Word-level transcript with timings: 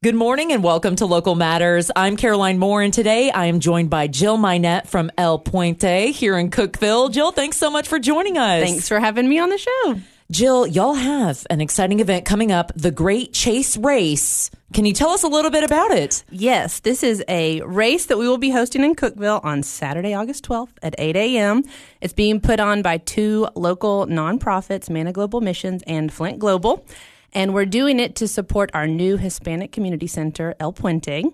Good 0.00 0.14
morning 0.14 0.52
and 0.52 0.62
welcome 0.62 0.94
to 0.94 1.06
Local 1.06 1.34
Matters. 1.34 1.90
I'm 1.96 2.16
Caroline 2.16 2.60
Moore, 2.60 2.82
and 2.82 2.94
today 2.94 3.32
I 3.32 3.46
am 3.46 3.58
joined 3.58 3.90
by 3.90 4.06
Jill 4.06 4.38
Mynatt 4.38 4.86
from 4.86 5.10
El 5.18 5.40
Puente 5.40 6.12
here 6.12 6.38
in 6.38 6.52
Cookeville. 6.52 7.10
Jill, 7.10 7.32
thanks 7.32 7.56
so 7.56 7.68
much 7.68 7.88
for 7.88 7.98
joining 7.98 8.38
us. 8.38 8.62
Thanks 8.62 8.86
for 8.86 9.00
having 9.00 9.28
me 9.28 9.40
on 9.40 9.48
the 9.48 9.58
show. 9.58 10.00
Jill, 10.30 10.68
y'all 10.68 10.94
have 10.94 11.44
an 11.50 11.60
exciting 11.60 11.98
event 11.98 12.24
coming 12.24 12.52
up, 12.52 12.70
the 12.76 12.92
Great 12.92 13.32
Chase 13.32 13.76
Race. 13.76 14.52
Can 14.72 14.84
you 14.84 14.92
tell 14.92 15.10
us 15.10 15.24
a 15.24 15.28
little 15.28 15.50
bit 15.50 15.64
about 15.64 15.90
it? 15.90 16.22
Yes, 16.30 16.78
this 16.78 17.02
is 17.02 17.24
a 17.26 17.60
race 17.62 18.06
that 18.06 18.18
we 18.18 18.28
will 18.28 18.38
be 18.38 18.50
hosting 18.50 18.84
in 18.84 18.94
Cookeville 18.94 19.44
on 19.44 19.64
Saturday, 19.64 20.14
August 20.14 20.46
12th 20.46 20.74
at 20.80 20.94
8 20.96 21.16
a.m. 21.16 21.64
It's 22.00 22.12
being 22.12 22.40
put 22.40 22.60
on 22.60 22.82
by 22.82 22.98
two 22.98 23.48
local 23.56 24.06
nonprofits, 24.06 24.88
Mana 24.88 25.12
Global 25.12 25.40
Missions 25.40 25.82
and 25.88 26.12
Flint 26.12 26.38
Global. 26.38 26.86
And 27.32 27.54
we're 27.54 27.66
doing 27.66 28.00
it 28.00 28.16
to 28.16 28.28
support 28.28 28.70
our 28.74 28.86
new 28.86 29.16
Hispanic 29.16 29.72
Community 29.72 30.06
Center, 30.06 30.54
El 30.58 30.72
Puente. 30.72 31.24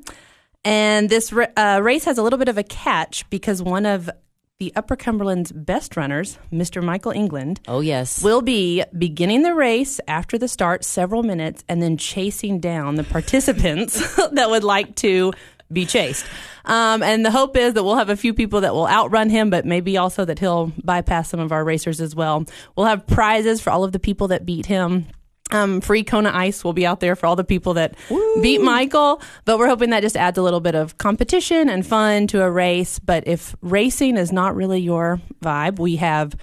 And 0.64 1.08
this 1.08 1.32
uh, 1.32 1.80
race 1.82 2.04
has 2.04 2.18
a 2.18 2.22
little 2.22 2.38
bit 2.38 2.48
of 2.48 2.58
a 2.58 2.62
catch 2.62 3.28
because 3.30 3.62
one 3.62 3.86
of 3.86 4.10
the 4.58 4.72
Upper 4.76 4.96
Cumberland's 4.96 5.52
best 5.52 5.96
runners, 5.96 6.38
Mr. 6.52 6.82
Michael 6.82 7.12
England. 7.12 7.60
Oh, 7.66 7.80
yes. 7.80 8.22
Will 8.22 8.40
be 8.40 8.84
beginning 8.96 9.42
the 9.42 9.54
race 9.54 10.00
after 10.06 10.38
the 10.38 10.48
start 10.48 10.84
several 10.84 11.22
minutes 11.22 11.64
and 11.68 11.82
then 11.82 11.96
chasing 11.96 12.60
down 12.60 12.94
the 12.94 13.04
participants 13.04 14.16
that 14.32 14.48
would 14.48 14.64
like 14.64 14.94
to 14.96 15.32
be 15.72 15.84
chased. 15.84 16.24
Um, 16.64 17.02
and 17.02 17.26
the 17.26 17.30
hope 17.30 17.56
is 17.56 17.74
that 17.74 17.82
we'll 17.84 17.96
have 17.96 18.10
a 18.10 18.16
few 18.16 18.32
people 18.32 18.60
that 18.60 18.74
will 18.74 18.86
outrun 18.86 19.28
him, 19.28 19.50
but 19.50 19.66
maybe 19.66 19.96
also 19.96 20.24
that 20.24 20.38
he'll 20.38 20.72
bypass 20.82 21.28
some 21.28 21.40
of 21.40 21.52
our 21.52 21.64
racers 21.64 22.00
as 22.00 22.14
well. 22.14 22.44
We'll 22.76 22.86
have 22.86 23.06
prizes 23.06 23.60
for 23.60 23.70
all 23.70 23.84
of 23.84 23.92
the 23.92 23.98
people 23.98 24.28
that 24.28 24.46
beat 24.46 24.66
him. 24.66 25.06
Um, 25.54 25.80
free 25.80 26.02
Kona 26.02 26.32
Ice 26.34 26.64
will 26.64 26.72
be 26.72 26.84
out 26.84 26.98
there 26.98 27.14
for 27.14 27.26
all 27.26 27.36
the 27.36 27.44
people 27.44 27.74
that 27.74 27.94
Woo. 28.10 28.42
beat 28.42 28.60
Michael, 28.60 29.22
but 29.44 29.56
we're 29.56 29.68
hoping 29.68 29.90
that 29.90 30.00
just 30.00 30.16
adds 30.16 30.36
a 30.36 30.42
little 30.42 30.60
bit 30.60 30.74
of 30.74 30.98
competition 30.98 31.68
and 31.68 31.86
fun 31.86 32.26
to 32.28 32.42
a 32.42 32.50
race. 32.50 32.98
But 32.98 33.28
if 33.28 33.54
racing 33.62 34.16
is 34.16 34.32
not 34.32 34.56
really 34.56 34.80
your 34.80 35.20
vibe, 35.42 35.78
we 35.78 35.96
have 35.96 36.34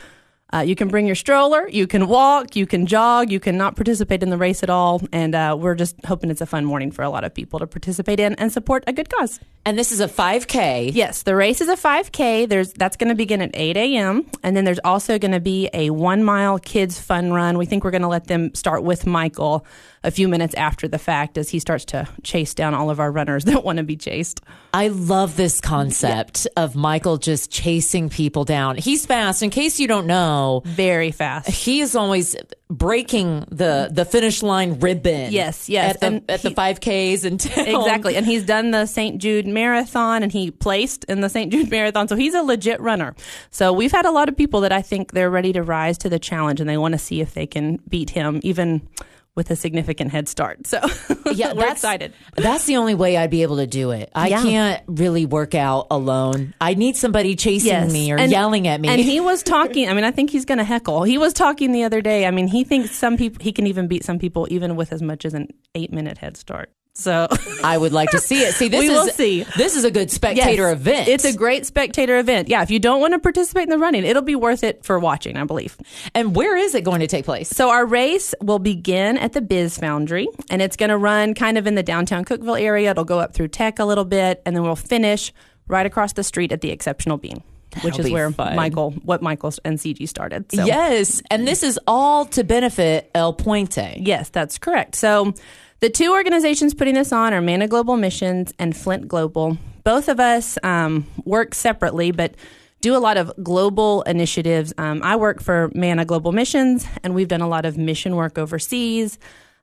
uh, 0.54 0.60
you 0.60 0.76
can 0.76 0.88
bring 0.88 1.06
your 1.06 1.16
stroller, 1.16 1.68
you 1.70 1.88
can 1.88 2.08
walk, 2.08 2.56
you 2.56 2.66
can 2.66 2.86
jog, 2.86 3.32
you 3.32 3.40
can 3.40 3.58
not 3.58 3.76
participate 3.76 4.22
in 4.22 4.30
the 4.30 4.38
race 4.38 4.64
at 4.64 4.70
all. 4.70 5.02
And 5.12 5.34
uh, 5.34 5.56
we're 5.60 5.76
just 5.76 5.96
hoping 6.06 6.30
it's 6.30 6.42
a 6.42 6.46
fun 6.46 6.66
morning 6.66 6.92
for 6.92 7.04
a 7.04 7.10
lot 7.10 7.24
of 7.24 7.34
people 7.34 7.60
to 7.60 7.68
participate 7.68 8.20
in 8.20 8.36
and 8.36 8.52
support 8.52 8.84
a 8.88 8.94
good 8.94 9.10
cause. 9.10 9.40
And 9.66 9.78
this 9.78 9.92
is 9.92 10.00
a 10.00 10.08
5K. 10.08 10.92
Yes, 10.94 11.24
the 11.24 11.36
race 11.36 11.62
is 11.62 11.70
a 11.70 11.76
5K. 11.76 12.50
There's 12.50 12.74
that's 12.74 12.98
going 12.98 13.10
to 13.10 13.16
begin 13.16 13.42
at 13.42 13.52
8 13.54 13.78
a.m. 13.78 14.26
And 14.44 14.58
then 14.58 14.66
there's 14.66 14.80
also 14.84 15.20
going 15.20 15.32
to 15.32 15.40
be 15.40 15.70
a 15.74 15.92
one 15.92 16.24
mile 16.24 16.60
kids 16.60 17.00
fun 17.00 17.32
run. 17.32 17.58
We 17.58 17.66
think 17.66 17.84
we're 17.84 17.92
going 17.92 18.02
to 18.02 18.08
let 18.08 18.26
them 18.26 18.54
start 18.56 18.84
with 18.84 19.06
Michael 19.06 19.66
a 20.04 20.12
few 20.12 20.28
minutes 20.28 20.56
after 20.56 20.88
the 20.88 20.98
fact 20.98 21.38
as 21.38 21.50
he 21.50 21.60
starts 21.60 21.86
to 21.86 22.08
chase 22.24 22.54
down 22.54 22.74
all 22.74 22.90
of 22.90 23.00
our 23.00 23.12
runners 23.12 23.46
that 23.46 23.64
want 23.64 23.78
to 23.78 23.84
be 23.84 23.96
chased. 23.96 24.42
I 24.74 24.88
love 24.88 25.36
this 25.36 25.60
concept 25.60 26.46
yeah. 26.46 26.64
of 26.64 26.76
Michael 26.76 27.18
just 27.18 27.52
chasing 27.52 28.10
people 28.10 28.46
down. 28.46 28.78
He's 28.78 29.06
fast. 29.06 29.44
In 29.44 29.50
case 29.50 29.80
you 29.80 29.88
don't 29.88 30.08
know, 30.08 30.62
very 30.66 31.12
fast. 31.12 31.50
He 31.50 31.82
is 31.82 31.96
always 31.96 32.36
breaking 32.70 33.46
the 33.50 33.90
the 33.92 34.06
finish 34.06 34.42
line 34.42 34.80
ribbon. 34.80 35.32
Yes, 35.32 35.68
yes, 35.68 35.96
at 35.96 36.00
the, 36.00 36.32
at 36.32 36.40
he, 36.40 36.50
the 36.50 36.56
5Ks 36.56 37.26
and 37.26 37.46
exactly. 37.68 38.16
And 38.16 38.26
he's 38.26 38.46
done 38.46 38.72
the 38.72 38.86
St. 38.86 39.22
Jude 39.22 39.46
Marathon, 39.46 40.24
and 40.24 40.32
he 40.32 40.52
placed 40.52 41.04
in 41.06 41.22
the 41.22 41.30
St. 41.30 41.52
Jude 41.52 41.70
Marathon, 41.70 42.08
so 42.08 42.16
he's 42.16 42.34
a 42.34 42.42
legit 42.42 42.80
runner. 42.80 43.14
So 43.52 43.74
we've 43.74 43.92
had 43.92 44.06
a 44.06 44.12
lot 44.12 44.30
of 44.30 44.38
people 44.38 44.62
that 44.62 44.72
I 44.72 44.82
think 44.82 45.12
they're 45.12 45.30
ready 45.30 45.54
to 45.54 45.64
rise 45.64 45.98
to 46.00 46.10
the 46.10 46.20
challenge, 46.20 46.62
and 46.62 46.70
they 46.70 46.78
want 46.78 46.94
to 46.94 46.98
see 46.98 47.20
if 47.22 47.34
they 47.34 47.46
can 47.46 47.78
beat 47.90 48.12
him 48.12 48.40
even 48.44 48.88
with 49.36 49.50
a 49.50 49.56
significant 49.56 50.12
head 50.12 50.28
start. 50.28 50.68
So 50.68 50.80
yeah, 51.32 51.54
we're 51.54 51.62
that's, 51.62 51.74
excited. 51.74 52.14
That's 52.36 52.66
the 52.66 52.78
only 52.78 52.96
way 52.96 53.16
I'd 53.16 53.30
be 53.30 53.44
able 53.44 53.58
to 53.58 53.68
do 53.68 53.92
it. 53.92 54.12
I 54.14 54.28
yeah. 54.28 54.42
can't 54.42 54.84
really 54.88 55.26
work 55.26 55.56
out 55.56 55.88
alone. 55.90 56.54
I 56.60 56.73
need 56.73 56.98
somebody 56.98 57.36
chasing 57.36 57.70
yes. 57.70 57.92
me 57.92 58.12
or 58.12 58.18
and, 58.18 58.32
yelling 58.32 58.68
at 58.68 58.82
me. 58.82 58.90
And 58.90 59.00
he 59.00 59.20
was 59.20 59.42
talking. 59.44 59.88
I 59.88 59.94
mean, 59.94 60.04
I 60.04 60.11
think 60.11 60.30
he's 60.30 60.45
going 60.45 60.58
to 60.58 60.64
heckle. 60.64 61.04
He 61.04 61.17
was 61.17 61.33
talking 61.33 61.72
the 61.72 61.83
other 61.83 62.02
day. 62.02 62.26
I 62.26 62.32
mean, 62.32 62.48
he 62.48 62.64
thinks 62.64 62.92
some 62.92 63.17
people 63.17 63.42
he 63.42 63.52
can 63.52 63.67
even 63.67 63.88
beat 63.88 64.04
some 64.04 64.20
people 64.20 64.48
even 64.50 64.76
with 64.76 64.92
as 64.92 65.02
much 65.02 65.26
as 65.26 65.34
an 65.34 65.48
eight 65.76 65.94
minute 65.94 66.17
head 66.17 66.36
start. 66.36 66.72
So 66.94 67.28
I 67.64 67.78
would 67.78 67.94
like 67.94 68.10
to 68.12 68.20
see 68.20 68.42
it. 68.42 68.54
See, 68.54 68.68
this 68.68 68.82
we 68.82 68.88
is 68.88 68.92
will 68.92 69.08
see. 69.08 69.44
This 69.56 69.76
is 69.78 69.86
a 69.86 69.92
good 69.92 70.12
spectator 70.12 70.70
yes, 70.70 70.74
event. 70.74 71.08
It's 71.08 71.24
a 71.24 71.34
great 71.34 71.66
spectator 71.66 72.18
event. 72.18 72.50
Yeah, 72.50 72.64
if 72.64 72.70
you 72.70 72.80
don't 72.80 73.00
want 73.00 73.14
to 73.14 73.20
participate 73.20 73.64
in 73.64 73.70
the 73.70 73.78
running, 73.78 74.04
it'll 74.04 74.22
be 74.22 74.36
worth 74.36 74.64
it 74.64 74.84
for 74.84 75.00
watching, 75.00 75.38
I 75.38 75.46
believe. 75.46 75.78
And 76.14 76.36
where 76.36 76.58
is 76.58 76.76
it 76.76 76.84
going 76.84 77.00
to 77.00 77.08
take 77.08 77.24
place? 77.24 77.50
So 77.50 77.70
our 77.70 77.86
race 77.86 78.36
will 78.42 78.60
begin 78.60 79.18
at 79.18 79.32
the 79.34 79.42
Biz 79.42 79.78
Foundry, 79.78 80.28
and 80.50 80.62
it's 80.62 80.76
going 80.76 80.90
to 80.90 80.98
run 80.98 81.34
kind 81.34 81.58
of 81.58 81.66
in 81.66 81.76
the 81.76 81.84
downtown 81.84 82.26
Cookeville 82.26 82.60
area. 82.60 82.92
It'll 82.92 83.06
go 83.06 83.20
up 83.20 83.34
through 83.34 83.50
Tech 83.50 83.80
a 83.80 83.86
little 83.86 84.06
bit, 84.06 84.42
and 84.46 84.54
then 84.56 84.64
we'll 84.64 84.76
finish 84.76 85.32
right 85.68 85.86
across 85.86 86.14
the 86.14 86.23
street 86.23 86.52
at 86.52 86.60
the 86.60 86.72
Exceptional 86.72 87.18
Bean. 87.18 87.42
That'll 87.72 87.90
which 87.90 88.00
is 88.00 88.12
where 88.12 88.30
fun. 88.32 88.58
Michael, 88.58 88.92
what 88.92 89.22
Michael 89.22 89.54
and 89.64 89.78
CG 89.80 90.10
started. 90.10 90.52
So. 90.52 90.66
Yes, 90.66 91.22
and 91.32 91.48
this 91.48 91.64
is 91.64 91.80
all 91.88 92.26
to 92.26 92.44
benefit 92.44 93.10
El 93.16 93.34
Puente. 93.34 93.96
Yes, 93.98 94.28
that's 94.28 94.58
correct. 94.58 94.96
So 94.96 95.34
the 95.81 95.89
two 95.89 96.11
organizations 96.11 96.75
putting 96.75 96.93
this 96.93 97.11
on 97.11 97.33
are 97.33 97.42
Mana 97.42 97.67
Global 97.67 97.97
Missions 97.97 98.53
and 98.59 98.77
Flint 98.77 99.08
Global. 99.08 99.58
Both 99.83 100.09
of 100.09 100.19
us 100.19 100.59
um, 100.61 101.08
work 101.25 101.55
separately, 101.55 102.11
but 102.11 102.36
do 102.81 102.95
a 102.95 102.99
lot 102.99 103.17
of 103.17 103.31
global 103.43 104.03
initiatives. 104.03 104.73
Um, 104.77 105.02
I 105.03 105.15
work 105.15 105.42
for 105.42 105.71
Mana 105.73 106.05
Global 106.05 106.31
Missions, 106.31 106.86
and 107.03 107.15
we've 107.15 107.27
done 107.27 107.42
a 107.42 107.47
lot 107.47 107.65
of 107.65 107.77
mission 107.77 108.15
work 108.15 108.37
overseas. 108.37 109.17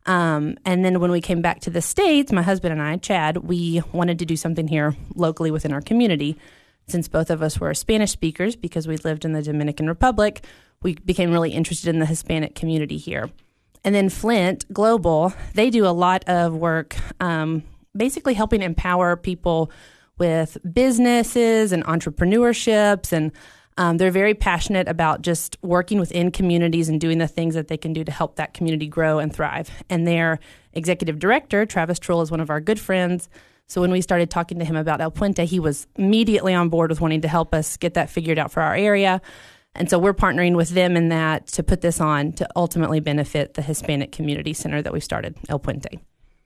Um, 0.06 0.56
and 0.64 0.84
then 0.84 0.98
when 0.98 1.12
we 1.12 1.20
came 1.20 1.40
back 1.40 1.60
to 1.60 1.70
the 1.70 1.82
States, 1.82 2.32
my 2.32 2.42
husband 2.42 2.72
and 2.72 2.82
I, 2.82 2.96
Chad, 2.96 3.38
we 3.38 3.82
wanted 3.92 4.18
to 4.18 4.26
do 4.26 4.36
something 4.36 4.66
here 4.66 4.96
locally 5.14 5.52
within 5.52 5.72
our 5.72 5.80
community. 5.80 6.36
Since 6.88 7.06
both 7.06 7.30
of 7.30 7.42
us 7.42 7.60
were 7.60 7.74
Spanish 7.74 8.10
speakers 8.10 8.56
because 8.56 8.88
we 8.88 8.96
lived 8.96 9.24
in 9.24 9.34
the 9.34 9.42
Dominican 9.42 9.86
Republic, 9.86 10.44
we 10.82 10.94
became 10.94 11.30
really 11.30 11.50
interested 11.50 11.90
in 11.90 12.00
the 12.00 12.06
Hispanic 12.06 12.56
community 12.56 12.96
here. 12.96 13.30
And 13.84 13.94
then 13.94 14.08
Flint 14.08 14.70
Global, 14.72 15.32
they 15.54 15.70
do 15.70 15.86
a 15.86 15.94
lot 15.94 16.24
of 16.28 16.54
work 16.54 16.96
um, 17.20 17.62
basically 17.96 18.34
helping 18.34 18.62
empower 18.62 19.16
people 19.16 19.70
with 20.18 20.58
businesses 20.72 21.72
and 21.72 21.84
entrepreneurships. 21.84 23.12
And 23.12 23.32
um, 23.76 23.96
they're 23.96 24.10
very 24.10 24.34
passionate 24.34 24.88
about 24.88 25.22
just 25.22 25.56
working 25.62 26.00
within 26.00 26.30
communities 26.32 26.88
and 26.88 27.00
doing 27.00 27.18
the 27.18 27.28
things 27.28 27.54
that 27.54 27.68
they 27.68 27.76
can 27.76 27.92
do 27.92 28.02
to 28.04 28.10
help 28.10 28.36
that 28.36 28.52
community 28.52 28.88
grow 28.88 29.20
and 29.20 29.32
thrive. 29.34 29.70
And 29.88 30.06
their 30.06 30.40
executive 30.72 31.18
director, 31.18 31.64
Travis 31.64 31.98
Trull, 31.98 32.20
is 32.20 32.30
one 32.30 32.40
of 32.40 32.50
our 32.50 32.60
good 32.60 32.80
friends. 32.80 33.28
So 33.68 33.80
when 33.80 33.90
we 33.90 34.00
started 34.00 34.30
talking 34.30 34.58
to 34.58 34.64
him 34.64 34.76
about 34.76 35.00
El 35.00 35.12
Puente, 35.12 35.44
he 35.44 35.60
was 35.60 35.86
immediately 35.96 36.54
on 36.54 36.70
board 36.70 36.90
with 36.90 37.00
wanting 37.00 37.20
to 37.20 37.28
help 37.28 37.54
us 37.54 37.76
get 37.76 37.94
that 37.94 38.10
figured 38.10 38.38
out 38.38 38.50
for 38.50 38.62
our 38.62 38.74
area. 38.74 39.20
And 39.74 39.88
so 39.88 39.98
we're 39.98 40.14
partnering 40.14 40.56
with 40.56 40.70
them 40.70 40.96
in 40.96 41.10
that 41.10 41.46
to 41.48 41.62
put 41.62 41.80
this 41.80 42.00
on 42.00 42.32
to 42.34 42.48
ultimately 42.56 43.00
benefit 43.00 43.54
the 43.54 43.62
Hispanic 43.62 44.12
Community 44.12 44.52
Center 44.52 44.82
that 44.82 44.92
we 44.92 45.00
started, 45.00 45.36
El 45.48 45.60
Puente. 45.60 46.00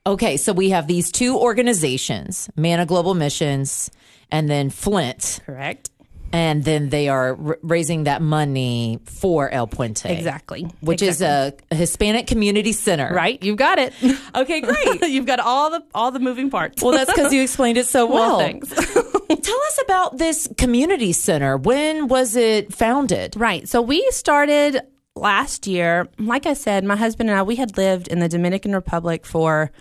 Okay, 0.05 0.35
so 0.35 0.51
we 0.51 0.71
have 0.71 0.87
these 0.87 1.11
two 1.11 1.37
organizations, 1.37 2.49
Mana 2.57 2.85
Global 2.85 3.13
Missions 3.13 3.89
and 4.29 4.49
then 4.49 4.69
Flint. 4.69 5.39
Correct. 5.45 5.89
And 6.33 6.63
then 6.63 6.89
they 6.89 7.09
are 7.09 7.37
r- 7.39 7.59
raising 7.61 8.05
that 8.05 8.21
money 8.21 8.99
for 9.05 9.49
El 9.49 9.67
Puente. 9.67 10.09
Exactly. 10.09 10.67
Which 10.81 11.03
exactly. 11.03 11.65
is 11.69 11.71
a 11.71 11.75
Hispanic 11.75 12.25
community 12.25 12.73
center. 12.73 13.13
Right. 13.13 13.41
You've 13.43 13.57
got 13.57 13.77
it. 13.77 13.93
okay, 14.35 14.59
great. 14.61 15.01
You've 15.09 15.27
got 15.27 15.39
all 15.39 15.69
the 15.69 15.83
all 15.93 16.11
the 16.11 16.19
moving 16.19 16.49
parts. 16.49 16.81
Well, 16.81 16.91
that's 16.91 17.13
because 17.13 17.31
you 17.31 17.41
explained 17.43 17.77
it 17.77 17.85
so 17.85 18.07
well. 18.07 18.37
well 18.37 18.39
thanks. 18.39 18.69
Tell 18.69 19.61
us 19.61 19.79
about 19.83 20.17
this 20.17 20.49
community 20.57 21.13
center. 21.13 21.55
When 21.55 22.07
was 22.07 22.35
it 22.35 22.73
founded? 22.73 23.35
Right. 23.35 23.67
So 23.69 23.81
we 23.81 24.05
started 24.09 24.81
last 25.15 25.67
year. 25.67 26.07
Like 26.17 26.45
I 26.45 26.53
said, 26.53 26.83
my 26.83 26.95
husband 26.95 27.29
and 27.29 27.37
I, 27.37 27.43
we 27.43 27.55
had 27.55 27.77
lived 27.77 28.07
in 28.07 28.19
the 28.19 28.29
Dominican 28.29 28.73
Republic 28.73 29.25
for 29.25 29.71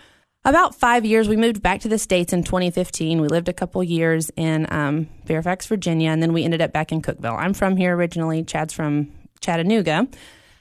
about 0.45 0.75
five 0.75 1.05
years. 1.05 1.29
We 1.29 1.37
moved 1.37 1.63
back 1.63 1.81
to 1.83 1.89
the 1.89 1.99
States 1.99 2.33
in 2.33 2.43
2015. 2.43 3.21
We 3.21 3.29
lived 3.29 3.49
a 3.49 3.53
couple 3.53 3.83
years 3.83 4.31
in 4.37 4.67
um, 4.71 5.09
Fairfax, 5.25 5.67
Virginia, 5.67 6.11
and 6.11 6.23
then 6.23 6.33
we 6.33 6.45
ended 6.45 6.61
up 6.61 6.73
back 6.73 6.93
in 6.93 7.03
Cookeville. 7.03 7.39
I'm 7.39 7.55
from 7.55 7.77
here 7.77 7.95
originally. 7.95 8.43
Chad's 8.43 8.75
from 8.75 9.13
Chattanooga. 9.41 10.09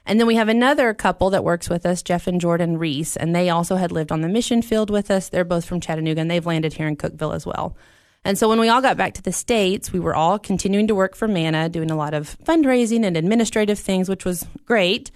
And 0.05 0.19
then 0.19 0.27
we 0.27 0.35
have 0.35 0.49
another 0.49 0.93
couple 0.93 1.29
that 1.29 1.43
works 1.43 1.69
with 1.69 1.85
us, 1.85 2.01
Jeff 2.01 2.27
and 2.27 2.41
Jordan 2.41 2.77
Reese, 2.77 3.15
and 3.15 3.35
they 3.35 3.49
also 3.49 3.75
had 3.75 3.91
lived 3.91 4.11
on 4.11 4.21
the 4.21 4.27
mission 4.27 4.61
field 4.61 4.89
with 4.89 5.11
us. 5.11 5.29
They're 5.29 5.43
both 5.43 5.65
from 5.65 5.79
Chattanooga, 5.79 6.21
and 6.21 6.29
they've 6.29 6.45
landed 6.45 6.73
here 6.73 6.87
in 6.87 6.95
Cookeville 6.95 7.35
as 7.35 7.45
well. 7.45 7.77
And 8.23 8.37
so 8.37 8.49
when 8.49 8.59
we 8.59 8.69
all 8.69 8.81
got 8.81 8.97
back 8.97 9.13
to 9.15 9.21
the 9.21 9.31
States, 9.31 9.91
we 9.91 9.99
were 9.99 10.15
all 10.15 10.37
continuing 10.37 10.87
to 10.87 10.95
work 10.95 11.15
for 11.15 11.27
MANA, 11.27 11.69
doing 11.69 11.89
a 11.89 11.95
lot 11.95 12.13
of 12.13 12.37
fundraising 12.43 13.03
and 13.03 13.17
administrative 13.17 13.79
things, 13.79 14.09
which 14.09 14.25
was 14.25 14.45
great. 14.65 15.11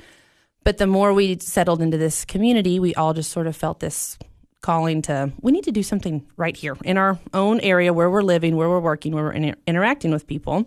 But 0.64 0.78
the 0.78 0.88
more 0.88 1.14
we 1.14 1.38
settled 1.40 1.82
into 1.82 1.98
this 1.98 2.26
community, 2.26 2.80
we 2.80 2.96
all 2.96 3.14
just 3.14 3.32
sort 3.32 3.46
of 3.46 3.56
felt 3.56 3.80
this 3.80 4.18
calling 4.66 5.00
to 5.04 5.32
we 5.42 5.52
need 5.52 5.64
to 5.64 5.72
do 5.72 5.84
something 5.84 6.26
right 6.38 6.58
here 6.58 6.76
in 6.84 6.98
our 6.98 7.20
own 7.36 7.60
area 7.60 7.94
where 7.94 8.10
we're 8.10 8.24
living, 8.24 8.56
where 8.56 8.68
we're 8.68 8.80
working, 8.80 9.14
where 9.14 9.26
we're 9.26 9.32
inter- 9.32 9.60
interacting 9.68 10.10
with 10.10 10.26
people. 10.26 10.66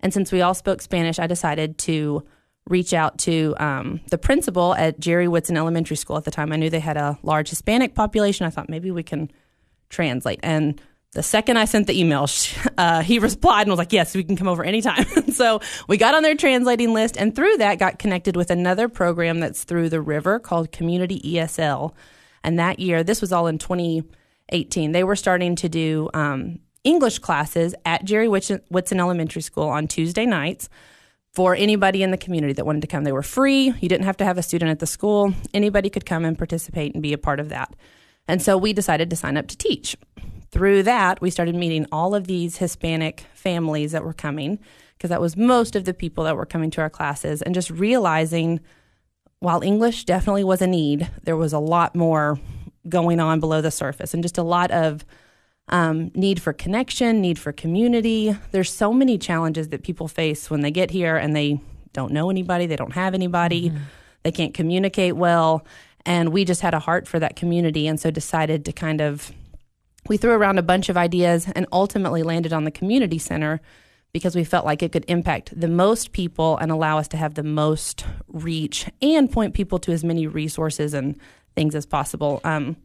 And 0.00 0.12
since 0.12 0.32
we 0.32 0.42
all 0.42 0.54
spoke 0.54 0.82
Spanish, 0.82 1.20
I 1.20 1.28
decided 1.28 1.78
to 1.78 2.24
reach 2.66 2.92
out 2.92 3.16
to 3.18 3.54
um, 3.58 4.00
the 4.10 4.18
principal 4.18 4.74
at 4.74 4.98
Jere 4.98 5.28
Whitson 5.28 5.56
Elementary 5.56 5.96
School 5.96 6.16
at 6.16 6.24
the 6.24 6.32
time. 6.32 6.52
I 6.52 6.56
knew 6.56 6.68
they 6.68 6.80
had 6.80 6.96
a 6.96 7.16
large 7.22 7.48
Hispanic 7.48 7.94
population. 7.94 8.44
I 8.44 8.50
thought 8.50 8.68
maybe 8.68 8.90
we 8.90 9.04
can 9.04 9.30
translate. 9.88 10.40
And 10.42 10.80
the 11.12 11.22
second 11.22 11.58
I 11.58 11.64
sent 11.64 11.86
the 11.86 11.98
email, 11.98 12.26
uh, 12.76 13.02
he 13.02 13.20
replied 13.20 13.62
and 13.62 13.70
was 13.70 13.78
like, 13.78 13.92
"Yes, 13.92 14.16
we 14.16 14.24
can 14.24 14.36
come 14.36 14.48
over 14.48 14.64
anytime." 14.64 15.04
so 15.32 15.60
we 15.86 15.96
got 15.96 16.16
on 16.16 16.24
their 16.24 16.34
translating 16.34 16.92
list, 16.92 17.16
and 17.16 17.36
through 17.36 17.58
that, 17.58 17.78
got 17.78 18.00
connected 18.00 18.34
with 18.34 18.50
another 18.50 18.88
program 18.88 19.38
that's 19.38 19.62
through 19.62 19.90
the 19.90 20.00
river 20.00 20.40
called 20.40 20.72
Community 20.72 21.20
ESL. 21.20 21.94
And 22.44 22.58
that 22.58 22.78
year, 22.78 23.02
this 23.02 23.20
was 23.20 23.32
all 23.32 23.46
in 23.46 23.58
2018, 23.58 24.92
they 24.92 25.04
were 25.04 25.16
starting 25.16 25.56
to 25.56 25.68
do 25.68 26.08
um, 26.14 26.60
English 26.84 27.18
classes 27.18 27.74
at 27.84 28.04
Jere 28.04 28.28
Whitson 28.28 29.00
Elementary 29.00 29.42
School 29.42 29.68
on 29.68 29.88
Tuesday 29.88 30.26
nights 30.26 30.68
for 31.32 31.54
anybody 31.54 32.02
in 32.02 32.10
the 32.10 32.16
community 32.16 32.52
that 32.54 32.64
wanted 32.66 32.82
to 32.82 32.88
come. 32.88 33.04
They 33.04 33.12
were 33.12 33.22
free. 33.22 33.74
You 33.80 33.88
didn't 33.88 34.06
have 34.06 34.16
to 34.18 34.24
have 34.24 34.38
a 34.38 34.42
student 34.42 34.70
at 34.70 34.78
the 34.78 34.86
school. 34.86 35.34
Anybody 35.52 35.90
could 35.90 36.06
come 36.06 36.24
and 36.24 36.36
participate 36.36 36.94
and 36.94 37.02
be 37.02 37.12
a 37.12 37.18
part 37.18 37.40
of 37.40 37.48
that. 37.50 37.74
And 38.26 38.42
so 38.42 38.58
we 38.58 38.72
decided 38.72 39.10
to 39.10 39.16
sign 39.16 39.36
up 39.36 39.46
to 39.48 39.56
teach. 39.56 39.96
Through 40.50 40.84
that, 40.84 41.20
we 41.20 41.30
started 41.30 41.54
meeting 41.54 41.86
all 41.92 42.14
of 42.14 42.26
these 42.26 42.56
Hispanic 42.56 43.26
families 43.34 43.92
that 43.92 44.04
were 44.04 44.14
coming, 44.14 44.58
because 44.96 45.10
that 45.10 45.20
was 45.20 45.36
most 45.36 45.76
of 45.76 45.84
the 45.84 45.94
people 45.94 46.24
that 46.24 46.36
were 46.36 46.46
coming 46.46 46.70
to 46.70 46.80
our 46.80 46.90
classes, 46.90 47.42
and 47.42 47.54
just 47.54 47.70
realizing 47.70 48.60
while 49.40 49.62
English 49.62 50.04
definitely 50.04 50.44
was 50.44 50.60
a 50.62 50.66
need, 50.66 51.10
there 51.22 51.36
was 51.36 51.52
a 51.52 51.58
lot 51.58 51.94
more 51.94 52.38
going 52.88 53.20
on 53.20 53.40
below 53.40 53.60
the 53.60 53.70
surface 53.70 54.14
and 54.14 54.22
just 54.22 54.38
a 54.38 54.42
lot 54.42 54.70
of 54.70 55.04
um, 55.68 56.10
need 56.14 56.40
for 56.40 56.52
connection, 56.52 57.20
need 57.20 57.38
for 57.38 57.52
community. 57.52 58.36
There's 58.52 58.72
so 58.72 58.92
many 58.92 59.18
challenges 59.18 59.68
that 59.68 59.82
people 59.82 60.08
face 60.08 60.50
when 60.50 60.62
they 60.62 60.70
get 60.70 60.90
here 60.90 61.16
and 61.16 61.36
they 61.36 61.60
don't 61.92 62.12
know 62.12 62.30
anybody, 62.30 62.66
they 62.66 62.76
don't 62.76 62.92
have 62.92 63.14
anybody, 63.14 63.70
mm-hmm. 63.70 63.78
they 64.22 64.32
can't 64.32 64.54
communicate 64.54 65.16
well. 65.16 65.64
And 66.06 66.30
we 66.30 66.44
just 66.44 66.62
had 66.62 66.74
a 66.74 66.78
heart 66.78 67.06
for 67.06 67.18
that 67.18 67.36
community 67.36 67.86
and 67.86 68.00
so 68.00 68.10
decided 68.10 68.64
to 68.64 68.72
kind 68.72 69.00
of, 69.00 69.32
we 70.08 70.16
threw 70.16 70.32
around 70.32 70.58
a 70.58 70.62
bunch 70.62 70.88
of 70.88 70.96
ideas 70.96 71.46
and 71.54 71.66
ultimately 71.70 72.22
landed 72.22 72.52
on 72.52 72.64
the 72.64 72.70
community 72.70 73.18
center 73.18 73.60
because 74.12 74.34
we 74.34 74.44
felt 74.44 74.64
like 74.64 74.82
it 74.82 74.92
could 74.92 75.04
impact 75.08 75.58
the 75.58 75.68
most 75.68 76.12
people 76.12 76.56
and 76.58 76.70
allow 76.70 76.98
us 76.98 77.08
to 77.08 77.16
have 77.16 77.34
the 77.34 77.42
most 77.42 78.04
reach 78.28 78.88
and 79.02 79.30
point 79.30 79.54
people 79.54 79.78
to 79.78 79.92
as 79.92 80.02
many 80.02 80.26
resources 80.26 80.94
and 80.94 81.18
things 81.54 81.74
as 81.74 81.86
possible. 81.86 82.40
Um, 82.44 82.76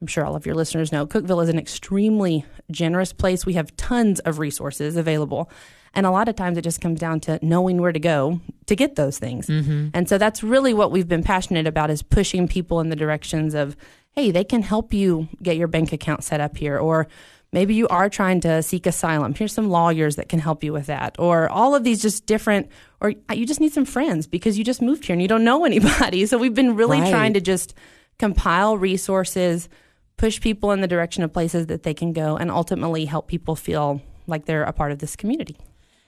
I'm 0.00 0.06
sure 0.06 0.24
all 0.24 0.36
of 0.36 0.44
your 0.44 0.54
listeners 0.54 0.92
know 0.92 1.06
Cookeville 1.06 1.42
is 1.42 1.48
an 1.48 1.58
extremely 1.58 2.44
generous 2.70 3.12
place. 3.12 3.46
We 3.46 3.54
have 3.54 3.74
tons 3.76 4.20
of 4.20 4.38
resources 4.38 4.96
available. 4.96 5.50
And 5.94 6.06
a 6.06 6.10
lot 6.10 6.28
of 6.28 6.34
times 6.34 6.58
it 6.58 6.62
just 6.62 6.80
comes 6.80 6.98
down 6.98 7.20
to 7.20 7.38
knowing 7.40 7.80
where 7.80 7.92
to 7.92 8.00
go 8.00 8.40
to 8.66 8.74
get 8.74 8.96
those 8.96 9.18
things. 9.18 9.46
Mm-hmm. 9.46 9.88
And 9.94 10.08
so 10.08 10.18
that's 10.18 10.42
really 10.42 10.74
what 10.74 10.90
we've 10.90 11.08
been 11.08 11.22
passionate 11.22 11.66
about 11.66 11.90
is 11.90 12.02
pushing 12.02 12.48
people 12.48 12.80
in 12.80 12.88
the 12.88 12.96
directions 12.96 13.54
of, 13.54 13.76
hey, 14.10 14.30
they 14.30 14.44
can 14.44 14.62
help 14.62 14.92
you 14.92 15.28
get 15.42 15.56
your 15.56 15.68
bank 15.68 15.92
account 15.92 16.24
set 16.24 16.40
up 16.40 16.56
here. 16.56 16.78
Or 16.78 17.06
maybe 17.54 17.74
you 17.74 17.88
are 17.88 18.10
trying 18.10 18.40
to 18.40 18.62
seek 18.62 18.84
asylum. 18.84 19.32
Here's 19.32 19.52
some 19.54 19.70
lawyers 19.70 20.16
that 20.16 20.28
can 20.28 20.40
help 20.40 20.64
you 20.64 20.72
with 20.72 20.86
that. 20.86 21.14
Or 21.18 21.48
all 21.48 21.74
of 21.74 21.84
these 21.84 22.02
just 22.02 22.26
different, 22.26 22.68
or 23.00 23.14
you 23.32 23.46
just 23.46 23.60
need 23.60 23.72
some 23.72 23.84
friends 23.84 24.26
because 24.26 24.58
you 24.58 24.64
just 24.64 24.82
moved 24.82 25.06
here 25.06 25.14
and 25.14 25.22
you 25.22 25.28
don't 25.28 25.44
know 25.44 25.64
anybody. 25.72 26.26
So 26.26 26.36
we've 26.36 26.54
been 26.54 26.74
really 26.74 27.00
right. 27.00 27.10
trying 27.10 27.32
to 27.34 27.40
just 27.40 27.72
compile 28.18 28.76
resources 28.76 29.68
push 30.16 30.40
people 30.40 30.70
in 30.72 30.80
the 30.80 30.86
direction 30.86 31.24
of 31.24 31.32
places 31.32 31.66
that 31.66 31.82
they 31.82 31.94
can 31.94 32.12
go 32.12 32.36
and 32.36 32.50
ultimately 32.50 33.04
help 33.04 33.26
people 33.26 33.56
feel 33.56 34.00
like 34.26 34.46
they're 34.46 34.62
a 34.64 34.72
part 34.72 34.92
of 34.92 34.98
this 34.98 35.16
community. 35.16 35.56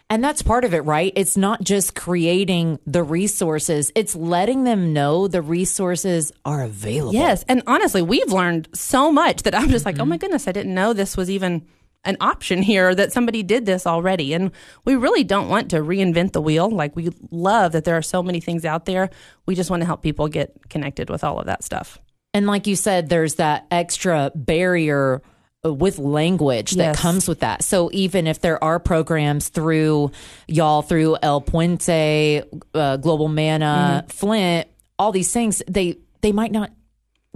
And 0.08 0.23
that's 0.23 0.41
part 0.43 0.64
of 0.64 0.73
it, 0.73 0.81
right? 0.81 1.12
It's 1.17 1.37
not 1.37 1.62
just 1.62 1.97
creating 1.97 2.79
the 2.87 3.03
resources, 3.03 3.91
it's 3.94 4.14
letting 4.14 4.64
them 4.64 4.93
know 4.93 5.26
the 5.26 5.43
resources 5.43 6.32
are 6.44 6.62
available. 6.62 7.14
Yes. 7.14 7.44
And 7.49 7.62
honestly, 7.67 8.03
we've 8.03 8.31
learned 8.31 8.69
so 8.73 9.11
much 9.11 9.43
that 9.43 9.55
I'm 9.55 9.69
just 9.69 9.85
mm-hmm. 9.85 9.97
like, 9.97 10.00
oh 10.00 10.05
my 10.05 10.17
goodness, 10.17 10.47
I 10.47 10.53
didn't 10.53 10.75
know 10.75 10.93
this 10.93 11.17
was 11.17 11.29
even 11.29 11.67
an 12.05 12.17
option 12.20 12.62
here 12.62 12.94
that 12.94 13.12
somebody 13.12 13.43
did 13.43 13.67
this 13.67 13.85
already. 13.85 14.32
And 14.32 14.53
we 14.85 14.94
really 14.94 15.25
don't 15.25 15.49
want 15.49 15.70
to 15.70 15.79
reinvent 15.79 16.32
the 16.32 16.41
wheel. 16.41 16.70
Like, 16.70 16.94
we 16.94 17.11
love 17.32 17.73
that 17.73 17.82
there 17.82 17.97
are 17.97 18.02
so 18.02 18.23
many 18.23 18.38
things 18.38 18.64
out 18.64 18.85
there. 18.85 19.11
We 19.44 19.56
just 19.56 19.70
want 19.70 19.81
to 19.81 19.87
help 19.87 20.02
people 20.02 20.29
get 20.29 20.56
connected 20.70 21.11
with 21.11 21.25
all 21.25 21.41
of 21.41 21.47
that 21.47 21.64
stuff. 21.64 21.99
And 22.32 22.47
like 22.47 22.67
you 22.67 22.76
said, 22.76 23.09
there's 23.09 23.37
that 23.37 23.67
extra 23.70 24.31
barrier 24.35 25.23
with 25.72 25.98
language 25.98 26.72
that 26.72 26.84
yes. 26.84 27.00
comes 27.00 27.28
with 27.28 27.40
that. 27.40 27.62
So 27.62 27.90
even 27.92 28.26
if 28.26 28.40
there 28.40 28.62
are 28.62 28.78
programs 28.78 29.48
through 29.48 30.10
y'all, 30.46 30.82
through 30.82 31.16
El 31.22 31.40
Puente, 31.40 32.44
uh, 32.74 32.96
Global 32.96 33.28
Manna, 33.28 34.04
mm-hmm. 34.04 34.10
Flint, 34.10 34.68
all 34.98 35.12
these 35.12 35.32
things, 35.32 35.62
they 35.68 35.98
they 36.22 36.32
might 36.32 36.52
not 36.52 36.70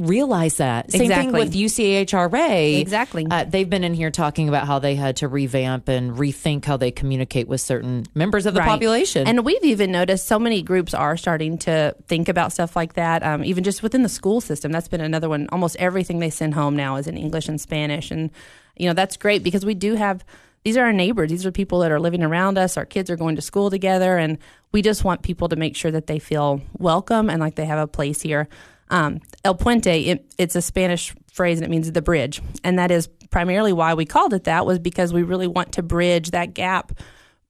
realize 0.01 0.57
that. 0.57 0.91
Same 0.91 1.03
exactly. 1.03 1.25
thing 1.25 1.33
with 1.33 1.55
UCHRA. 1.55 2.81
Exactly. 2.81 3.27
Uh, 3.31 3.45
they've 3.45 3.69
been 3.69 3.85
in 3.85 3.93
here 3.93 4.11
talking 4.11 4.49
about 4.49 4.67
how 4.67 4.79
they 4.79 4.95
had 4.95 5.17
to 5.17 5.29
revamp 5.29 5.89
and 5.89 6.13
rethink 6.13 6.65
how 6.65 6.77
they 6.77 6.91
communicate 6.91 7.47
with 7.49 7.61
certain 7.61 8.07
members 8.15 8.47
of 8.47 8.55
the 8.55 8.61
right. 8.61 8.69
population. 8.69 9.27
And 9.27 9.45
we've 9.45 9.63
even 9.63 9.93
noticed 9.93 10.27
so 10.27 10.39
many 10.39 10.63
groups 10.63 10.95
are 10.95 11.17
starting 11.17 11.59
to 11.59 11.95
think 12.09 12.29
about 12.29 12.53
stuff 12.53 12.75
like 12.75 12.95
that, 12.95 13.23
um, 13.23 13.45
even 13.45 13.63
just 13.63 13.83
within 13.83 14.03
the 14.03 14.09
school 14.09 14.41
system. 14.41 14.73
That's 14.73 14.89
been 14.89 15.03
another 15.03 15.29
one. 15.29 15.49
Almost 15.53 15.77
everything 15.77 16.19
they 16.19 16.31
send 16.31 16.55
home 16.55 16.75
now 16.75 16.97
is 16.97 17.07
in 17.07 17.19
English 17.19 17.49
and 17.49 17.61
Spanish. 17.61 18.11
And, 18.11 18.31
you 18.77 18.89
know, 18.89 18.95
that's 18.95 19.19
great 19.19 19.43
because 19.43 19.67
we 19.67 19.75
do 19.75 19.95
have 19.95 20.25
these 20.63 20.77
are 20.77 20.85
our 20.85 20.93
neighbors. 20.93 21.31
These 21.31 21.47
are 21.47 21.53
people 21.53 21.81
that 21.81 21.91
are 21.91 22.01
living 22.01 22.23
around 22.23 22.59
us. 22.59 22.77
Our 22.77 22.85
kids 22.85 23.09
are 23.09 23.17
going 23.17 23.37
to 23.37 23.43
school 23.43 23.71
together, 23.71 24.19
and 24.19 24.37
we 24.73 24.83
just 24.83 25.05
want 25.05 25.23
people 25.23 25.49
to 25.49 25.57
make 25.57 25.75
sure 25.75 25.91
that 25.91 26.07
they 26.07 26.19
feel 26.19 26.61
welcome 26.79 27.31
and 27.31 27.41
like 27.41 27.55
they 27.55 27.65
have 27.65 27.79
a 27.79 27.87
place 27.87 28.21
here. 28.21 28.47
Um, 28.91 29.21
El 29.45 29.55
Puente, 29.55 30.07
it, 30.07 30.33
it's 30.37 30.57
a 30.57 30.63
Spanish 30.63 31.15
phrase 31.33 31.59
and 31.59 31.65
it 31.65 31.71
means 31.71 31.91
the 31.91 32.03
bridge. 32.03 32.43
And 32.63 32.79
that 32.79 32.91
is 32.91 33.09
primarily 33.31 33.73
why 33.73 33.95
we 33.95 34.05
called 34.05 34.35
it 34.35 34.45
that 34.45 34.67
was 34.67 34.79
because 34.79 35.13
we 35.13 35.23
really 35.23 35.47
want 35.47 35.73
to 35.73 35.83
bridge 35.83 36.33
that 36.33 36.55
gap 36.55 36.93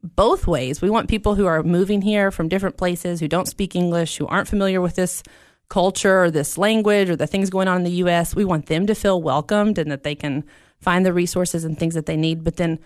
both 0.03 0.47
ways. 0.47 0.81
We 0.81 0.91
want 0.91 1.09
people 1.09 1.35
who 1.35 1.47
are 1.47 1.63
moving 1.63 2.03
here 2.03 2.31
from 2.31 2.49
different 2.49 2.77
places, 2.77 3.21
who 3.21 3.29
don't 3.29 3.49
speak 3.49 3.75
English, 3.75 4.17
who 4.17 4.27
aren't 4.27 4.49
familiar 4.49 4.81
with 4.81 4.95
this 4.95 5.23
culture 5.69 6.25
or 6.25 6.31
this 6.31 6.59
language 6.59 7.09
or 7.09 7.17
the 7.17 7.27
things 7.27 7.51
going 7.51 7.69
on 7.69 7.79
in 7.79 7.85
the 7.85 8.05
US. 8.05 8.35
We 8.35 8.45
want 8.45 8.67
them 8.67 8.87
to 8.87 8.95
feel 8.95 9.21
welcomed 9.21 9.79
and 9.79 9.91
that 9.91 10.03
they 10.03 10.15
can 10.15 10.45
find 10.81 11.05
the 11.05 11.13
resources 11.13 11.65
and 11.65 11.79
things 11.79 11.95
that 11.95 12.07
they 12.07 12.17
need. 12.17 12.45
But 12.45 12.57
then 12.57 12.79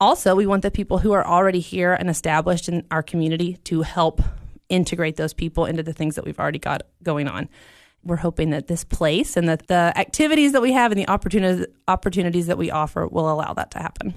also, 0.00 0.34
we 0.34 0.46
want 0.46 0.62
the 0.62 0.70
people 0.70 0.98
who 0.98 1.12
are 1.12 1.26
already 1.26 1.60
here 1.60 1.94
and 1.94 2.10
established 2.10 2.68
in 2.68 2.86
our 2.90 3.02
community 3.02 3.56
to 3.64 3.82
help 3.82 4.20
integrate 4.68 5.16
those 5.16 5.32
people 5.32 5.64
into 5.64 5.82
the 5.82 5.92
things 5.92 6.16
that 6.16 6.24
we've 6.24 6.38
already 6.38 6.58
got 6.58 6.82
going 7.02 7.28
on 7.28 7.48
we're 8.06 8.16
hoping 8.16 8.50
that 8.50 8.66
this 8.66 8.84
place 8.84 9.36
and 9.36 9.48
that 9.48 9.66
the 9.68 9.92
activities 9.96 10.52
that 10.52 10.62
we 10.62 10.72
have 10.72 10.92
and 10.92 11.00
the 11.00 11.08
opportunities 11.08 11.66
opportunities 11.88 12.46
that 12.46 12.58
we 12.58 12.70
offer 12.70 13.06
will 13.06 13.30
allow 13.30 13.52
that 13.54 13.70
to 13.72 13.78
happen. 13.78 14.14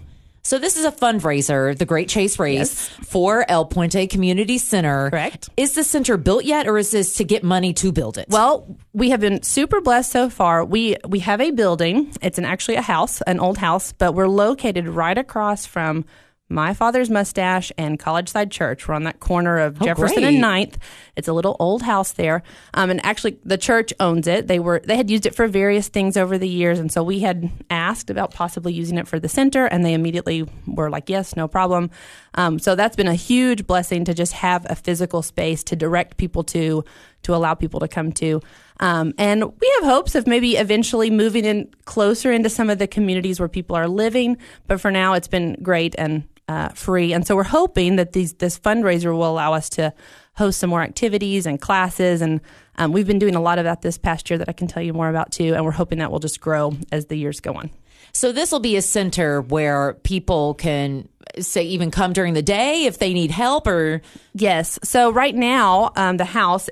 So 0.49 0.57
this 0.57 0.77
is 0.77 0.85
a 0.85 0.91
fundraiser, 0.91 1.77
the 1.77 1.85
Great 1.85 2.09
Chase 2.09 2.39
Race 2.39 2.57
yes. 2.57 2.89
for 3.07 3.45
El 3.47 3.65
Puente 3.65 4.07
Community 4.09 4.57
Center. 4.57 5.09
Correct. 5.09 5.49
Is 5.57 5.73
the 5.73 5.83
center 5.83 6.17
built 6.17 6.43
yet 6.43 6.67
or 6.67 6.77
is 6.77 6.91
this 6.91 7.15
to 7.17 7.23
get 7.23 7.43
money 7.43 7.73
to 7.73 7.91
build 7.91 8.17
it? 8.17 8.25
Well, 8.29 8.77
we 8.93 9.09
have 9.11 9.19
been 9.19 9.43
super 9.43 9.81
blessed 9.81 10.11
so 10.11 10.29
far. 10.29 10.63
We 10.65 10.95
we 11.07 11.19
have 11.19 11.41
a 11.41 11.51
building. 11.51 12.11
It's 12.21 12.37
an 12.37 12.45
actually 12.45 12.75
a 12.75 12.81
house, 12.81 13.21
an 13.21 13.39
old 13.39 13.57
house, 13.57 13.91
but 13.91 14.13
we're 14.13 14.27
located 14.27 14.87
right 14.87 15.17
across 15.17 15.65
from 15.65 16.05
my 16.49 16.73
Father's 16.73 17.09
Mustache 17.09 17.71
and 17.77 17.99
College 17.99 18.27
Side 18.27 18.51
Church. 18.51 18.87
We're 18.87 18.95
on 18.95 19.03
that 19.03 19.19
corner 19.19 19.59
of 19.59 19.81
oh, 19.81 19.85
Jefferson 19.85 20.17
great. 20.17 20.25
and 20.25 20.41
Ninth. 20.41 20.77
It's 21.15 21.27
a 21.27 21.33
little 21.33 21.55
old 21.59 21.83
house 21.83 22.11
there, 22.13 22.43
um, 22.73 22.89
and 22.89 23.03
actually 23.05 23.37
the 23.45 23.57
church 23.57 23.93
owns 23.99 24.27
it. 24.27 24.47
They 24.47 24.59
were 24.59 24.81
they 24.83 24.97
had 24.97 25.09
used 25.09 25.25
it 25.25 25.35
for 25.35 25.47
various 25.47 25.87
things 25.87 26.17
over 26.17 26.37
the 26.37 26.49
years, 26.49 26.79
and 26.79 26.91
so 26.91 27.03
we 27.03 27.19
had 27.19 27.51
asked 27.69 28.09
about 28.09 28.33
possibly 28.33 28.73
using 28.73 28.97
it 28.97 29.07
for 29.07 29.19
the 29.19 29.29
center, 29.29 29.65
and 29.65 29.85
they 29.85 29.93
immediately 29.93 30.49
were 30.65 30.89
like, 30.89 31.09
"Yes, 31.09 31.35
no 31.35 31.47
problem." 31.47 31.91
Um, 32.33 32.59
so 32.59 32.75
that's 32.75 32.95
been 32.95 33.07
a 33.07 33.15
huge 33.15 33.67
blessing 33.67 34.05
to 34.05 34.13
just 34.13 34.33
have 34.33 34.65
a 34.69 34.75
physical 34.75 35.21
space 35.21 35.63
to 35.65 35.75
direct 35.75 36.17
people 36.17 36.43
to, 36.45 36.83
to 37.23 37.35
allow 37.35 37.53
people 37.53 37.79
to 37.79 37.87
come 37.87 38.11
to. 38.13 38.41
Um, 38.79 39.13
and 39.17 39.43
we 39.43 39.73
have 39.79 39.83
hopes 39.83 40.15
of 40.15 40.25
maybe 40.25 40.55
eventually 40.55 41.09
moving 41.09 41.43
in 41.43 41.69
closer 41.85 42.31
into 42.31 42.49
some 42.49 42.69
of 42.69 42.79
the 42.79 42.87
communities 42.87 43.39
where 43.39 43.49
people 43.49 43.75
are 43.75 43.87
living. 43.87 44.37
But 44.67 44.79
for 44.79 44.91
now, 44.91 45.13
it's 45.13 45.27
been 45.27 45.57
great 45.61 45.95
and 45.97 46.23
uh, 46.49 46.69
free. 46.69 47.13
And 47.13 47.27
so 47.27 47.35
we're 47.35 47.43
hoping 47.43 47.97
that 47.97 48.13
these, 48.13 48.33
this 48.33 48.57
fundraiser 48.57 49.13
will 49.13 49.29
allow 49.29 49.53
us 49.53 49.69
to 49.69 49.93
host 50.35 50.59
some 50.59 50.71
more 50.71 50.81
activities 50.81 51.45
and 51.45 51.61
classes. 51.61 52.23
And 52.23 52.41
um, 52.75 52.91
we've 52.91 53.05
been 53.05 53.19
doing 53.19 53.35
a 53.35 53.41
lot 53.41 53.59
of 53.59 53.65
that 53.65 53.83
this 53.83 53.99
past 53.99 54.31
year 54.31 54.39
that 54.39 54.49
I 54.49 54.53
can 54.53 54.67
tell 54.67 54.81
you 54.81 54.91
more 54.91 55.09
about 55.09 55.31
too. 55.31 55.53
And 55.53 55.63
we're 55.63 55.71
hoping 55.71 55.99
that 55.99 56.11
will 56.11 56.19
just 56.19 56.41
grow 56.41 56.73
as 56.91 57.05
the 57.05 57.15
years 57.15 57.39
go 57.39 57.53
on. 57.53 57.69
So 58.13 58.31
this 58.31 58.51
will 58.51 58.61
be 58.61 58.77
a 58.77 58.81
center 58.81 59.41
where 59.41 59.93
people 60.01 60.55
can 60.55 61.07
say 61.39 61.65
even 61.65 61.91
come 61.91 62.13
during 62.13 62.33
the 62.33 62.41
day 62.41 62.85
if 62.85 62.97
they 62.97 63.13
need 63.13 63.29
help 63.29 63.67
or 63.67 64.01
yes. 64.33 64.79
So 64.81 65.11
right 65.11 65.35
now, 65.35 65.91
um, 65.95 66.17
the 66.17 66.25
house, 66.25 66.67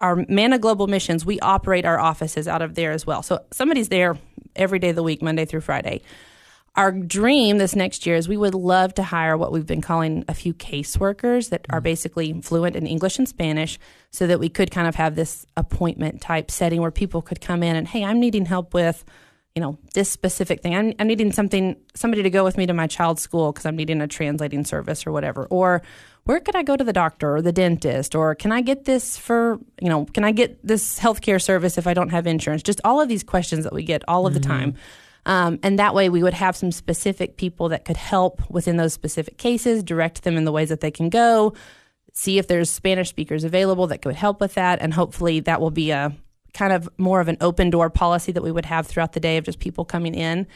our 0.00 0.24
Mana 0.28 0.58
Global 0.58 0.88
Missions, 0.88 1.24
we 1.24 1.38
operate 1.38 1.84
our 1.84 2.00
offices 2.00 2.48
out 2.48 2.60
of 2.60 2.74
there 2.74 2.90
as 2.90 3.06
well. 3.06 3.22
So 3.22 3.44
somebody's 3.52 3.88
there 3.88 4.18
every 4.56 4.80
day 4.80 4.88
of 4.88 4.96
the 4.96 5.04
week, 5.04 5.22
Monday 5.22 5.44
through 5.44 5.60
Friday 5.60 6.02
our 6.74 6.90
dream 6.90 7.58
this 7.58 7.76
next 7.76 8.06
year 8.06 8.16
is 8.16 8.28
we 8.28 8.36
would 8.36 8.54
love 8.54 8.94
to 8.94 9.02
hire 9.02 9.36
what 9.36 9.52
we've 9.52 9.66
been 9.66 9.82
calling 9.82 10.24
a 10.26 10.34
few 10.34 10.54
caseworkers 10.54 11.50
that 11.50 11.66
are 11.68 11.82
basically 11.82 12.40
fluent 12.40 12.76
in 12.76 12.86
English 12.86 13.18
and 13.18 13.28
Spanish 13.28 13.78
so 14.10 14.26
that 14.26 14.40
we 14.40 14.48
could 14.48 14.70
kind 14.70 14.88
of 14.88 14.94
have 14.94 15.14
this 15.14 15.44
appointment 15.56 16.22
type 16.22 16.50
setting 16.50 16.80
where 16.80 16.90
people 16.90 17.20
could 17.20 17.42
come 17.42 17.62
in 17.62 17.76
and, 17.76 17.88
hey, 17.88 18.02
I'm 18.02 18.18
needing 18.18 18.46
help 18.46 18.72
with, 18.72 19.04
you 19.54 19.60
know, 19.60 19.76
this 19.92 20.08
specific 20.08 20.62
thing. 20.62 20.74
I'm, 20.74 20.94
I'm 20.98 21.06
needing 21.08 21.30
something, 21.30 21.76
somebody 21.94 22.22
to 22.22 22.30
go 22.30 22.42
with 22.42 22.56
me 22.56 22.64
to 22.64 22.72
my 22.72 22.86
child's 22.86 23.20
school 23.20 23.52
because 23.52 23.66
I'm 23.66 23.76
needing 23.76 24.00
a 24.00 24.08
translating 24.08 24.64
service 24.64 25.06
or 25.06 25.12
whatever. 25.12 25.46
Or 25.50 25.82
where 26.24 26.40
could 26.40 26.56
I 26.56 26.62
go 26.62 26.74
to 26.74 26.84
the 26.84 26.92
doctor 26.94 27.36
or 27.36 27.42
the 27.42 27.52
dentist? 27.52 28.14
Or 28.14 28.34
can 28.34 28.50
I 28.50 28.62
get 28.62 28.86
this 28.86 29.18
for, 29.18 29.60
you 29.78 29.90
know, 29.90 30.06
can 30.06 30.24
I 30.24 30.32
get 30.32 30.66
this 30.66 30.98
healthcare 30.98 31.42
service 31.42 31.76
if 31.76 31.86
I 31.86 31.92
don't 31.92 32.08
have 32.08 32.26
insurance? 32.26 32.62
Just 32.62 32.80
all 32.82 32.98
of 32.98 33.10
these 33.10 33.22
questions 33.22 33.64
that 33.64 33.74
we 33.74 33.82
get 33.82 34.02
all 34.08 34.26
of 34.26 34.32
the 34.32 34.40
mm-hmm. 34.40 34.50
time. 34.50 34.74
Um, 35.24 35.58
and 35.62 35.78
that 35.78 35.94
way 35.94 36.08
we 36.08 36.22
would 36.22 36.34
have 36.34 36.56
some 36.56 36.72
specific 36.72 37.36
people 37.36 37.68
that 37.68 37.84
could 37.84 37.96
help 37.96 38.48
within 38.50 38.76
those 38.76 38.92
specific 38.92 39.38
cases, 39.38 39.82
direct 39.82 40.24
them 40.24 40.36
in 40.36 40.44
the 40.44 40.52
ways 40.52 40.68
that 40.70 40.80
they 40.80 40.90
can 40.90 41.08
go, 41.08 41.54
see 42.12 42.38
if 42.38 42.48
there's 42.48 42.70
Spanish 42.70 43.08
speakers 43.08 43.44
available 43.44 43.86
that 43.86 44.02
could 44.02 44.14
help 44.14 44.40
with 44.40 44.54
that. 44.54 44.80
And 44.80 44.92
hopefully 44.92 45.40
that 45.40 45.60
will 45.60 45.70
be 45.70 45.90
a 45.90 46.14
kind 46.54 46.72
of 46.72 46.88
more 46.98 47.20
of 47.20 47.28
an 47.28 47.36
open 47.40 47.70
door 47.70 47.88
policy 47.88 48.32
that 48.32 48.42
we 48.42 48.52
would 48.52 48.66
have 48.66 48.86
throughout 48.86 49.12
the 49.12 49.20
day 49.20 49.36
of 49.36 49.44
just 49.44 49.58
people 49.58 49.84
coming 49.84 50.14
in. 50.14 50.46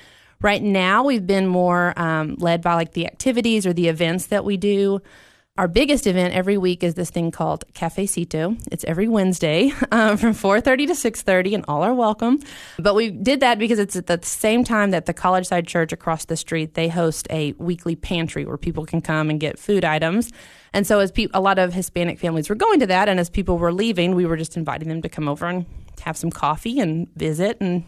Right 0.43 0.63
now, 0.63 1.05
we've 1.05 1.27
been 1.27 1.47
more 1.47 1.99
um, 1.99 2.35
led 2.39 2.61
by 2.61 2.75
like 2.75 2.93
the 2.93 3.07
activities 3.07 3.67
or 3.67 3.73
the 3.73 3.89
events 3.89 4.27
that 4.27 4.45
we 4.45 4.57
do. 4.57 5.01
Our 5.59 5.69
biggest 5.69 6.07
event 6.07 6.35
every 6.35 6.59
week 6.59 6.85
is 6.85 6.97
this 6.97 7.09
thing 7.09 7.31
called 7.31 7.65
Cafecito. 7.73 8.61
It's 8.71 8.85
every 8.85 9.09
Wednesday 9.09 9.73
um, 9.91 10.17
from 10.19 10.35
4.30 10.35 10.89
to 10.89 10.93
6.30, 10.93 11.55
and 11.55 11.65
all 11.67 11.83
are 11.83 11.95
welcome. 11.95 12.41
But 12.79 12.95
we 12.95 13.11
did 13.11 13.41
that 13.41 13.59
because 13.59 13.79
it's 13.79 13.97
at 13.97 14.07
the 14.07 14.21
same 14.23 14.65
time 14.65 14.91
that 14.91 15.07
the 15.07 15.15
College 15.15 15.47
Side 15.47 15.67
Church 15.67 15.95
across 15.95 16.27
the 16.27 16.37
street, 16.37 16.75
they 16.75 16.89
host 16.89 17.27
a 17.31 17.53
weekly 17.53 17.97
pantry 17.97 18.45
where 18.45 18.59
people 18.59 18.85
can 18.85 19.01
come 19.01 19.31
and 19.31 19.41
get 19.41 19.59
food 19.59 19.83
items. 19.83 20.31
And 20.75 20.87
so 20.87 20.99
as 20.99 21.11
pe- 21.11 21.29
a 21.33 21.41
lot 21.41 21.59
of 21.59 21.73
Hispanic 21.73 22.19
families 22.19 22.51
were 22.51 22.55
going 22.55 22.81
to 22.81 22.87
that, 22.89 23.09
and 23.09 23.19
as 23.19 23.31
people 23.31 23.57
were 23.57 23.73
leaving, 23.73 24.15
we 24.15 24.27
were 24.27 24.37
just 24.37 24.59
inviting 24.59 24.91
them 24.91 25.01
to 25.01 25.09
come 25.09 25.27
over 25.27 25.47
and 25.47 25.65
have 26.03 26.19
some 26.19 26.31
coffee 26.31 26.81
and 26.81 27.09
visit 27.15 27.57
and 27.63 27.83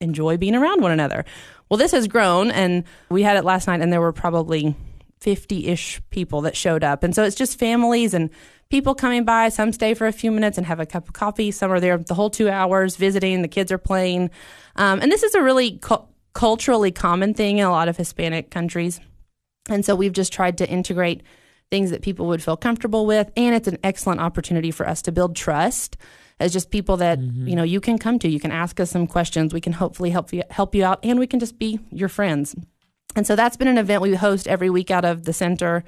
enjoy 0.00 0.36
being 0.36 0.54
around 0.54 0.80
one 0.80 0.92
another. 0.92 1.24
Well, 1.68 1.76
this 1.76 1.90
has 1.90 2.06
grown, 2.06 2.52
and 2.52 2.84
we 3.08 3.24
had 3.24 3.36
it 3.36 3.44
last 3.44 3.66
night, 3.66 3.80
and 3.80 3.92
there 3.92 4.00
were 4.00 4.12
probably 4.12 4.76
50 5.20 5.66
ish 5.66 6.00
people 6.10 6.40
that 6.42 6.56
showed 6.56 6.82
up. 6.82 7.02
And 7.02 7.14
so 7.14 7.24
it's 7.24 7.36
just 7.36 7.58
families 7.58 8.14
and 8.14 8.30
people 8.70 8.94
coming 8.94 9.24
by. 9.24 9.48
Some 9.48 9.72
stay 9.72 9.94
for 9.94 10.06
a 10.06 10.12
few 10.12 10.30
minutes 10.30 10.56
and 10.56 10.66
have 10.66 10.80
a 10.80 10.86
cup 10.86 11.08
of 11.08 11.14
coffee. 11.14 11.50
Some 11.50 11.70
are 11.70 11.80
there 11.80 11.98
the 11.98 12.14
whole 12.14 12.30
two 12.30 12.48
hours 12.48 12.96
visiting. 12.96 13.42
The 13.42 13.48
kids 13.48 13.70
are 13.70 13.78
playing. 13.78 14.30
Um, 14.76 15.00
and 15.00 15.12
this 15.12 15.22
is 15.22 15.34
a 15.34 15.42
really 15.42 15.78
cu- 15.78 16.04
culturally 16.32 16.90
common 16.90 17.34
thing 17.34 17.58
in 17.58 17.66
a 17.66 17.70
lot 17.70 17.88
of 17.88 17.96
Hispanic 17.96 18.50
countries. 18.50 19.00
And 19.68 19.84
so 19.84 19.94
we've 19.94 20.12
just 20.12 20.32
tried 20.32 20.58
to 20.58 20.68
integrate 20.68 21.22
things 21.70 21.90
that 21.90 22.02
people 22.02 22.26
would 22.26 22.42
feel 22.42 22.56
comfortable 22.56 23.06
with. 23.06 23.30
And 23.36 23.54
it's 23.54 23.68
an 23.68 23.78
excellent 23.84 24.20
opportunity 24.20 24.70
for 24.70 24.88
us 24.88 25.02
to 25.02 25.12
build 25.12 25.36
trust 25.36 25.96
as 26.40 26.52
just 26.52 26.70
people 26.70 26.96
that 26.96 27.18
mm-hmm. 27.18 27.46
you 27.46 27.54
know 27.54 27.62
you 27.62 27.80
can 27.80 27.98
come 27.98 28.18
to. 28.18 28.28
You 28.28 28.40
can 28.40 28.50
ask 28.50 28.80
us 28.80 28.90
some 28.90 29.06
questions. 29.06 29.52
We 29.52 29.60
can 29.60 29.74
hopefully 29.74 30.10
help 30.10 30.32
you 30.32 30.42
help 30.50 30.74
you 30.74 30.84
out, 30.84 30.98
and 31.04 31.18
we 31.18 31.26
can 31.26 31.38
just 31.38 31.58
be 31.58 31.78
your 31.90 32.08
friends. 32.08 32.56
And 33.16 33.26
so 33.26 33.36
that's 33.36 33.56
been 33.56 33.68
an 33.68 33.78
event 33.78 34.02
we 34.02 34.14
host 34.14 34.46
every 34.46 34.70
week 34.70 34.90
out 34.90 35.04
of 35.04 35.24
the 35.24 35.32
center. 35.32 35.84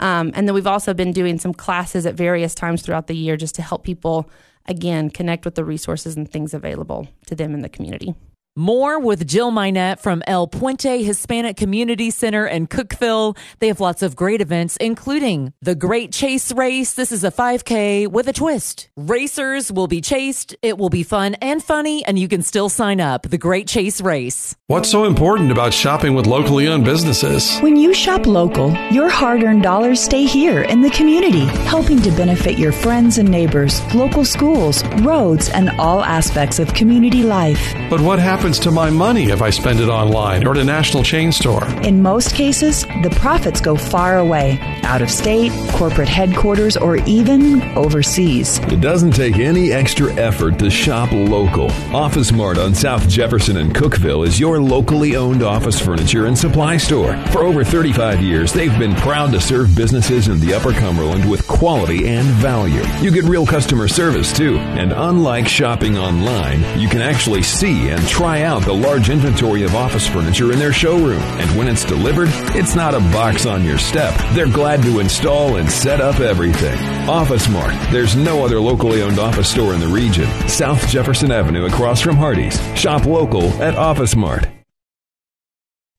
Um, 0.00 0.32
and 0.34 0.46
then 0.46 0.54
we've 0.54 0.66
also 0.66 0.94
been 0.94 1.12
doing 1.12 1.38
some 1.38 1.54
classes 1.54 2.06
at 2.06 2.14
various 2.14 2.54
times 2.54 2.82
throughout 2.82 3.06
the 3.06 3.16
year 3.16 3.36
just 3.36 3.54
to 3.56 3.62
help 3.62 3.84
people, 3.84 4.30
again, 4.66 5.10
connect 5.10 5.44
with 5.44 5.54
the 5.54 5.64
resources 5.64 6.16
and 6.16 6.30
things 6.30 6.54
available 6.54 7.08
to 7.26 7.34
them 7.34 7.54
in 7.54 7.62
the 7.62 7.68
community. 7.68 8.14
More 8.58 8.98
with 8.98 9.24
Jill 9.24 9.52
Mynatt 9.52 10.00
from 10.00 10.20
El 10.26 10.48
Puente 10.48 11.04
Hispanic 11.04 11.56
Community 11.56 12.10
Center 12.10 12.44
in 12.44 12.66
Cookeville. 12.66 13.38
They 13.60 13.68
have 13.68 13.78
lots 13.78 14.02
of 14.02 14.16
great 14.16 14.40
events, 14.40 14.76
including 14.78 15.52
the 15.62 15.76
Great 15.76 16.10
Chase 16.10 16.50
Race. 16.50 16.92
This 16.92 17.12
is 17.12 17.22
a 17.22 17.30
5K 17.30 18.08
with 18.08 18.26
a 18.26 18.32
twist. 18.32 18.88
Racers 18.96 19.70
will 19.70 19.86
be 19.86 20.00
chased. 20.00 20.56
It 20.60 20.76
will 20.76 20.88
be 20.88 21.04
fun 21.04 21.34
and 21.34 21.62
funny, 21.62 22.04
and 22.04 22.18
you 22.18 22.26
can 22.26 22.42
still 22.42 22.68
sign 22.68 23.00
up. 23.00 23.30
The 23.30 23.38
Great 23.38 23.68
Chase 23.68 24.00
Race. 24.00 24.56
What's 24.66 24.90
so 24.90 25.04
important 25.04 25.52
about 25.52 25.72
shopping 25.72 26.14
with 26.14 26.26
locally 26.26 26.66
owned 26.66 26.84
businesses? 26.84 27.60
When 27.60 27.76
you 27.76 27.94
shop 27.94 28.26
local, 28.26 28.72
your 28.90 29.08
hard 29.08 29.44
earned 29.44 29.62
dollars 29.62 30.00
stay 30.00 30.24
here 30.24 30.62
in 30.62 30.80
the 30.80 30.90
community, 30.90 31.44
helping 31.70 32.02
to 32.02 32.10
benefit 32.10 32.58
your 32.58 32.72
friends 32.72 33.18
and 33.18 33.30
neighbors, 33.30 33.80
local 33.94 34.24
schools, 34.24 34.84
roads, 35.02 35.48
and 35.48 35.70
all 35.78 36.02
aspects 36.02 36.58
of 36.58 36.74
community 36.74 37.22
life. 37.22 37.72
But 37.88 38.00
what 38.00 38.18
happens? 38.18 38.47
Happens 38.48 38.64
to 38.64 38.70
my 38.70 38.88
money 38.88 39.24
if 39.24 39.42
I 39.42 39.50
spend 39.50 39.78
it 39.78 39.90
online 39.90 40.46
or 40.46 40.52
at 40.52 40.56
a 40.56 40.64
national 40.64 41.02
chain 41.02 41.32
store? 41.32 41.66
In 41.82 42.00
most 42.00 42.34
cases, 42.34 42.86
the 43.02 43.14
profits 43.20 43.60
go 43.60 43.76
far 43.76 44.16
away, 44.16 44.58
out 44.84 45.02
of 45.02 45.10
state, 45.10 45.52
corporate 45.72 46.08
headquarters, 46.08 46.74
or 46.74 46.96
even 47.04 47.60
overseas. 47.76 48.58
It 48.72 48.80
doesn't 48.80 49.10
take 49.10 49.36
any 49.36 49.70
extra 49.70 50.10
effort 50.14 50.58
to 50.60 50.70
shop 50.70 51.12
local. 51.12 51.70
Office 51.94 52.32
Mart 52.32 52.56
on 52.56 52.74
South 52.74 53.06
Jefferson 53.06 53.58
and 53.58 53.74
Cookeville 53.74 54.26
is 54.26 54.40
your 54.40 54.62
locally 54.62 55.14
owned 55.14 55.42
office 55.42 55.78
furniture 55.78 56.24
and 56.24 56.38
supply 56.38 56.78
store. 56.78 57.18
For 57.32 57.44
over 57.44 57.64
35 57.64 58.22
years, 58.22 58.54
they've 58.54 58.78
been 58.78 58.94
proud 58.94 59.30
to 59.32 59.42
serve 59.42 59.76
businesses 59.76 60.28
in 60.28 60.40
the 60.40 60.54
Upper 60.54 60.72
Cumberland 60.72 61.28
with 61.30 61.46
quality 61.46 62.08
and 62.08 62.26
value. 62.40 62.82
You 63.02 63.10
get 63.10 63.24
real 63.24 63.44
customer 63.44 63.88
service 63.88 64.32
too, 64.32 64.56
and 64.56 64.92
unlike 64.92 65.48
shopping 65.48 65.98
online, 65.98 66.80
you 66.80 66.88
can 66.88 67.02
actually 67.02 67.42
see 67.42 67.90
and 67.90 68.08
try 68.08 68.37
try 68.38 68.46
out 68.46 68.62
the 68.62 68.72
large 68.72 69.10
inventory 69.10 69.62
of 69.62 69.74
office 69.74 70.06
furniture 70.06 70.52
in 70.52 70.58
their 70.58 70.72
showroom. 70.72 71.22
And 71.22 71.58
when 71.58 71.68
it's 71.68 71.84
delivered, 71.84 72.28
it's 72.54 72.74
not 72.74 72.94
a 72.94 73.00
box 73.00 73.46
on 73.46 73.64
your 73.64 73.78
step. 73.78 74.14
They're 74.34 74.50
glad 74.50 74.82
to 74.82 75.00
install 75.00 75.56
and 75.56 75.70
set 75.70 76.00
up 76.00 76.20
everything. 76.20 76.78
Office 77.08 77.48
Mart. 77.48 77.74
There's 77.90 78.16
no 78.16 78.44
other 78.44 78.60
locally 78.60 79.02
owned 79.02 79.18
office 79.18 79.50
store 79.50 79.74
in 79.74 79.80
the 79.80 79.88
region. 79.88 80.28
South 80.48 80.86
Jefferson 80.88 81.32
Avenue 81.32 81.66
across 81.66 82.00
from 82.00 82.16
Hardee's. 82.16 82.60
Shop 82.78 83.06
local 83.06 83.48
at 83.62 83.74
Office 83.74 84.14
Mart. 84.14 84.57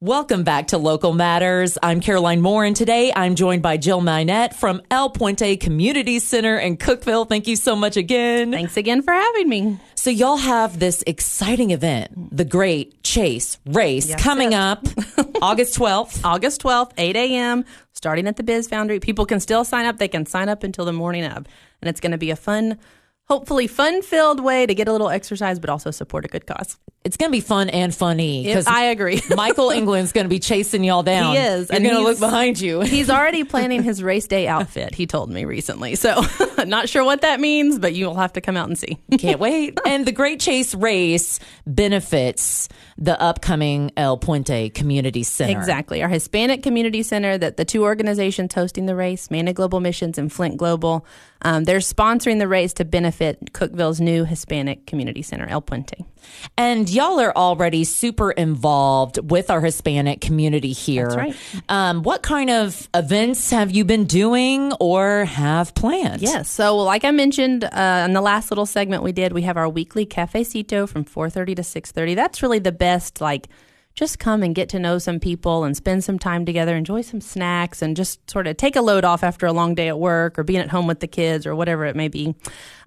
Welcome 0.02 0.46
back 0.46 0.68
to 0.68 0.78
Local 0.78 1.12
Matters. 1.12 1.78
I'm 1.84 2.00
Caroline 2.00 2.40
Moore, 2.40 2.64
and 2.64 2.74
today 2.74 3.12
I'm 3.14 3.36
joined 3.36 3.62
by 3.62 3.76
Jill 3.76 4.00
Mynatt 4.00 4.54
from 4.54 4.82
El 4.90 5.10
Puente 5.10 5.60
Community 5.60 6.20
Center 6.20 6.58
in 6.58 6.78
Cookeville. 6.78 7.28
Thank 7.28 7.48
you 7.48 7.58
so 7.58 7.76
much 7.76 7.98
again. 7.98 8.54
Thanks 8.54 8.78
again 8.78 9.02
for 9.02 9.12
having 9.12 9.50
me. 9.50 9.78
So, 9.96 10.10
y'all 10.10 10.38
have 10.38 10.80
this 10.80 11.04
exciting 11.06 11.72
event, 11.72 12.34
the 12.34 12.46
Great 12.46 13.04
Chase 13.04 13.58
Race, 13.66 14.08
yes, 14.08 14.24
coming 14.24 14.54
up 14.54 14.86
August 15.42 15.78
12th. 15.78 16.24
August 16.24 16.62
12th, 16.62 16.94
8 16.98 17.18
a.m., 17.18 17.66
starting 17.92 18.26
at 18.26 18.38
the 18.38 18.44
Biz 18.44 18.70
Foundry. 18.70 19.02
People 19.02 19.26
can 19.26 19.42
still 19.42 19.66
sign 19.66 19.86
up. 19.86 19.98
They 19.98 20.08
can 20.08 20.26
sign 20.26 20.48
up 20.48 20.64
until 20.64 20.86
the 20.86 20.94
morning 20.94 21.26
of. 21.26 21.46
And 21.82 21.90
it's 21.90 22.00
going 22.00 22.14
to 22.14 22.18
be 22.18 22.32
a 22.32 22.38
fun 22.38 22.80
hopefully 23.30 23.68
fun 23.68 24.02
filled 24.02 24.40
way 24.40 24.66
to 24.66 24.74
get 24.74 24.88
a 24.88 24.92
little 24.92 25.10
exercise, 25.10 25.60
but 25.60 25.70
also 25.70 25.92
support 25.92 26.26
a 26.26 26.28
good 26.28 26.48
cause. 26.48 26.78
It's 27.10 27.18
going 27.18 27.32
to 27.32 27.36
be 27.36 27.42
fun 27.42 27.70
and 27.70 27.94
funny. 27.94 28.44
Because 28.44 28.68
I 28.68 28.84
agree. 28.84 29.20
Michael 29.36 29.72
England's 29.72 30.12
going 30.12 30.26
to 30.26 30.30
be 30.30 30.38
chasing 30.38 30.84
y'all 30.84 31.02
down. 31.02 31.34
He 31.34 31.42
is. 31.42 31.68
You're 31.72 31.80
going 31.80 31.96
to 31.96 32.04
look 32.04 32.20
behind 32.20 32.62
you. 32.62 32.82
he's 32.82 33.10
already 33.10 33.44
planning 33.44 33.82
his 33.82 34.04
race 34.04 34.28
day 34.28 34.48
outfit, 34.48 34.94
he 34.94 35.08
told 35.08 35.32
me 35.32 35.44
recently. 35.44 35.96
So, 35.96 36.22
not 36.68 36.88
sure 36.88 37.04
what 37.04 37.22
that 37.22 37.40
means, 37.40 37.80
but 37.80 37.96
you'll 37.96 38.14
have 38.14 38.34
to 38.34 38.42
come 38.42 38.56
out 38.56 38.68
and 38.68 38.78
see. 38.78 39.00
Can't 39.18 39.40
wait. 39.40 39.80
And 39.88 40.06
the 40.06 40.12
Great 40.12 40.40
Chase 40.40 40.76
race 40.76 41.40
benefits 41.66 42.70
the 43.00 43.20
upcoming 43.20 43.92
El 43.98 44.20
Puente 44.20 44.70
Community 44.70 45.24
Center. 45.24 45.58
Exactly. 45.58 46.04
Our 46.04 46.10
Hispanic 46.10 46.62
Community 46.62 47.02
Center 47.02 47.40
that 47.40 47.58
the 47.58 47.66
two 47.66 47.86
organizations 47.86 48.54
hosting 48.54 48.86
the 48.86 48.96
race, 48.96 49.32
Manna 49.32 49.54
Global 49.54 49.80
Missions 49.80 50.20
and 50.20 50.32
Flint 50.32 50.58
Global, 50.58 51.08
um, 51.42 51.64
they're 51.64 51.80
sponsoring 51.80 52.38
the 52.40 52.48
race 52.48 52.74
to 52.74 52.86
benefit 52.86 53.54
Cookeville's 53.54 54.02
new 54.02 54.26
Hispanic 54.26 54.86
Community 54.86 55.22
Center, 55.22 55.48
El 55.48 55.62
Puente. 55.62 56.06
And 56.58 56.90
y'all 57.00 57.18
are 57.18 57.34
already 57.38 57.86
super 57.86 58.30
involved 58.32 59.32
with 59.32 59.50
our 59.50 59.62
Hispanic 59.62 60.20
community 60.20 60.74
here. 60.74 61.08
That's 61.08 61.16
right. 61.16 61.36
Um, 61.70 62.04
what 62.04 62.24
kind 62.24 62.50
of 62.50 62.90
events 62.94 63.52
have 63.52 63.72
you 63.72 63.86
been 63.86 64.04
doing 64.04 64.74
or 64.82 65.24
have 65.24 65.74
planned? 65.76 66.22
Yes. 66.22 66.50
So, 66.50 66.76
like 66.76 67.06
I 67.06 67.12
mentioned 67.12 67.64
uh, 67.64 68.04
in 68.06 68.12
the 68.12 68.20
last 68.20 68.52
little 68.52 68.66
segment 68.66 69.02
we 69.02 69.14
did, 69.14 69.32
we 69.32 69.44
have 69.44 69.56
our 69.56 69.70
weekly 69.70 70.06
cafecito 70.06 70.90
from 70.90 71.06
4.30 71.06 71.56
to 71.56 71.62
6.30. 71.62 72.16
That's 72.16 72.44
really 72.44 72.60
the 72.60 72.74
best, 72.74 73.22
like, 73.22 73.48
just 74.00 74.18
come 74.18 74.44
and 74.44 74.56
get 74.56 74.70
to 74.70 74.80
know 74.80 74.98
some 74.98 75.20
people 75.20 75.66
and 75.66 75.76
spend 75.76 76.06
some 76.06 76.18
time 76.18 76.46
together, 76.46 76.74
enjoy 76.74 77.02
some 77.02 77.20
snacks, 77.20 77.82
and 77.82 77.98
just 77.98 78.32
sort 78.32 78.48
of 78.48 78.56
take 78.56 78.78
a 78.78 78.82
load 78.82 79.04
off 79.04 79.26
after 79.26 79.46
a 79.46 79.52
long 79.52 79.76
day 79.76 79.90
at 79.90 80.00
work 80.00 80.40
or 80.40 80.44
being 80.44 80.62
at 80.62 80.70
home 80.70 80.88
with 80.88 81.02
the 81.02 81.08
kids 81.08 81.46
or 81.46 81.54
whatever 81.54 81.84
it 81.84 81.98
may 81.98 82.08
be. 82.08 82.34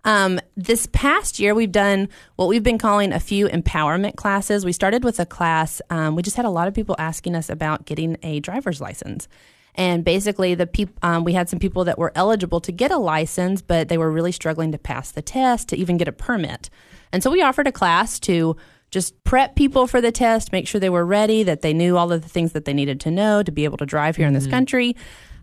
Um, 0.05 0.41
this 0.57 0.87
past 0.91 1.39
year, 1.39 1.55
we've 1.55 1.71
done 1.71 2.09
what 2.37 2.49
we've 2.49 2.63
been 2.63 2.79
calling 2.79 3.13
a 3.13 3.21
few 3.21 3.47
empowerment 3.47 4.17
classes. 4.17 4.65
We 4.65 4.73
started 4.73 5.05
with 5.05 5.21
a 5.21 5.27
class, 5.27 5.83
um, 5.91 6.17
we 6.17 6.23
just 6.23 6.39
had 6.39 6.47
a 6.47 6.51
lot 6.51 6.67
of 6.67 6.73
people 6.73 6.97
asking 6.99 7.35
us 7.35 7.51
about 7.51 7.85
getting 7.85 8.17
a 8.23 8.41
driver's 8.41 8.81
license. 8.81 9.29
And 9.75 10.07
basically, 10.07 10.55
the 10.55 10.67
peop- 10.67 10.99
um, 11.05 11.25
we 11.25 11.35
had 11.35 11.51
some 11.51 11.59
people 11.59 11.85
that 11.85 11.99
were 11.99 12.13
eligible 12.15 12.61
to 12.63 12.73
get 12.73 12.91
a 12.91 12.97
license, 12.97 13.61
but 13.61 13.91
they 13.91 13.99
were 13.99 14.11
really 14.11 14.33
struggling 14.33 14.73
to 14.73 14.79
pass 14.79 15.11
the 15.11 15.21
test 15.21 15.69
to 15.69 15.77
even 15.77 15.99
get 15.99 16.09
a 16.09 16.13
permit. 16.13 16.71
And 17.13 17.23
so 17.23 17.31
we 17.31 17.43
offered 17.43 17.67
a 17.67 17.73
class 17.73 18.19
to 18.21 18.57
just 18.93 19.25
prep 19.25 19.57
people 19.57 19.89
for 19.89 20.01
the 20.01 20.13
test, 20.13 20.53
make 20.53 20.69
sure 20.69 20.81
they 20.81 20.91
were 20.91 21.05
ready, 21.05 21.43
that 21.43 21.63
they 21.63 21.73
knew 21.73 21.97
all 21.97 22.13
of 22.13 22.23
the 22.23 22.29
things 22.29 22.53
that 22.53 22.67
they 22.67 22.75
needed 22.75 23.01
to 23.01 23.11
know 23.11 23.43
to 23.43 23.51
be 23.51 23.65
able 23.65 23.79
to 23.79 23.87
drive 23.87 24.15
here 24.15 24.25
mm-hmm. 24.25 24.29
in 24.29 24.35
this 24.35 24.45
mm-hmm. 24.45 24.53
country. 24.53 24.97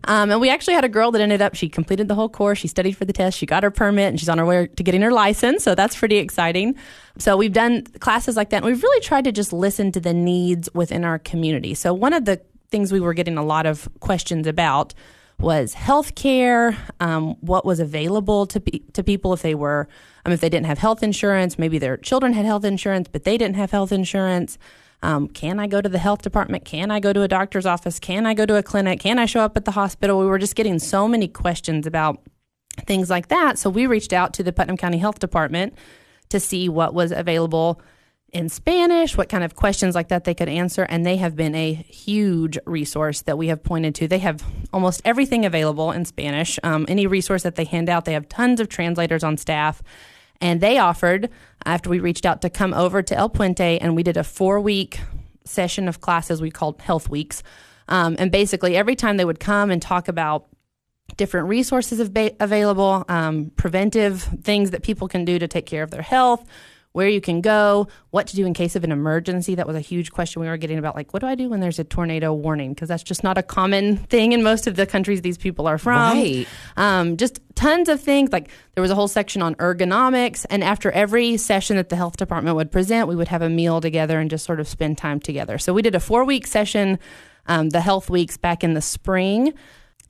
Um, 0.04 0.30
and 0.30 0.40
we 0.40 0.48
actually 0.48 0.74
had 0.74 0.84
a 0.84 0.88
girl 0.88 1.10
that 1.10 1.20
ended 1.20 1.42
up, 1.42 1.54
she 1.54 1.68
completed 1.68 2.08
the 2.08 2.14
whole 2.14 2.28
course. 2.28 2.58
She 2.58 2.68
studied 2.68 2.96
for 2.96 3.04
the 3.04 3.12
test. 3.12 3.36
She 3.36 3.44
got 3.44 3.62
her 3.62 3.70
permit 3.70 4.08
and 4.08 4.18
she's 4.18 4.30
on 4.30 4.38
her 4.38 4.46
way 4.46 4.66
to 4.66 4.82
getting 4.82 5.02
her 5.02 5.12
license. 5.12 5.62
So 5.62 5.74
that's 5.74 5.94
pretty 5.94 6.16
exciting. 6.16 6.76
So 7.18 7.36
we've 7.36 7.52
done 7.52 7.84
classes 7.98 8.34
like 8.34 8.48
that. 8.50 8.58
And 8.58 8.66
we've 8.66 8.82
really 8.82 9.02
tried 9.02 9.24
to 9.24 9.32
just 9.32 9.52
listen 9.52 9.92
to 9.92 10.00
the 10.00 10.14
needs 10.14 10.70
within 10.72 11.04
our 11.04 11.18
community. 11.18 11.74
So 11.74 11.92
one 11.92 12.14
of 12.14 12.24
the 12.24 12.40
things 12.70 12.92
we 12.92 13.00
were 13.00 13.12
getting 13.12 13.36
a 13.36 13.44
lot 13.44 13.66
of 13.66 13.88
questions 14.00 14.46
about 14.46 14.94
was 15.40 15.74
health 15.74 16.14
care, 16.14 16.76
um, 17.00 17.36
what 17.40 17.64
was 17.64 17.80
available 17.80 18.46
to, 18.46 18.60
to 18.92 19.02
people 19.02 19.32
if 19.32 19.42
they 19.42 19.54
were, 19.54 19.88
um, 20.26 20.32
if 20.32 20.40
they 20.40 20.48
didn't 20.48 20.66
have 20.66 20.78
health 20.78 21.02
insurance, 21.02 21.58
maybe 21.58 21.78
their 21.78 21.96
children 21.96 22.34
had 22.34 22.44
health 22.44 22.64
insurance, 22.64 23.08
but 23.10 23.24
they 23.24 23.38
didn't 23.38 23.56
have 23.56 23.70
health 23.70 23.90
insurance. 23.90 24.58
Um, 25.02 25.28
can 25.28 25.58
I 25.58 25.66
go 25.66 25.80
to 25.80 25.88
the 25.88 25.98
health 25.98 26.20
department? 26.20 26.66
Can 26.66 26.90
I 26.90 27.00
go 27.00 27.12
to 27.12 27.22
a 27.22 27.28
doctor's 27.28 27.64
office? 27.64 27.98
Can 27.98 28.26
I 28.26 28.34
go 28.34 28.44
to 28.44 28.56
a 28.56 28.62
clinic? 28.62 29.00
Can 29.00 29.18
I 29.18 29.24
show 29.24 29.40
up 29.40 29.56
at 29.56 29.64
the 29.64 29.70
hospital? 29.70 30.18
We 30.18 30.26
were 30.26 30.38
just 30.38 30.56
getting 30.56 30.78
so 30.78 31.08
many 31.08 31.26
questions 31.26 31.86
about 31.86 32.20
things 32.86 33.08
like 33.08 33.28
that. 33.28 33.58
So 33.58 33.70
we 33.70 33.86
reached 33.86 34.12
out 34.12 34.34
to 34.34 34.42
the 34.42 34.52
Putnam 34.52 34.76
County 34.76 34.98
Health 34.98 35.18
Department 35.18 35.74
to 36.28 36.38
see 36.38 36.68
what 36.68 36.92
was 36.92 37.12
available 37.12 37.80
in 38.32 38.48
Spanish, 38.48 39.16
what 39.16 39.28
kind 39.28 39.42
of 39.42 39.56
questions 39.56 39.94
like 39.94 40.08
that 40.08 40.24
they 40.24 40.34
could 40.34 40.48
answer. 40.48 40.82
And 40.82 41.04
they 41.04 41.16
have 41.16 41.36
been 41.36 41.54
a 41.54 41.72
huge 41.72 42.58
resource 42.66 43.22
that 43.22 43.36
we 43.36 43.48
have 43.48 43.62
pointed 43.62 43.94
to. 43.96 44.08
They 44.08 44.18
have 44.18 44.44
almost 44.72 45.02
everything 45.04 45.44
available 45.44 45.90
in 45.92 46.04
Spanish. 46.04 46.58
Um, 46.62 46.86
any 46.88 47.06
resource 47.06 47.42
that 47.42 47.56
they 47.56 47.64
hand 47.64 47.88
out, 47.88 48.04
they 48.04 48.12
have 48.12 48.28
tons 48.28 48.60
of 48.60 48.68
translators 48.68 49.24
on 49.24 49.36
staff. 49.36 49.82
And 50.40 50.60
they 50.60 50.78
offered, 50.78 51.28
after 51.64 51.90
we 51.90 52.00
reached 52.00 52.24
out, 52.24 52.40
to 52.42 52.50
come 52.50 52.72
over 52.72 53.02
to 53.02 53.16
El 53.16 53.28
Puente 53.28 53.78
and 53.80 53.94
we 53.94 54.02
did 54.02 54.16
a 54.16 54.24
four 54.24 54.60
week 54.60 55.00
session 55.44 55.88
of 55.88 56.00
classes 56.00 56.40
we 56.40 56.50
called 56.50 56.80
Health 56.80 57.08
Weeks. 57.08 57.42
Um, 57.88 58.16
and 58.18 58.30
basically, 58.30 58.76
every 58.76 58.94
time 58.94 59.16
they 59.16 59.24
would 59.24 59.40
come 59.40 59.70
and 59.70 59.82
talk 59.82 60.08
about 60.08 60.46
different 61.16 61.48
resources 61.48 61.98
available, 61.98 63.04
um, 63.08 63.50
preventive 63.56 64.22
things 64.22 64.70
that 64.70 64.82
people 64.82 65.08
can 65.08 65.24
do 65.24 65.38
to 65.38 65.48
take 65.48 65.66
care 65.66 65.82
of 65.82 65.90
their 65.90 66.02
health, 66.02 66.46
where 66.92 67.08
you 67.08 67.20
can 67.20 67.40
go, 67.40 67.86
what 68.10 68.26
to 68.26 68.36
do 68.36 68.44
in 68.44 68.52
case 68.52 68.74
of 68.74 68.82
an 68.82 68.90
emergency. 68.90 69.54
That 69.54 69.66
was 69.66 69.76
a 69.76 69.80
huge 69.80 70.10
question 70.10 70.42
we 70.42 70.48
were 70.48 70.56
getting 70.56 70.78
about, 70.78 70.96
like, 70.96 71.12
what 71.12 71.20
do 71.20 71.26
I 71.26 71.36
do 71.36 71.48
when 71.48 71.60
there's 71.60 71.78
a 71.78 71.84
tornado 71.84 72.32
warning? 72.32 72.74
Because 72.74 72.88
that's 72.88 73.04
just 73.04 73.22
not 73.22 73.38
a 73.38 73.44
common 73.44 73.96
thing 73.96 74.32
in 74.32 74.42
most 74.42 74.66
of 74.66 74.74
the 74.74 74.86
countries 74.86 75.22
these 75.22 75.38
people 75.38 75.68
are 75.68 75.78
from. 75.78 76.16
Right. 76.16 76.48
Um, 76.76 77.16
just 77.16 77.40
tons 77.54 77.88
of 77.88 78.00
things. 78.00 78.32
Like, 78.32 78.50
there 78.74 78.82
was 78.82 78.90
a 78.90 78.96
whole 78.96 79.06
section 79.06 79.40
on 79.40 79.54
ergonomics. 79.56 80.44
And 80.50 80.64
after 80.64 80.90
every 80.90 81.36
session 81.36 81.76
that 81.76 81.90
the 81.90 81.96
health 81.96 82.16
department 82.16 82.56
would 82.56 82.72
present, 82.72 83.06
we 83.06 83.14
would 83.14 83.28
have 83.28 83.42
a 83.42 83.48
meal 83.48 83.80
together 83.80 84.18
and 84.18 84.28
just 84.28 84.44
sort 84.44 84.58
of 84.58 84.66
spend 84.66 84.98
time 84.98 85.20
together. 85.20 85.58
So 85.58 85.72
we 85.72 85.82
did 85.82 85.94
a 85.94 86.00
four 86.00 86.24
week 86.24 86.46
session, 86.46 86.98
um, 87.46 87.70
the 87.70 87.80
health 87.80 88.10
weeks 88.10 88.36
back 88.36 88.64
in 88.64 88.74
the 88.74 88.82
spring. 88.82 89.54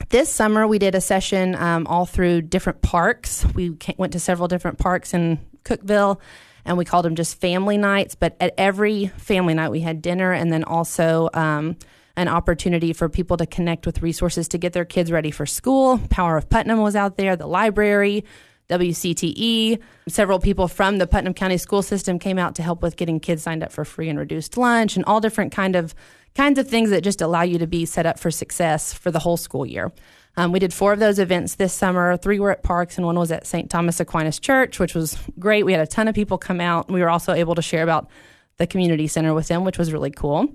This 0.09 0.33
summer, 0.33 0.65
we 0.65 0.79
did 0.79 0.95
a 0.95 1.01
session 1.01 1.53
um, 1.53 1.85
all 1.85 2.07
through 2.07 2.41
different 2.41 2.81
parks. 2.81 3.45
We 3.53 3.77
went 3.97 4.13
to 4.13 4.19
several 4.19 4.47
different 4.47 4.79
parks 4.79 5.13
in 5.13 5.37
Cookeville 5.63 6.19
and 6.65 6.77
we 6.77 6.85
called 6.85 7.05
them 7.05 7.15
just 7.15 7.39
family 7.39 7.77
nights. 7.77 8.15
But 8.15 8.35
at 8.39 8.53
every 8.57 9.07
family 9.17 9.53
night, 9.53 9.69
we 9.69 9.81
had 9.81 10.01
dinner 10.01 10.31
and 10.31 10.51
then 10.51 10.63
also 10.63 11.29
um, 11.33 11.77
an 12.15 12.27
opportunity 12.27 12.93
for 12.93 13.09
people 13.09 13.37
to 13.37 13.45
connect 13.45 13.85
with 13.85 14.01
resources 14.01 14.47
to 14.49 14.57
get 14.57 14.73
their 14.73 14.85
kids 14.85 15.11
ready 15.11 15.31
for 15.31 15.45
school. 15.45 15.99
Power 16.09 16.37
of 16.37 16.49
Putnam 16.49 16.79
was 16.79 16.95
out 16.95 17.17
there, 17.17 17.35
the 17.35 17.47
library. 17.47 18.25
WCTE. 18.69 19.79
Several 20.07 20.39
people 20.39 20.69
from 20.69 20.97
the 20.97 21.05
Putnam 21.05 21.33
County 21.33 21.57
school 21.57 21.81
system 21.81 22.17
came 22.17 22.39
out 22.39 22.55
to 22.55 22.63
help 22.63 22.81
with 22.81 22.95
getting 22.95 23.19
kids 23.19 23.43
signed 23.43 23.63
up 23.63 23.71
for 23.73 23.83
free 23.83 24.07
and 24.07 24.17
reduced 24.17 24.55
lunch 24.55 24.95
and 24.95 25.03
all 25.03 25.19
different 25.19 25.51
kind 25.51 25.75
of 25.75 25.93
kinds 26.35 26.57
of 26.57 26.67
things 26.67 26.89
that 26.91 27.01
just 27.01 27.21
allow 27.21 27.41
you 27.41 27.59
to 27.59 27.67
be 27.67 27.85
set 27.85 28.05
up 28.05 28.17
for 28.17 28.31
success 28.31 28.93
for 28.93 29.11
the 29.11 29.19
whole 29.19 29.35
school 29.35 29.65
year. 29.65 29.91
Um, 30.37 30.51
we 30.51 30.59
did 30.59 30.73
four 30.73 30.93
of 30.93 30.99
those 30.99 31.19
events 31.19 31.55
this 31.55 31.73
summer. 31.73 32.15
Three 32.17 32.39
were 32.39 32.51
at 32.51 32.63
parks, 32.63 32.97
and 32.97 33.05
one 33.05 33.19
was 33.19 33.31
at 33.31 33.45
St. 33.45 33.69
Thomas 33.69 33.99
Aquinas 33.99 34.39
Church, 34.39 34.79
which 34.79 34.95
was 34.95 35.17
great. 35.37 35.65
We 35.65 35.73
had 35.73 35.81
a 35.81 35.87
ton 35.87 36.07
of 36.07 36.15
people 36.15 36.37
come 36.37 36.61
out. 36.61 36.89
We 36.89 37.01
were 37.01 37.09
also 37.09 37.33
able 37.33 37.55
to 37.55 37.61
share 37.61 37.83
about 37.83 38.09
the 38.57 38.67
community 38.67 39.07
center 39.07 39.33
with 39.33 39.47
them, 39.47 39.63
which 39.63 39.77
was 39.77 39.91
really 39.91 40.11
cool. 40.11 40.47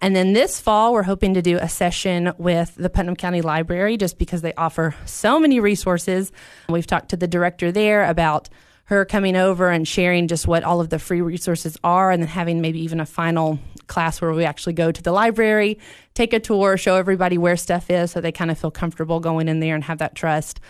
And 0.00 0.14
then 0.14 0.34
this 0.34 0.60
fall, 0.60 0.92
we're 0.92 1.02
hoping 1.02 1.34
to 1.34 1.42
do 1.42 1.56
a 1.58 1.68
session 1.68 2.32
with 2.36 2.74
the 2.74 2.90
Putnam 2.90 3.16
County 3.16 3.40
Library 3.40 3.96
just 3.96 4.18
because 4.18 4.42
they 4.42 4.52
offer 4.54 4.94
so 5.06 5.40
many 5.40 5.60
resources. 5.60 6.30
We've 6.68 6.86
talked 6.86 7.08
to 7.10 7.16
the 7.16 7.28
director 7.28 7.72
there 7.72 8.04
about 8.04 8.50
her 8.86 9.04
coming 9.06 9.34
over 9.34 9.70
and 9.70 9.88
sharing 9.88 10.28
just 10.28 10.46
what 10.46 10.62
all 10.62 10.80
of 10.80 10.90
the 10.90 10.98
free 10.98 11.22
resources 11.22 11.78
are, 11.82 12.10
and 12.10 12.22
then 12.22 12.28
having 12.28 12.60
maybe 12.60 12.80
even 12.80 13.00
a 13.00 13.06
final 13.06 13.58
class 13.86 14.20
where 14.20 14.32
we 14.32 14.44
actually 14.44 14.72
go 14.72 14.90
to 14.90 15.02
the 15.02 15.12
library, 15.12 15.78
take 16.14 16.32
a 16.32 16.40
tour, 16.40 16.76
show 16.76 16.96
everybody 16.96 17.38
where 17.38 17.56
stuff 17.56 17.90
is 17.90 18.10
so 18.10 18.20
they 18.20 18.32
kind 18.32 18.50
of 18.50 18.58
feel 18.58 18.70
comfortable 18.70 19.20
going 19.20 19.48
in 19.48 19.60
there 19.60 19.74
and 19.74 19.84
have 19.84 19.98
that 19.98 20.14
trust. 20.14 20.60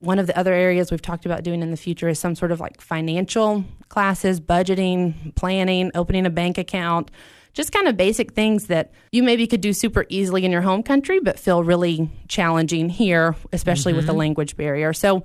One 0.00 0.18
of 0.18 0.26
the 0.26 0.36
other 0.38 0.52
areas 0.52 0.90
we've 0.90 1.00
talked 1.00 1.24
about 1.24 1.44
doing 1.44 1.62
in 1.62 1.70
the 1.70 1.76
future 1.76 2.08
is 2.08 2.18
some 2.18 2.34
sort 2.34 2.52
of 2.52 2.60
like 2.60 2.80
financial 2.80 3.64
classes, 3.88 4.40
budgeting, 4.40 5.34
planning, 5.34 5.90
opening 5.94 6.26
a 6.26 6.30
bank 6.30 6.58
account, 6.58 7.10
just 7.54 7.72
kind 7.72 7.86
of 7.86 7.96
basic 7.96 8.32
things 8.32 8.66
that 8.66 8.92
you 9.12 9.22
maybe 9.22 9.46
could 9.46 9.60
do 9.60 9.72
super 9.72 10.04
easily 10.08 10.44
in 10.44 10.50
your 10.50 10.60
home 10.60 10.82
country, 10.82 11.20
but 11.20 11.38
feel 11.38 11.62
really 11.62 12.10
challenging 12.28 12.88
here, 12.88 13.36
especially 13.52 13.92
mm-hmm. 13.92 13.98
with 13.98 14.06
the 14.06 14.12
mm-hmm. 14.12 14.18
language 14.18 14.56
barrier. 14.56 14.92
So 14.92 15.22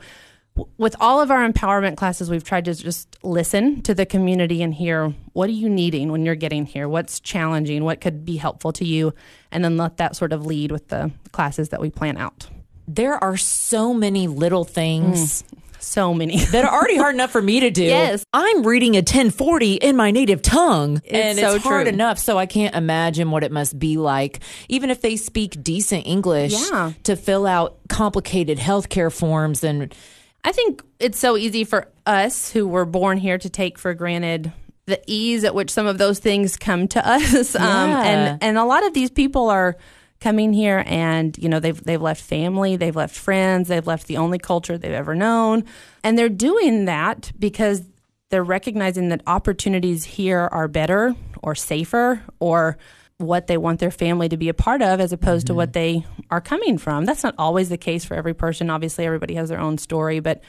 with 0.78 0.96
all 1.00 1.22
of 1.22 1.32
our 1.32 1.48
empowerment 1.48 1.98
classes, 1.98 2.30
we've 2.30 2.44
tried 2.44 2.66
to 2.66 2.74
just 2.74 3.18
listen 3.24 3.82
to 3.84 3.94
the 3.94 4.06
community 4.06 4.62
and 4.62 4.74
hear 4.74 5.14
what 5.34 5.50
are 5.50 5.54
you 5.54 5.70
needing 5.70 6.12
when 6.12 6.26
you're 6.26 6.36
getting 6.36 6.66
here? 6.66 6.88
What's 6.88 7.20
challenging? 7.20 7.84
What 7.84 8.02
could 8.02 8.26
be 8.26 8.38
helpful 8.38 8.72
to 8.74 8.86
you? 8.86 9.14
And 9.52 9.64
then 9.64 9.78
let 9.78 9.98
that 9.98 10.16
sort 10.16 10.34
of 10.34 10.46
lead 10.46 10.72
with 10.72 10.88
the 10.90 11.12
classes 11.32 11.70
that 11.70 11.82
we 11.82 11.90
plan 11.90 12.18
out. 12.18 12.48
There 12.88 13.22
are 13.24 13.38
so 13.38 13.94
many 13.94 14.28
little 14.28 14.64
things. 14.64 15.44
Mm, 15.44 15.60
so 15.82 16.14
many 16.14 16.44
that 16.52 16.66
are 16.66 16.74
already 16.74 16.98
hard 16.98 17.16
enough 17.16 17.32
for 17.32 17.42
me 17.42 17.62
to 17.62 17.72
do. 17.72 17.84
Yes. 17.84 18.24
I'm 18.34 18.66
reading 18.66 18.96
a 18.96 19.00
1040 19.00 19.76
in 19.76 19.96
my 19.96 20.12
native 20.12 20.42
tongue. 20.42 21.02
It's 21.06 21.14
and 21.14 21.40
so 21.40 21.56
it's 21.56 21.64
hard 21.64 21.86
true. 21.86 21.94
enough. 21.94 22.20
So 22.20 22.38
I 22.38 22.46
can't 22.46 22.76
imagine 22.76 23.32
what 23.32 23.44
it 23.44 23.52
must 23.52 23.78
be 23.80 23.98
like, 23.98 24.40
even 24.68 24.90
if 24.90 25.02
they 25.02 25.16
speak 25.16 25.62
decent 25.64 26.06
English, 26.06 26.54
yeah. 26.72 26.92
to 27.04 27.16
fill 27.16 27.46
out 27.46 27.78
complicated 27.88 28.58
healthcare 28.58 29.12
forms 29.12 29.64
and 29.64 29.94
I 30.44 30.52
think 30.52 30.84
it's 31.00 31.20
so 31.20 31.38
easy 31.38 31.64
for 31.64 31.88
us 32.06 32.52
who 32.52 32.68
were 32.68 32.86
born 32.86 33.18
here 33.18 33.38
to 33.38 33.50
take 33.50 33.78
for 33.78 33.94
granted 33.94 34.52
the 34.86 35.02
ease 35.06 35.44
at 35.44 35.54
which 35.54 35.70
some 35.70 35.86
of 35.86 35.98
those 35.98 36.20
things 36.20 36.58
come 36.58 36.88
to 36.90 37.08
us. 37.08 37.56
Um, 37.56 37.62
yeah. 37.64 38.00
Um, 38.00 38.06
and 38.06 38.44
and 38.44 38.58
a 38.58 38.66
lot 38.66 38.86
of 38.86 38.94
these 38.94 39.12
people 39.12 39.50
are 39.50 39.78
coming 40.20 40.52
here 40.52 40.84
and 40.86 41.38
you 41.38 41.48
know 41.48 41.60
they've 41.62 41.82
they've 41.84 42.02
left 42.02 42.22
family, 42.22 42.76
they've 42.76 42.96
left 42.96 43.16
friends, 43.16 43.68
they've 43.68 43.88
left 43.88 44.08
the 44.08 44.18
only 44.18 44.40
culture 44.40 44.78
they've 44.78 44.92
ever 44.92 45.16
known. 45.16 45.64
And 46.04 46.18
they're 46.18 46.30
doing 46.30 46.86
that 46.86 47.32
because 47.38 47.84
they're 48.30 48.44
recognizing 48.44 49.10
that 49.10 49.22
opportunities 49.28 50.04
here 50.04 50.50
are 50.52 50.68
better 50.68 51.16
or 51.42 51.56
safer 51.56 52.22
or 52.40 52.78
what 53.20 53.48
they 53.48 53.58
want 53.58 53.80
their 53.80 53.92
family 53.92 54.30
to 54.30 54.38
be 54.38 54.50
a 54.50 54.54
part 54.54 54.82
of 54.82 55.00
as 55.00 55.12
opposed 55.12 55.46
mm-hmm. 55.46 55.54
to 55.54 55.58
what 55.58 55.74
they 55.74 56.06
are 56.32 56.42
coming 56.42 56.78
from. 56.78 57.06
That's 57.06 57.24
not 57.24 57.36
always 57.38 57.70
the 57.70 57.78
case 57.78 58.04
for 58.06 58.16
every 58.16 58.34
person. 58.34 58.70
Obviously, 58.70 59.06
everybody 59.06 59.36
has 59.36 59.50
their 59.50 59.60
own 59.60 59.78
story, 59.78 60.22
but 60.22 60.42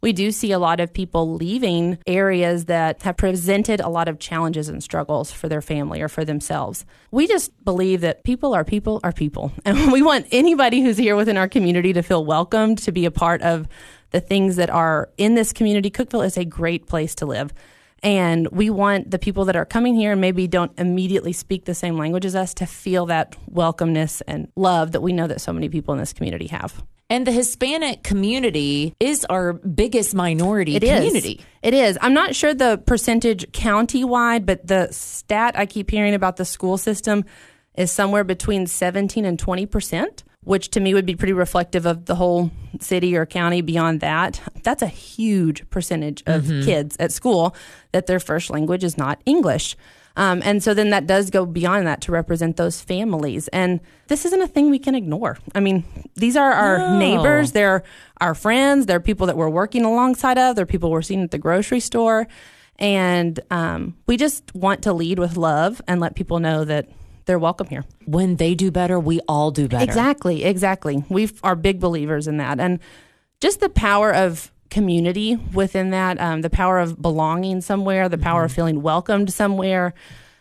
we 0.00 0.12
do 0.12 0.30
see 0.30 0.52
a 0.52 0.58
lot 0.58 0.78
of 0.78 0.92
people 0.92 1.34
leaving 1.34 1.98
areas 2.06 2.66
that 2.66 3.02
have 3.02 3.16
presented 3.16 3.80
a 3.80 3.88
lot 3.88 4.08
of 4.08 4.18
challenges 4.18 4.68
and 4.68 4.82
struggles 4.82 5.32
for 5.32 5.48
their 5.48 5.62
family 5.62 6.02
or 6.02 6.08
for 6.08 6.24
themselves. 6.24 6.84
We 7.10 7.26
just 7.26 7.64
believe 7.64 8.02
that 8.02 8.22
people 8.22 8.54
are 8.54 8.64
people 8.64 9.00
are 9.02 9.12
people. 9.12 9.50
And 9.64 9.90
we 9.92 10.02
want 10.02 10.26
anybody 10.30 10.82
who's 10.82 10.96
here 10.96 11.16
within 11.16 11.36
our 11.36 11.48
community 11.48 11.92
to 11.94 12.02
feel 12.02 12.24
welcomed, 12.24 12.78
to 12.78 12.92
be 12.92 13.06
a 13.06 13.10
part 13.10 13.42
of 13.42 13.68
the 14.10 14.20
things 14.20 14.56
that 14.56 14.70
are 14.70 15.10
in 15.18 15.34
this 15.34 15.52
community. 15.52 15.90
Cookeville 15.90 16.24
is 16.24 16.36
a 16.36 16.44
great 16.44 16.86
place 16.86 17.16
to 17.16 17.26
live. 17.26 17.52
And 18.02 18.48
we 18.48 18.70
want 18.70 19.10
the 19.10 19.18
people 19.18 19.46
that 19.46 19.56
are 19.56 19.64
coming 19.64 19.94
here 19.94 20.12
and 20.12 20.20
maybe 20.20 20.46
don't 20.46 20.72
immediately 20.78 21.32
speak 21.32 21.64
the 21.64 21.74
same 21.74 21.98
language 21.98 22.24
as 22.24 22.34
us 22.34 22.54
to 22.54 22.66
feel 22.66 23.06
that 23.06 23.36
welcomeness 23.50 24.22
and 24.26 24.48
love 24.56 24.92
that 24.92 25.00
we 25.00 25.12
know 25.12 25.26
that 25.26 25.40
so 25.40 25.52
many 25.52 25.68
people 25.68 25.94
in 25.94 26.00
this 26.00 26.12
community 26.12 26.46
have. 26.48 26.82
And 27.10 27.26
the 27.26 27.32
Hispanic 27.32 28.02
community 28.02 28.94
is 29.00 29.24
our 29.24 29.54
biggest 29.54 30.14
minority 30.14 30.76
it 30.76 30.82
community. 30.82 31.32
Is. 31.32 31.44
It 31.62 31.74
is. 31.74 31.98
I'm 32.02 32.12
not 32.12 32.34
sure 32.34 32.52
the 32.52 32.82
percentage 32.84 33.50
county 33.52 34.04
wide, 34.04 34.44
but 34.44 34.66
the 34.66 34.88
stat 34.92 35.58
I 35.58 35.64
keep 35.64 35.90
hearing 35.90 36.14
about 36.14 36.36
the 36.36 36.44
school 36.44 36.76
system 36.76 37.24
is 37.74 37.90
somewhere 37.90 38.24
between 38.24 38.66
17 38.66 39.24
and 39.24 39.38
20 39.38 39.66
percent 39.66 40.24
which 40.48 40.70
to 40.70 40.80
me 40.80 40.94
would 40.94 41.04
be 41.04 41.14
pretty 41.14 41.34
reflective 41.34 41.84
of 41.84 42.06
the 42.06 42.14
whole 42.14 42.50
city 42.80 43.14
or 43.14 43.26
county 43.26 43.60
beyond 43.60 44.00
that. 44.00 44.40
That's 44.62 44.80
a 44.80 44.86
huge 44.86 45.68
percentage 45.68 46.22
of 46.26 46.44
mm-hmm. 46.44 46.64
kids 46.64 46.96
at 46.98 47.12
school 47.12 47.54
that 47.92 48.06
their 48.06 48.18
first 48.18 48.48
language 48.48 48.82
is 48.82 48.96
not 48.96 49.20
English. 49.26 49.76
Um, 50.16 50.40
and 50.42 50.62
so 50.62 50.72
then 50.72 50.88
that 50.88 51.06
does 51.06 51.28
go 51.28 51.44
beyond 51.44 51.86
that 51.86 52.00
to 52.00 52.12
represent 52.12 52.56
those 52.56 52.80
families. 52.80 53.48
And 53.48 53.80
this 54.06 54.24
isn't 54.24 54.40
a 54.40 54.46
thing 54.46 54.70
we 54.70 54.78
can 54.78 54.94
ignore. 54.94 55.36
I 55.54 55.60
mean, 55.60 55.84
these 56.14 56.34
are 56.34 56.50
our 56.50 56.78
no. 56.78 56.98
neighbors, 56.98 57.52
they're 57.52 57.82
our 58.22 58.34
friends, 58.34 58.86
they're 58.86 59.00
people 59.00 59.26
that 59.26 59.36
we're 59.36 59.50
working 59.50 59.84
alongside 59.84 60.38
of, 60.38 60.56
they're 60.56 60.64
people 60.64 60.90
we're 60.90 61.02
seeing 61.02 61.22
at 61.22 61.30
the 61.30 61.38
grocery 61.38 61.80
store. 61.80 62.26
And 62.78 63.38
um, 63.50 63.98
we 64.06 64.16
just 64.16 64.54
want 64.54 64.82
to 64.84 64.94
lead 64.94 65.18
with 65.18 65.36
love 65.36 65.82
and 65.86 66.00
let 66.00 66.14
people 66.14 66.38
know 66.38 66.64
that 66.64 66.88
they're 67.28 67.38
welcome 67.38 67.68
here. 67.68 67.84
When 68.06 68.36
they 68.36 68.54
do 68.54 68.70
better, 68.70 68.98
we 68.98 69.20
all 69.28 69.50
do 69.50 69.68
better. 69.68 69.84
Exactly, 69.84 70.44
exactly. 70.44 71.04
We 71.08 71.30
are 71.44 71.54
big 71.54 71.78
believers 71.78 72.26
in 72.26 72.38
that. 72.38 72.58
And 72.58 72.80
just 73.40 73.60
the 73.60 73.68
power 73.68 74.12
of 74.12 74.50
community 74.70 75.36
within 75.52 75.90
that, 75.90 76.18
um, 76.20 76.40
the 76.40 76.50
power 76.50 76.78
of 76.78 77.00
belonging 77.00 77.60
somewhere, 77.60 78.08
the 78.08 78.18
power 78.18 78.40
mm-hmm. 78.40 78.46
of 78.46 78.52
feeling 78.52 78.82
welcomed 78.82 79.32
somewhere. 79.32 79.92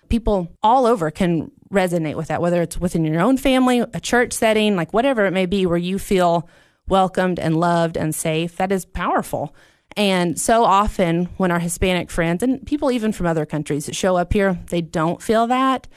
People 0.10 0.50
all 0.63 0.86
over 0.86 1.12
can 1.12 1.52
resonate 1.71 2.15
with 2.15 2.30
that, 2.30 2.41
whether 2.41 2.62
it's 2.62 2.78
within 2.78 3.04
your 3.04 3.21
own 3.21 3.38
family, 3.38 3.80
a 3.80 4.00
church 4.00 4.32
setting, 4.32 4.78
like 4.78 4.93
whatever 4.93 5.26
it 5.26 5.32
may 5.32 5.45
be, 5.45 5.65
where 5.65 5.78
you 5.78 6.00
feel 6.00 6.47
welcomed 6.88 7.38
and 7.38 7.60
loved 7.60 7.97
and 7.97 8.15
safe. 8.15 8.56
That 8.56 8.71
is 8.71 8.86
powerful. 8.86 9.54
And 9.97 10.39
so 10.39 10.63
often, 10.63 11.26
when 11.36 11.52
our 11.52 11.60
Hispanic 11.60 12.10
friends 12.10 12.43
and 12.43 12.65
people 12.65 12.91
even 12.91 13.12
from 13.12 13.26
other 13.26 13.45
countries 13.45 13.89
show 13.91 14.15
up 14.15 14.32
here, 14.32 14.60
they 14.69 14.80
don't 14.80 15.21
feel 15.21 15.47
that. 15.47 15.88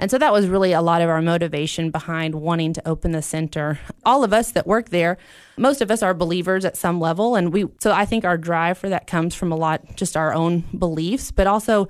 And 0.00 0.10
so 0.10 0.16
that 0.16 0.32
was 0.32 0.48
really 0.48 0.72
a 0.72 0.80
lot 0.80 1.02
of 1.02 1.10
our 1.10 1.20
motivation 1.20 1.90
behind 1.90 2.34
wanting 2.34 2.72
to 2.72 2.88
open 2.88 3.12
the 3.12 3.20
center. 3.20 3.78
All 4.02 4.24
of 4.24 4.32
us 4.32 4.52
that 4.52 4.66
work 4.66 4.88
there, 4.88 5.18
most 5.58 5.82
of 5.82 5.90
us 5.90 6.02
are 6.02 6.14
believers 6.14 6.64
at 6.64 6.74
some 6.74 6.98
level. 6.98 7.36
And 7.36 7.52
we, 7.52 7.66
so 7.80 7.92
I 7.92 8.06
think 8.06 8.24
our 8.24 8.38
drive 8.38 8.78
for 8.78 8.88
that 8.88 9.06
comes 9.06 9.34
from 9.34 9.52
a 9.52 9.56
lot 9.56 9.96
just 9.96 10.16
our 10.16 10.32
own 10.32 10.64
beliefs, 10.76 11.30
but 11.30 11.46
also 11.46 11.86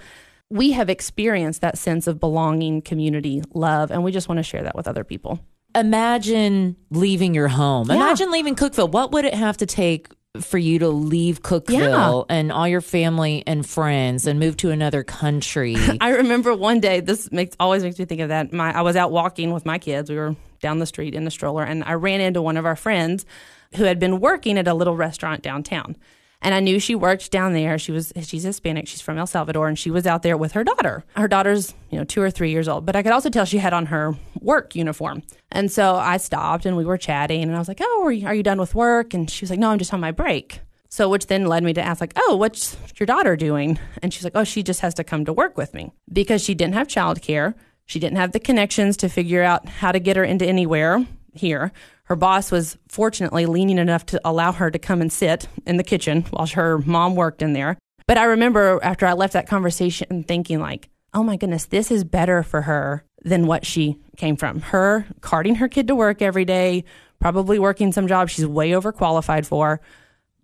we 0.51 0.73
have 0.73 0.91
experienced 0.91 1.61
that 1.61 1.79
sense 1.79 2.09
of 2.09 2.19
belonging, 2.19 2.83
community, 2.83 3.45
love, 3.55 3.93
and 3.93 4.03
we 4.03 4.11
just 4.11 4.29
want 4.29 4.41
to 4.41 4.43
share 4.43 4.65
that 4.65 4.75
with 4.75 4.89
other 4.89 5.05
people. 5.05 5.39
Imagine 5.77 6.75
leaving 6.91 7.33
your 7.33 7.47
home. 7.47 7.89
Yeah. 7.89 7.95
Imagine 7.95 8.33
leaving 8.33 8.57
Cookeville. 8.57 8.91
What 8.91 9.13
would 9.13 9.25
it 9.25 9.35
have 9.35 9.57
to 9.59 9.67
take 9.67 10.09
for 10.39 10.59
you 10.59 10.79
to 10.79 10.89
leave 10.89 11.43
Cookeville 11.43 12.27
yeah. 12.29 12.37
and 12.37 12.53
all 12.53 12.69
your 12.69 12.81
family 12.81 13.43
and 13.49 13.67
friends 13.67 14.29
and 14.29 14.39
move 14.39 14.57
to 14.59 14.71
another 14.71 15.03
country. 15.03 15.75
I 16.01 16.11
remember 16.11 16.55
one 16.55 16.79
day 16.79 17.01
this 17.01 17.33
makes 17.33 17.57
always 17.59 17.83
makes 17.83 17.99
me 17.99 18.05
think 18.05 18.21
of 18.21 18.29
that. 18.29 18.53
My 18.53 18.77
I 18.77 18.83
was 18.83 18.95
out 18.95 19.11
walking 19.11 19.53
with 19.53 19.67
my 19.67 19.79
kids. 19.79 20.09
We 20.09 20.17
were 20.17 20.37
down 20.61 20.79
the 20.79 20.87
street 20.87 21.15
in 21.15 21.25
the 21.25 21.33
stroller 21.33 21.65
and 21.65 21.83
I 21.83 21.95
ran 21.95 22.21
into 22.21 22.43
one 22.43 22.57
of 22.57 22.65
our 22.65 22.77
friends 22.77 23.27
who 23.75 23.85
had 23.85 23.99
been 23.99 24.21
working 24.21 24.57
at 24.57 24.69
a 24.69 24.75
little 24.75 24.97
restaurant 24.97 25.43
downtown 25.43 25.97
and 26.43 26.55
I 26.55 26.61
knew 26.61 26.79
she 26.79 26.95
worked 26.95 27.31
down 27.31 27.53
there. 27.53 27.79
She 27.79 27.93
was 27.93 28.13
she's 28.23 28.43
Hispanic. 28.43 28.89
She's 28.89 29.01
from 29.01 29.19
El 29.19 29.27
Salvador, 29.27 29.69
and 29.69 29.79
she 29.79 29.91
was 29.91 30.07
out 30.07 30.23
there 30.23 30.37
with 30.37 30.53
her 30.53 30.65
daughter. 30.65 31.05
Her 31.17 31.29
daughter's 31.29 31.75
you 31.91 31.99
know 31.99 32.05
two 32.05 32.23
or 32.23 32.31
three 32.31 32.51
years 32.51 32.69
old, 32.69 32.87
but 32.87 32.97
I 32.97 33.03
could 33.03 33.13
also 33.13 33.31
tell 33.31 33.45
she 33.45 33.59
had 33.59 33.73
on 33.73 33.87
her 33.87 34.15
work 34.41 34.75
uniform. 34.75 35.23
And 35.53 35.71
so 35.71 35.97
I 35.97 36.17
stopped, 36.17 36.67
and 36.67 36.77
we 36.77 36.85
were 36.85 36.99
chatting, 36.99 37.43
and 37.43 37.55
I 37.55 37.59
was 37.59 37.69
like, 37.69 37.81
"Oh, 37.83 38.05
are 38.05 38.13
you, 38.13 38.27
are 38.27 38.35
you 38.35 38.43
done 38.43 38.59
with 38.59 38.75
work?" 38.75 39.15
And 39.15 39.31
she 39.31 39.45
was 39.45 39.51
like, 39.51 39.59
"No, 39.59 39.71
I'm 39.71 39.79
just 39.79 39.93
on 39.93 40.01
my 40.01 40.13
break." 40.13 40.61
So, 40.89 41.09
which 41.09 41.27
then 41.27 41.47
led 41.47 41.63
me 41.63 41.73
to 41.75 41.83
ask, 41.83 42.01
like, 42.01 42.15
"Oh, 42.17 42.37
what's 42.37 42.77
your 42.99 43.07
daughter 43.07 43.37
doing?" 43.37 43.79
And 44.03 44.13
she's 44.13 44.25
like, 44.25 44.37
"Oh, 44.37 44.45
she 44.45 44.63
just 44.63 44.81
has 44.81 44.95
to 44.95 45.05
come 45.05 45.25
to 45.27 45.33
work 45.33 45.57
with 45.57 45.75
me 45.75 45.93
because 46.13 46.43
she 46.43 46.55
didn't 46.55 46.75
have 46.75 46.89
childcare. 46.89 47.55
She 47.85 47.99
didn't 47.99 48.19
have 48.19 48.33
the 48.33 48.41
connections 48.41 48.97
to 48.99 49.09
figure 49.09 49.43
out 49.43 49.69
how 49.69 49.93
to 49.93 49.99
get 49.99 50.17
her 50.17 50.25
into 50.25 50.47
anywhere 50.47 51.05
here 51.35 51.73
her 52.11 52.17
boss 52.17 52.51
was 52.51 52.77
fortunately 52.89 53.47
lenient 53.47 53.79
enough 53.79 54.05
to 54.05 54.21
allow 54.25 54.51
her 54.51 54.69
to 54.69 54.81
come 54.81 55.01
and 55.01 55.13
sit 55.13 55.47
in 55.65 55.77
the 55.77 55.85
kitchen 55.85 56.23
while 56.31 56.49
her 56.49 56.79
mom 56.79 57.15
worked 57.15 57.41
in 57.41 57.53
there. 57.53 57.79
But 58.09 58.19
I 58.19 58.25
remember 58.25 58.81
after 58.83 59.07
I 59.07 59.13
left 59.13 59.35
that 59.35 59.47
conversation 59.47 60.25
thinking 60.25 60.59
like, 60.59 60.89
"Oh 61.15 61.23
my 61.23 61.37
goodness, 61.37 61.67
this 61.67 61.93
is 61.93 62.03
better 62.03 62.43
for 62.43 62.63
her 62.63 63.05
than 63.23 63.47
what 63.47 63.65
she 63.65 63.97
came 64.17 64.35
from. 64.35 64.61
Her 64.61 65.07
carting 65.21 65.55
her 65.55 65.69
kid 65.69 65.87
to 65.87 65.95
work 65.95 66.21
every 66.21 66.45
day, 66.45 66.83
probably 67.21 67.61
working 67.61 67.93
some 67.93 68.09
job 68.09 68.29
she's 68.29 68.45
way 68.45 68.71
overqualified 68.71 69.47
for." 69.47 69.81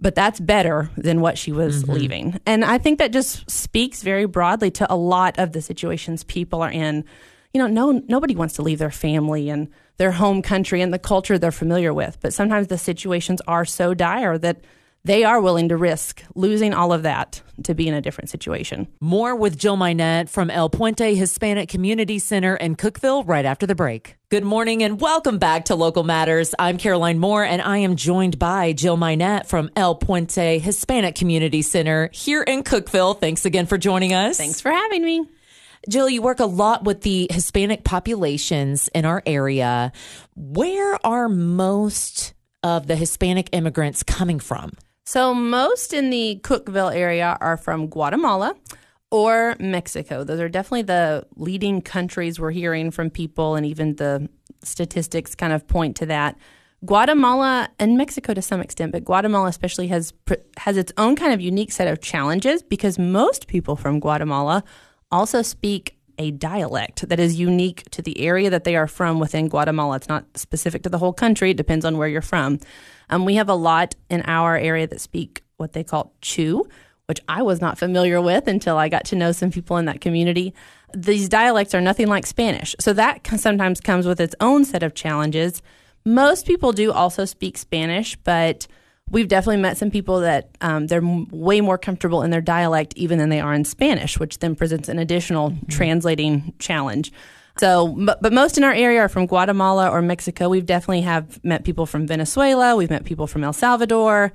But 0.01 0.15
that's 0.15 0.39
better 0.39 0.89
than 0.97 1.21
what 1.21 1.37
she 1.37 1.51
was 1.51 1.83
mm-hmm. 1.83 1.93
leaving. 1.95 2.41
And 2.47 2.65
I 2.65 2.79
think 2.79 3.01
that 3.01 3.13
just 3.13 3.51
speaks 3.51 4.05
very 4.05 4.27
broadly 4.27 4.71
to 4.73 4.93
a 4.93 4.95
lot 4.95 5.37
of 5.41 5.51
the 5.51 5.63
situations 5.63 6.23
people 6.23 6.63
are 6.63 6.71
in. 6.71 7.05
You 7.53 7.61
know, 7.61 7.67
no 7.67 8.03
nobody 8.07 8.37
wants 8.37 8.55
to 8.55 8.63
leave 8.63 8.79
their 8.79 8.93
family 8.93 9.51
and 9.51 9.67
their 9.97 10.13
home 10.13 10.43
country 10.43 10.81
and 10.81 10.93
the 10.93 10.99
culture 10.99 11.39
they're 11.39 11.53
familiar 11.53 11.93
with. 11.93 12.19
But 12.21 12.35
sometimes 12.35 12.69
the 12.69 12.79
situations 12.79 13.41
are 13.47 13.65
so 13.65 13.95
dire 13.95 14.39
that 14.39 14.61
they 15.07 15.23
are 15.23 15.41
willing 15.41 15.69
to 15.69 15.77
risk 15.77 16.25
losing 16.35 16.75
all 16.75 16.93
of 16.93 17.05
that 17.05 17.41
to 17.63 17.75
be 17.75 17.87
in 17.87 17.95
a 17.95 18.01
different 18.01 18.29
situation. 18.29 18.89
More 19.01 19.37
with 19.37 19.57
Jill 19.57 19.77
Mynatt 19.77 20.29
from 20.29 20.51
El 20.51 20.69
Puente 20.69 21.15
Hispanic 21.15 21.69
Community 21.69 22.19
Center 22.19 22.57
in 22.57 22.75
Cookeville 22.75 23.23
right 23.25 23.45
after 23.45 23.69
the 23.69 23.77
break. 23.77 24.17
Good 24.31 24.43
morning 24.43 24.83
and 24.83 25.01
welcome 25.01 25.39
back 25.39 25.67
to 25.67 25.77
Local 25.77 26.03
Matters. 26.03 26.57
I'm 26.59 26.77
Caroline 26.77 27.21
Moore 27.21 27.45
and 27.45 27.63
I 27.63 27.79
am 27.79 27.95
joined 27.95 28.41
by 28.41 28.73
Jill 28.73 28.97
Mynatt 28.97 29.47
from 29.47 29.71
El 29.77 29.95
Puente 29.95 30.59
Hispanic 30.59 31.15
Community 31.15 31.63
Center 31.63 32.11
here 32.13 32.43
in 32.43 32.65
Cookeville. 32.65 33.21
Thanks 33.21 33.45
again 33.45 33.67
for 33.67 33.79
joining 33.79 34.13
us. 34.13 34.37
Thanks 34.37 34.61
for 34.61 34.73
having 34.73 35.05
me. 35.05 35.25
Jill, 35.89 36.09
you 36.09 36.21
work 36.21 36.41
a 36.41 36.47
lot 36.47 36.85
with 36.85 37.03
the 37.03 37.29
Hispanic 37.31 37.85
populations 37.85 38.89
in 38.89 39.05
our 39.05 39.23
area. 39.25 39.93
Where 40.35 40.99
are 41.07 41.29
most 41.29 42.35
of 42.63 42.89
the 42.89 42.97
Hispanic 42.97 43.51
immigrants 43.53 44.03
coming 44.03 44.41
from? 44.41 44.73
So, 45.05 45.33
most 45.33 45.93
in 45.93 46.11
the 46.11 46.41
Cookeville 46.43 46.95
area 46.95 47.39
are 47.41 47.57
from 47.57 47.87
Guatemala 47.87 48.57
or 49.13 49.55
Mexico. 49.61 50.25
Those 50.25 50.41
are 50.41 50.49
definitely 50.49 50.83
the 50.83 51.25
leading 51.37 51.81
countries 51.81 52.41
we're 52.41 52.51
hearing 52.51 52.91
from 52.91 53.11
people, 53.11 53.55
and 53.55 53.65
even 53.65 53.95
the 53.95 54.29
statistics 54.65 55.37
kind 55.37 55.53
of 55.53 55.69
point 55.69 55.95
to 55.97 56.07
that. 56.07 56.37
Guatemala 56.85 57.69
and 57.79 57.97
Mexico 57.97 58.35
to 58.35 58.43
some 58.43 58.61
extent, 58.61 58.93
but 58.93 59.05
Guatemala 59.05 59.49
especially 59.49 59.87
has 59.89 60.13
has 60.59 60.77
its 60.77 60.93
own 60.99 61.15
kind 61.15 61.33
of 61.33 61.41
unique 61.41 61.71
set 61.71 61.89
of 61.89 62.01
challenges 62.01 62.63
because 62.63 62.99
most 62.99 63.47
people 63.47 63.77
from 63.77 64.01
Guatemala 64.01 64.65
also 65.11 65.43
speak 65.43 65.97
a 66.19 66.31
dialect 66.31 67.09
that 67.09 67.21
is 67.21 67.39
unique 67.39 67.85
to 67.91 68.03
the 68.03 68.21
area 68.21 68.51
that 68.51 68.65
they 68.65 68.77
are 68.77 68.87
from 68.87 69.19
within 69.19 69.49
Guatemala. 69.49 69.97
It's 69.97 70.09
not 70.09 70.25
specific 70.37 70.83
to 70.85 70.89
the 70.89 70.99
whole 70.99 71.13
country, 71.13 71.51
it 71.51 71.57
depends 71.57 71.85
on 71.85 71.99
where 71.99 72.09
you're 72.09 72.23
from. 72.23 72.59
Um, 73.11 73.25
we 73.25 73.37
have 73.37 73.49
a 73.49 73.55
lot 73.55 73.95
in 74.09 74.23
our 74.23 74.57
area 74.57 74.87
that 74.87 75.01
speak 75.01 75.45
what 75.57 75.73
they 75.73 75.85
call 75.85 76.13
Chuj, 76.23 76.69
which 77.07 77.21
I 77.29 77.43
was 77.43 77.61
not 77.61 77.79
familiar 77.79 78.21
with 78.21 78.49
until 78.49 78.79
I 78.79 78.89
got 78.89 79.05
to 79.07 79.17
know 79.17 79.33
some 79.33 79.51
people 79.51 79.77
in 79.77 79.85
that 79.85 80.01
community. 80.01 80.55
These 80.95 81.29
dialects 81.29 81.75
are 81.75 81.81
nothing 81.81 82.09
like 82.09 82.27
Spanish, 82.27 82.75
so 82.81 82.93
that 82.95 83.27
sometimes 83.37 83.81
comes 83.81 84.07
with 84.07 84.21
its 84.21 84.35
own 84.41 84.65
set 84.65 84.83
of 84.83 84.95
challenges. 84.95 85.63
Most 86.05 86.47
people 86.47 86.73
do 86.73 86.93
also 86.93 87.25
speak 87.25 87.59
Spanish, 87.59 88.17
but 88.17 88.67
we've 89.11 89.29
definitely 89.29 89.63
met 89.63 89.77
some 89.77 89.91
people 89.91 90.21
that 90.21 90.51
um, 90.61 90.87
they're 90.87 90.99
m- 90.99 91.29
way 91.31 91.61
more 91.61 91.79
comfortable 91.79 92.23
in 92.23 92.31
their 92.31 92.41
dialect 92.41 92.93
even 92.97 93.19
than 93.19 93.29
they 93.29 93.41
are 93.41 93.55
in 93.55 93.65
Spanish, 93.65 94.19
which 94.19 94.39
then 94.41 94.55
presents 94.55 94.89
an 94.89 94.99
additional 94.99 95.51
mm-hmm. 95.51 95.67
translating 95.67 96.53
challenge. 96.59 97.13
So, 97.59 97.95
but, 97.99 98.21
but 98.21 98.33
most 98.33 98.59
in 98.59 98.65
our 98.65 98.73
area 98.73 99.01
are 99.01 99.09
from 99.09 99.27
Guatemala 99.27 99.89
or 99.89 100.03
Mexico. 100.03 100.49
We've 100.49 100.67
definitely 100.67 101.03
have 101.03 101.43
met 101.43 101.65
people 101.65 101.87
from 101.87 102.07
Venezuela. 102.07 102.77
We've 102.77 102.91
met 102.91 103.05
people 103.05 103.27
from 103.27 103.45
El 103.45 103.55
Salvador. 103.55 104.33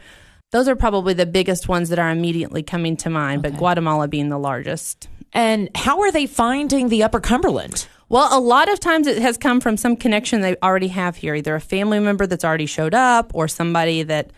Those 0.51 0.67
are 0.67 0.75
probably 0.75 1.13
the 1.13 1.27
biggest 1.27 1.67
ones 1.67 1.89
that 1.89 1.99
are 1.99 2.09
immediately 2.09 2.63
coming 2.63 2.97
to 2.97 3.09
mind, 3.09 3.45
okay. 3.45 3.51
but 3.51 3.59
Guatemala 3.59 4.07
being 4.07 4.29
the 4.29 4.39
largest. 4.39 5.07
And 5.33 5.69
how 5.75 6.01
are 6.01 6.11
they 6.11 6.25
finding 6.25 6.89
the 6.89 7.03
Upper 7.03 7.19
Cumberland? 7.19 7.87
Well, 8.09 8.27
a 8.37 8.41
lot 8.41 8.69
of 8.69 8.79
times 8.79 9.07
it 9.07 9.21
has 9.21 9.37
come 9.37 9.61
from 9.61 9.77
some 9.77 9.95
connection 9.95 10.41
they 10.41 10.57
already 10.61 10.89
have 10.89 11.15
here, 11.15 11.35
either 11.35 11.55
a 11.55 11.61
family 11.61 11.99
member 11.99 12.27
that's 12.27 12.43
already 12.43 12.65
showed 12.65 12.93
up 12.93 13.31
or 13.33 13.47
somebody 13.47 14.03
that 14.03 14.31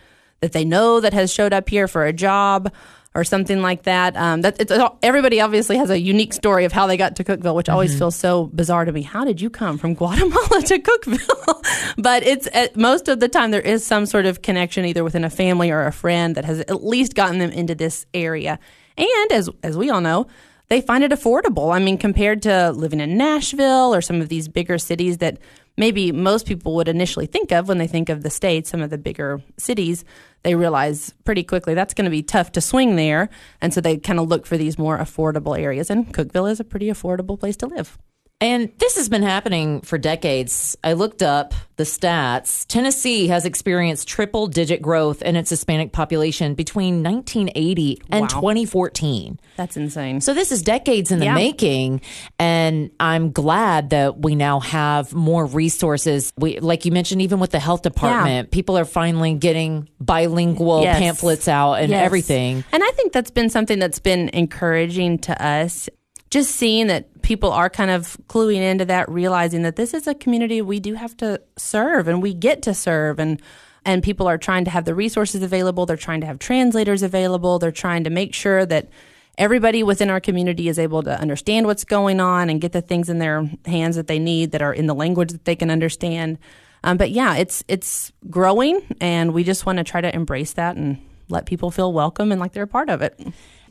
that 0.44 0.52
they 0.52 0.64
know 0.64 1.00
that 1.00 1.14
has 1.14 1.32
showed 1.32 1.54
up 1.54 1.70
here 1.70 1.88
for 1.88 2.04
a 2.04 2.12
job 2.12 2.70
or 3.14 3.24
something 3.24 3.62
like 3.62 3.84
that. 3.84 4.14
Um, 4.14 4.42
that 4.42 4.60
it's, 4.60 4.72
everybody 5.02 5.40
obviously 5.40 5.78
has 5.78 5.88
a 5.88 5.98
unique 5.98 6.34
story 6.34 6.66
of 6.66 6.72
how 6.72 6.86
they 6.86 6.98
got 6.98 7.16
to 7.16 7.24
Cookeville, 7.24 7.54
which 7.54 7.66
mm-hmm. 7.66 7.72
always 7.72 7.96
feels 7.96 8.14
so 8.14 8.46
bizarre 8.48 8.84
to 8.84 8.92
me. 8.92 9.00
How 9.00 9.24
did 9.24 9.40
you 9.40 9.48
come 9.48 9.78
from 9.78 9.94
Guatemala 9.94 10.62
to 10.66 10.78
Cookeville? 10.78 11.94
but 11.96 12.24
it's 12.24 12.46
at, 12.52 12.76
most 12.76 13.08
of 13.08 13.20
the 13.20 13.28
time 13.28 13.52
there 13.52 13.60
is 13.60 13.86
some 13.86 14.04
sort 14.04 14.26
of 14.26 14.42
connection 14.42 14.84
either 14.84 15.02
within 15.02 15.24
a 15.24 15.30
family 15.30 15.70
or 15.70 15.86
a 15.86 15.92
friend 15.92 16.34
that 16.34 16.44
has 16.44 16.60
at 16.60 16.84
least 16.84 17.14
gotten 17.14 17.38
them 17.38 17.50
into 17.50 17.74
this 17.74 18.04
area. 18.12 18.58
And 18.98 19.32
as 19.32 19.48
as 19.62 19.78
we 19.78 19.88
all 19.88 20.02
know, 20.02 20.26
they 20.68 20.82
find 20.82 21.02
it 21.02 21.10
affordable. 21.10 21.74
I 21.74 21.78
mean, 21.78 21.98
compared 21.98 22.42
to 22.42 22.72
living 22.72 23.00
in 23.00 23.16
Nashville 23.16 23.94
or 23.94 24.02
some 24.02 24.20
of 24.20 24.28
these 24.28 24.48
bigger 24.48 24.78
cities 24.78 25.18
that 25.18 25.38
maybe 25.76 26.12
most 26.12 26.46
people 26.46 26.74
would 26.76 26.88
initially 26.88 27.26
think 27.26 27.52
of 27.52 27.68
when 27.68 27.78
they 27.78 27.86
think 27.86 28.08
of 28.08 28.22
the 28.22 28.30
states, 28.30 28.70
some 28.70 28.82
of 28.82 28.90
the 28.90 28.98
bigger 28.98 29.42
cities, 29.58 30.04
they 30.42 30.54
realize 30.54 31.14
pretty 31.24 31.42
quickly 31.42 31.74
that's 31.74 31.94
going 31.94 32.04
to 32.04 32.10
be 32.10 32.22
tough 32.22 32.52
to 32.52 32.60
swing 32.60 32.96
there. 32.96 33.28
And 33.60 33.72
so 33.72 33.80
they 33.80 33.96
kind 33.96 34.20
of 34.20 34.28
look 34.28 34.46
for 34.46 34.56
these 34.56 34.78
more 34.78 34.98
affordable 34.98 35.58
areas. 35.58 35.90
And 35.90 36.12
Cookeville 36.12 36.50
is 36.50 36.60
a 36.60 36.64
pretty 36.64 36.86
affordable 36.86 37.38
place 37.38 37.56
to 37.58 37.66
live. 37.66 37.98
And 38.40 38.72
this 38.78 38.96
has 38.96 39.08
been 39.08 39.22
happening 39.22 39.80
for 39.80 39.96
decades. 39.96 40.76
I 40.84 40.92
looked 40.94 41.22
up 41.22 41.54
the 41.76 41.84
stats. 41.84 42.66
Tennessee 42.66 43.28
has 43.28 43.44
experienced 43.44 44.06
triple 44.06 44.48
digit 44.48 44.82
growth 44.82 45.22
in 45.22 45.34
its 45.34 45.50
Hispanic 45.50 45.92
population 45.92 46.54
between 46.54 47.02
1980 47.02 48.02
and 48.10 48.22
wow. 48.22 48.26
2014. 48.28 49.40
That's 49.56 49.76
insane. 49.76 50.20
So 50.20 50.34
this 50.34 50.52
is 50.52 50.62
decades 50.62 51.10
in 51.10 51.20
the 51.20 51.26
yeah. 51.26 51.34
making 51.34 52.00
and 52.38 52.90
I'm 53.00 53.32
glad 53.32 53.90
that 53.90 54.18
we 54.18 54.34
now 54.34 54.60
have 54.60 55.14
more 55.14 55.46
resources. 55.46 56.32
We 56.36 56.58
like 56.60 56.84
you 56.84 56.92
mentioned 56.92 57.22
even 57.22 57.40
with 57.40 57.50
the 57.50 57.60
health 57.60 57.82
department, 57.82 58.48
yeah. 58.48 58.54
people 58.54 58.76
are 58.76 58.84
finally 58.84 59.34
getting 59.34 59.88
bilingual 60.00 60.82
yes. 60.82 60.98
pamphlets 60.98 61.48
out 61.48 61.74
and 61.74 61.90
yes. 61.90 62.04
everything. 62.04 62.64
And 62.72 62.82
I 62.82 62.90
think 62.90 63.12
that's 63.12 63.30
been 63.30 63.48
something 63.48 63.78
that's 63.78 64.00
been 64.00 64.28
encouraging 64.30 65.18
to 65.20 65.44
us 65.44 65.88
just 66.30 66.56
seeing 66.56 66.88
that 66.88 67.22
people 67.22 67.52
are 67.52 67.70
kind 67.70 67.90
of 67.90 68.16
cluing 68.28 68.60
into 68.60 68.84
that, 68.84 69.08
realizing 69.08 69.62
that 69.62 69.76
this 69.76 69.94
is 69.94 70.06
a 70.06 70.14
community 70.14 70.60
we 70.60 70.80
do 70.80 70.94
have 70.94 71.16
to 71.16 71.40
serve 71.56 72.08
and 72.08 72.22
we 72.22 72.34
get 72.34 72.62
to 72.62 72.74
serve. 72.74 73.18
And 73.18 73.40
and 73.86 74.02
people 74.02 74.26
are 74.26 74.38
trying 74.38 74.64
to 74.64 74.70
have 74.70 74.86
the 74.86 74.94
resources 74.94 75.42
available, 75.42 75.84
they're 75.84 75.96
trying 75.96 76.22
to 76.22 76.26
have 76.26 76.38
translators 76.38 77.02
available, 77.02 77.58
they're 77.58 77.70
trying 77.70 78.04
to 78.04 78.10
make 78.10 78.34
sure 78.34 78.64
that 78.64 78.88
everybody 79.36 79.82
within 79.82 80.08
our 80.08 80.20
community 80.20 80.68
is 80.68 80.78
able 80.78 81.02
to 81.02 81.20
understand 81.20 81.66
what's 81.66 81.84
going 81.84 82.20
on 82.20 82.48
and 82.48 82.60
get 82.60 82.72
the 82.72 82.80
things 82.80 83.10
in 83.10 83.18
their 83.18 83.50
hands 83.66 83.96
that 83.96 84.06
they 84.06 84.18
need 84.18 84.52
that 84.52 84.62
are 84.62 84.72
in 84.72 84.86
the 84.86 84.94
language 84.94 85.32
that 85.32 85.44
they 85.44 85.56
can 85.56 85.70
understand. 85.70 86.38
Um, 86.82 86.96
but 86.96 87.10
yeah, 87.10 87.36
it's 87.36 87.62
it's 87.68 88.12
growing, 88.30 88.80
and 89.00 89.34
we 89.34 89.44
just 89.44 89.66
want 89.66 89.78
to 89.78 89.84
try 89.84 90.00
to 90.00 90.14
embrace 90.14 90.54
that 90.54 90.76
and 90.76 90.98
let 91.28 91.46
people 91.46 91.70
feel 91.70 91.92
welcome 91.92 92.32
and 92.32 92.40
like 92.40 92.52
they're 92.52 92.64
a 92.64 92.68
part 92.68 92.90
of 92.90 93.02
it 93.02 93.18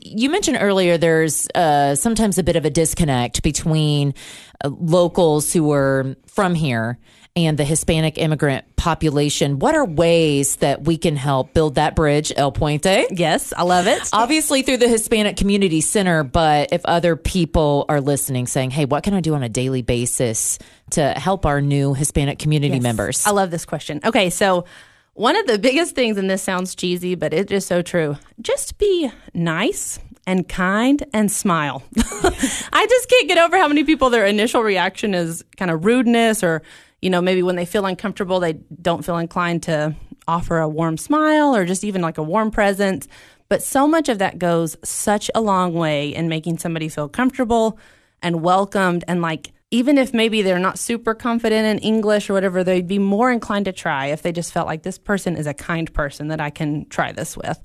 you 0.04 0.30
mentioned 0.30 0.58
earlier 0.60 0.98
there's 0.98 1.48
uh, 1.54 1.94
sometimes 1.94 2.38
a 2.38 2.42
bit 2.42 2.56
of 2.56 2.64
a 2.64 2.70
disconnect 2.70 3.42
between 3.42 4.14
uh, 4.62 4.68
locals 4.68 5.52
who 5.52 5.72
are 5.72 6.14
from 6.26 6.54
here 6.54 6.98
and 7.36 7.58
the 7.58 7.64
Hispanic 7.64 8.16
immigrant 8.16 8.76
population. 8.76 9.58
What 9.58 9.74
are 9.74 9.84
ways 9.84 10.56
that 10.56 10.84
we 10.84 10.98
can 10.98 11.16
help 11.16 11.52
build 11.52 11.76
that 11.76 11.96
bridge, 11.96 12.32
El 12.36 12.52
Puente? 12.52 13.06
Yes, 13.10 13.52
I 13.56 13.62
love 13.62 13.88
it. 13.88 14.08
Obviously 14.12 14.62
through 14.62 14.76
the 14.76 14.88
Hispanic 14.88 15.36
Community 15.36 15.80
Center, 15.80 16.22
but 16.22 16.72
if 16.72 16.84
other 16.84 17.16
people 17.16 17.86
are 17.88 18.00
listening 18.00 18.46
saying, 18.46 18.70
hey, 18.70 18.84
what 18.84 19.02
can 19.02 19.14
I 19.14 19.20
do 19.20 19.34
on 19.34 19.42
a 19.42 19.48
daily 19.48 19.82
basis 19.82 20.58
to 20.90 21.10
help 21.10 21.44
our 21.44 21.60
new 21.60 21.94
Hispanic 21.94 22.38
community 22.38 22.74
yes. 22.74 22.82
members? 22.82 23.26
I 23.26 23.30
love 23.30 23.50
this 23.50 23.64
question. 23.64 24.00
Okay, 24.04 24.30
so 24.30 24.66
one 25.14 25.36
of 25.36 25.46
the 25.46 25.58
biggest 25.58 25.94
things, 25.94 26.18
and 26.18 26.28
this 26.28 26.42
sounds 26.42 26.74
cheesy, 26.74 27.14
but 27.14 27.32
it 27.32 27.50
is 27.50 27.64
so 27.64 27.82
true 27.82 28.16
just 28.40 28.78
be 28.78 29.10
nice 29.32 29.98
and 30.26 30.48
kind 30.48 31.04
and 31.12 31.30
smile. 31.30 31.82
I 31.96 32.86
just 32.88 33.08
can't 33.08 33.28
get 33.28 33.38
over 33.38 33.56
how 33.56 33.68
many 33.68 33.84
people 33.84 34.10
their 34.10 34.26
initial 34.26 34.62
reaction 34.62 35.14
is 35.14 35.44
kind 35.56 35.70
of 35.70 35.84
rudeness 35.84 36.42
or, 36.42 36.62
you 37.00 37.10
know, 37.10 37.20
maybe 37.20 37.42
when 37.42 37.56
they 37.56 37.66
feel 37.66 37.86
uncomfortable, 37.86 38.40
they 38.40 38.54
don't 38.80 39.04
feel 39.04 39.18
inclined 39.18 39.62
to 39.64 39.94
offer 40.26 40.58
a 40.58 40.68
warm 40.68 40.96
smile 40.96 41.54
or 41.54 41.64
just 41.64 41.84
even 41.84 42.00
like 42.00 42.18
a 42.18 42.22
warm 42.22 42.50
presence. 42.50 43.06
But 43.48 43.62
so 43.62 43.86
much 43.86 44.08
of 44.08 44.18
that 44.18 44.38
goes 44.38 44.76
such 44.82 45.30
a 45.34 45.40
long 45.40 45.74
way 45.74 46.14
in 46.14 46.28
making 46.28 46.58
somebody 46.58 46.88
feel 46.88 47.08
comfortable 47.08 47.78
and 48.22 48.42
welcomed 48.42 49.04
and 49.06 49.20
like 49.20 49.52
even 49.74 49.98
if 49.98 50.14
maybe 50.14 50.40
they're 50.40 50.60
not 50.60 50.78
super 50.78 51.14
confident 51.14 51.66
in 51.66 51.78
English 51.80 52.30
or 52.30 52.32
whatever, 52.32 52.62
they'd 52.62 52.86
be 52.86 53.00
more 53.00 53.32
inclined 53.32 53.64
to 53.64 53.72
try 53.72 54.06
if 54.06 54.22
they 54.22 54.30
just 54.30 54.52
felt 54.52 54.68
like 54.68 54.84
this 54.84 54.98
person 54.98 55.36
is 55.36 55.48
a 55.48 55.52
kind 55.52 55.92
person 55.92 56.28
that 56.28 56.40
I 56.40 56.50
can 56.50 56.88
try 56.90 57.10
this 57.10 57.36
with. 57.36 57.60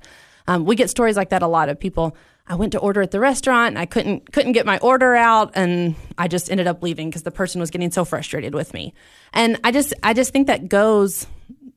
Um, 0.47 0.65
we 0.65 0.75
get 0.75 0.89
stories 0.89 1.15
like 1.15 1.29
that 1.29 1.43
a 1.43 1.47
lot 1.47 1.69
of 1.69 1.79
people. 1.79 2.17
I 2.47 2.55
went 2.55 2.71
to 2.71 2.79
order 2.79 3.03
at 3.03 3.11
the 3.11 3.19
restaurant 3.19 3.67
and 3.67 3.77
I 3.77 3.85
couldn't 3.85 4.31
couldn't 4.31 4.53
get 4.53 4.65
my 4.65 4.79
order 4.79 5.15
out 5.15 5.51
and 5.53 5.93
I 6.17 6.27
just 6.27 6.49
ended 6.49 6.65
up 6.65 6.81
leaving 6.81 7.11
because 7.11 7.21
the 7.21 7.29
person 7.29 7.61
was 7.61 7.69
getting 7.69 7.91
so 7.91 8.03
frustrated 8.03 8.55
with 8.55 8.73
me. 8.73 8.95
And 9.31 9.59
I 9.63 9.71
just 9.71 9.93
I 10.01 10.13
just 10.13 10.33
think 10.33 10.47
that 10.47 10.67
goes 10.67 11.27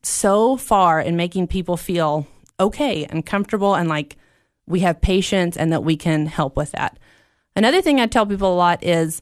so 0.02 0.56
far 0.56 0.98
in 0.98 1.14
making 1.14 1.48
people 1.48 1.76
feel 1.76 2.26
okay 2.58 3.04
and 3.04 3.26
comfortable 3.26 3.74
and 3.74 3.86
like 3.90 4.16
we 4.64 4.80
have 4.80 5.02
patience 5.02 5.58
and 5.58 5.72
that 5.74 5.84
we 5.84 5.94
can 5.94 6.24
help 6.24 6.56
with 6.56 6.72
that. 6.72 6.98
Another 7.54 7.82
thing 7.82 8.00
I 8.00 8.06
tell 8.06 8.24
people 8.24 8.54
a 8.54 8.56
lot 8.56 8.82
is 8.82 9.20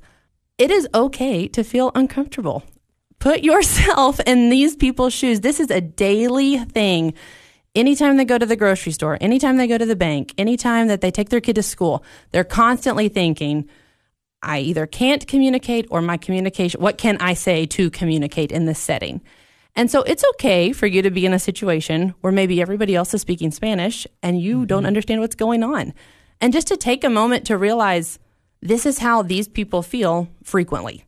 it 0.60 0.70
is 0.70 0.86
okay 0.94 1.48
to 1.48 1.64
feel 1.64 1.90
uncomfortable. 1.94 2.62
Put 3.18 3.42
yourself 3.42 4.20
in 4.26 4.50
these 4.50 4.76
people's 4.76 5.14
shoes. 5.14 5.40
This 5.40 5.58
is 5.58 5.70
a 5.70 5.80
daily 5.80 6.58
thing. 6.58 7.14
Anytime 7.74 8.18
they 8.18 8.26
go 8.26 8.36
to 8.36 8.44
the 8.44 8.56
grocery 8.56 8.92
store, 8.92 9.16
anytime 9.22 9.56
they 9.56 9.66
go 9.66 9.78
to 9.78 9.86
the 9.86 9.96
bank, 9.96 10.34
anytime 10.36 10.88
that 10.88 11.00
they 11.00 11.10
take 11.10 11.30
their 11.30 11.40
kid 11.40 11.54
to 11.54 11.62
school, 11.62 12.04
they're 12.32 12.44
constantly 12.44 13.08
thinking, 13.08 13.68
I 14.42 14.58
either 14.58 14.86
can't 14.86 15.26
communicate 15.26 15.86
or 15.90 16.02
my 16.02 16.18
communication, 16.18 16.80
what 16.80 16.98
can 16.98 17.16
I 17.18 17.34
say 17.34 17.64
to 17.66 17.90
communicate 17.90 18.52
in 18.52 18.66
this 18.66 18.78
setting? 18.78 19.22
And 19.74 19.90
so 19.90 20.02
it's 20.02 20.24
okay 20.34 20.72
for 20.72 20.86
you 20.86 21.00
to 21.00 21.10
be 21.10 21.24
in 21.24 21.32
a 21.32 21.38
situation 21.38 22.14
where 22.20 22.32
maybe 22.32 22.60
everybody 22.60 22.94
else 22.94 23.14
is 23.14 23.22
speaking 23.22 23.50
Spanish 23.50 24.06
and 24.22 24.40
you 24.42 24.56
mm-hmm. 24.58 24.66
don't 24.66 24.86
understand 24.86 25.22
what's 25.22 25.36
going 25.36 25.62
on. 25.62 25.94
And 26.38 26.52
just 26.52 26.66
to 26.68 26.76
take 26.76 27.02
a 27.04 27.10
moment 27.10 27.46
to 27.46 27.56
realize, 27.56 28.18
this 28.62 28.86
is 28.86 28.98
how 28.98 29.22
these 29.22 29.48
people 29.48 29.82
feel 29.82 30.28
frequently. 30.42 31.04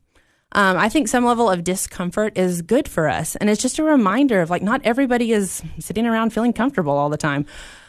Um, 0.55 0.77
I 0.77 0.89
think 0.89 1.09
some 1.09 1.25
level 1.25 1.49
of 1.49 1.65
discomfort 1.65 2.37
is 2.37 2.61
good 2.63 2.87
for 2.87 3.09
us. 3.09 3.37
And 3.37 3.49
it's 3.49 3.63
just 3.63 3.79
a 3.79 3.83
reminder 3.83 4.43
of 4.43 4.51
like, 4.51 4.63
not 4.63 4.83
everybody 4.85 5.33
is 5.33 5.63
sitting 5.79 6.07
around 6.07 6.31
feeling 6.33 6.53
comfortable 6.53 6.93
all 6.93 7.09
the 7.09 7.17
time. 7.17 7.47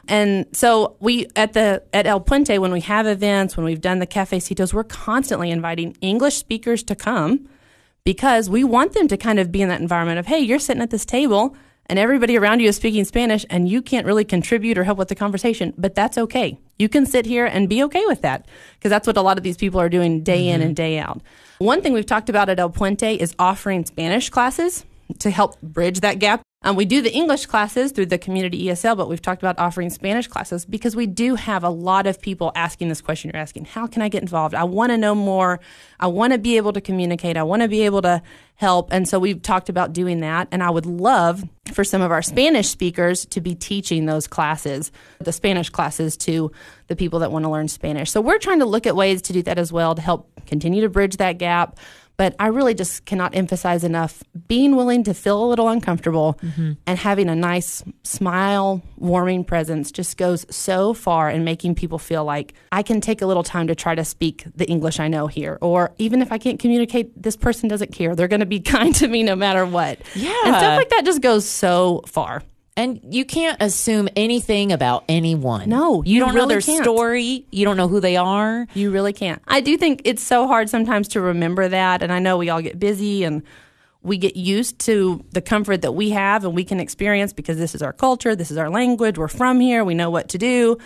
And 0.08 0.46
so 0.54 0.96
we 1.00 1.28
at 1.36 1.54
the 1.54 1.84
at 1.94 2.08
El 2.08 2.22
Puente 2.22 2.60
when 2.60 2.72
we 2.72 2.82
have 2.82 3.06
events, 3.06 3.56
when 3.56 3.66
we've 3.66 3.82
done 3.82 4.00
the 4.00 4.08
cafecitos, 4.08 4.74
we're 4.74 4.84
constantly 4.84 5.52
inviting 5.52 5.96
English 6.02 6.36
speakers 6.36 6.84
to 6.84 6.96
come 6.96 7.48
because 8.04 8.50
we 8.50 8.64
want 8.64 8.94
them 8.94 9.08
to 9.08 9.18
kind 9.18 9.40
of 9.40 9.52
be 9.52 9.62
in 9.62 9.70
that 9.70 9.82
environment 9.82 10.20
of, 10.20 10.26
hey, 10.26 10.40
you're 10.40 10.60
sitting 10.60 10.82
at 10.82 10.90
this 10.90 11.06
table 11.06 11.56
and 11.88 12.00
everybody 12.00 12.38
around 12.38 12.60
you 12.60 12.70
is 12.70 12.76
speaking 12.76 13.06
Spanish 13.06 13.46
and 13.50 13.70
you 13.70 13.82
can't 13.82 14.06
really 14.06 14.26
contribute 14.26 14.78
or 14.78 14.84
help 14.84 14.98
with 14.98 15.10
the 15.10 15.16
conversation, 15.16 15.74
but 15.78 15.96
that's 15.96 16.18
okay. 16.18 16.60
You 16.78 16.90
can 16.90 17.06
sit 17.06 17.26
here 17.26 17.46
and 17.46 17.70
be 17.70 17.84
okay 17.84 18.06
with 18.06 18.22
that 18.22 18.48
because 18.76 18.90
that's 18.90 19.08
what 19.08 19.18
a 19.18 19.22
lot 19.22 19.38
of 19.38 19.44
these 19.44 19.58
people 19.58 19.80
are 19.80 19.90
doing 19.90 20.24
day 20.24 20.46
mm-hmm. 20.46 20.56
in 20.56 20.62
and 20.62 20.76
day 20.76 21.00
out. 21.00 21.22
One 21.60 21.82
thing 21.82 21.94
we've 21.94 22.06
talked 22.06 22.30
about 22.30 22.50
at 22.50 22.60
El 22.60 22.70
Puente 22.70 23.16
is 23.16 23.36
offering 23.40 23.86
Spanish 23.86 24.30
classes 24.30 24.86
to 25.20 25.30
help 25.30 25.62
bridge 25.62 26.00
that 26.02 26.20
gap 26.20 26.42
um, 26.64 26.76
we 26.76 26.86
do 26.86 27.02
the 27.02 27.12
English 27.12 27.46
classes 27.46 27.92
through 27.92 28.06
the 28.06 28.18
community 28.18 28.66
ESL, 28.66 28.96
but 28.96 29.10
we've 29.10 29.22
talked 29.22 29.42
about 29.42 29.60
offering 29.60 29.90
Spanish 29.90 30.28
classes 30.28 30.66
because 30.66 30.96
we 30.96 31.06
do 31.06 31.36
have 31.36 31.64
a 31.64 31.70
lot 31.70 32.08
of 32.08 32.22
people 32.22 32.52
asking 32.56 32.90
this 32.90 33.02
question 33.02 33.32
you're 33.34 33.42
asking 33.42 33.66
How 33.66 33.86
can 33.88 34.02
I 34.02 34.10
get 34.10 34.22
involved? 34.22 34.56
I 34.56 34.64
want 34.64 34.92
to 34.92 34.98
know 34.98 35.14
more. 35.14 35.60
I 36.00 36.08
want 36.08 36.34
to 36.34 36.40
be 36.40 36.58
able 36.58 36.74
to 36.74 36.82
communicate. 36.82 37.36
I 37.36 37.44
want 37.44 37.62
to 37.64 37.68
be 37.68 37.82
able 37.82 38.02
to 38.04 38.22
help. 38.56 38.94
And 38.94 39.08
so 39.08 39.20
we've 39.20 39.42
talked 39.42 39.68
about 39.68 39.94
doing 39.94 40.22
that. 40.22 40.48
And 40.52 40.64
I 40.64 40.70
would 40.70 40.86
love 40.86 41.44
for 41.74 41.84
some 41.84 42.02
of 42.02 42.12
our 42.12 42.22
Spanish 42.22 42.70
speakers 42.70 43.26
to 43.28 43.42
be 43.42 43.56
teaching 43.56 44.06
those 44.06 44.28
classes, 44.28 44.92
the 45.20 45.34
Spanish 45.34 45.70
classes 45.70 46.16
to 46.18 46.52
the 46.88 46.96
people 46.96 47.20
that 47.20 47.32
want 47.32 47.44
to 47.44 47.50
learn 47.50 47.68
Spanish. 47.68 48.12
So 48.12 48.22
we're 48.22 48.38
trying 48.38 48.60
to 48.60 48.66
look 48.66 48.86
at 48.86 48.96
ways 48.96 49.22
to 49.24 49.34
do 49.34 49.42
that 49.44 49.58
as 49.58 49.74
well 49.74 49.96
to 49.96 50.02
help 50.02 50.30
continue 50.46 50.82
to 50.82 50.90
bridge 50.90 51.18
that 51.18 51.40
gap. 51.40 51.78
But 52.16 52.36
I 52.40 52.48
really 52.48 52.74
just 52.74 53.06
cannot 53.06 53.36
emphasize 53.36 53.84
enough 53.84 54.24
being 54.48 54.76
willing 54.76 55.04
to 55.06 55.14
feel 55.14 55.44
a 55.44 55.48
little 55.48 55.68
uncomfortable 55.70 56.40
mm-hmm. 56.42 56.74
and 56.86 57.00
having 57.00 57.28
a 57.28 57.36
nice 57.36 57.84
smile, 58.04 58.84
warming 58.98 59.44
presence 59.44 59.92
just 59.92 60.18
goes 60.18 60.46
so 60.50 60.94
far 60.94 61.30
in 61.30 61.44
making 61.44 61.76
people 61.76 61.98
feel 61.98 62.24
like 62.24 62.54
I 62.72 62.84
can 62.84 63.02
take 63.02 63.22
a 63.22 63.26
little 63.26 63.44
time 63.44 63.68
to 63.68 63.76
try 63.76 63.96
to 63.96 64.06
speak 64.06 64.46
the 64.56 64.66
English 64.66 65.00
I 65.00 65.08
know 65.08 65.28
here. 65.28 65.58
Or 65.62 65.94
even 65.98 66.22
if 66.22 66.32
I 66.32 66.38
can't 66.38 66.60
communicate, 66.60 67.22
this 67.22 67.36
person 67.36 67.68
doesn't 67.68 67.92
care. 67.92 68.16
They're 68.16 68.28
going 68.28 68.42
to 68.42 68.46
be 68.46 68.60
kind 68.74 68.94
to 68.96 69.08
me 69.08 69.24
no 69.24 69.36
matter 69.36 69.66
what. 69.66 70.00
Yeah. 70.14 70.34
And 70.46 70.56
stuff 70.56 70.78
like 70.78 70.90
that 70.90 71.06
just 71.06 71.22
goes 71.22 71.48
so 71.48 72.04
far. 72.06 72.44
And 72.76 73.00
you 73.14 73.24
can't 73.24 73.62
assume 73.62 74.10
anything 74.16 74.72
about 74.72 75.04
anyone. 75.08 75.70
No, 75.70 76.04
you, 76.04 76.16
you 76.16 76.20
don't 76.20 76.34
really 76.34 76.42
know 76.42 76.48
their 76.48 76.62
can't. 76.62 76.84
story. 76.84 77.46
You 77.52 77.66
don't 77.66 77.78
know 77.78 77.88
who 77.88 78.00
they 78.00 78.18
are. 78.18 78.66
You 78.74 78.90
really 78.90 79.14
can't. 79.14 79.42
I 79.48 79.62
do 79.62 79.78
think 79.78 80.02
it's 80.06 80.24
so 80.24 80.48
hard 80.48 80.70
sometimes 80.70 81.10
to 81.10 81.22
remember 81.22 81.68
that. 81.68 82.02
And 82.02 82.12
I 82.12 82.18
know 82.18 82.38
we 82.38 82.50
all 82.50 82.62
get 82.62 82.80
busy 82.80 83.24
and 83.24 83.44
we 84.02 84.18
get 84.18 84.36
used 84.36 84.80
to 84.80 85.24
the 85.32 85.42
comfort 85.42 85.82
that 85.84 85.94
we 85.94 86.10
have 86.10 86.44
and 86.46 86.56
we 86.56 86.64
can 86.64 86.80
experience 86.80 87.32
because 87.32 87.58
this 87.58 87.74
is 87.74 87.82
our 87.82 87.94
culture, 87.94 88.36
this 88.36 88.52
is 88.52 88.58
our 88.58 88.70
language, 88.70 89.18
we're 89.18 89.28
from 89.30 89.60
here, 89.60 89.84
we 89.84 89.94
know 89.94 90.10
what 90.10 90.30
to 90.30 90.38
do. 90.38 90.78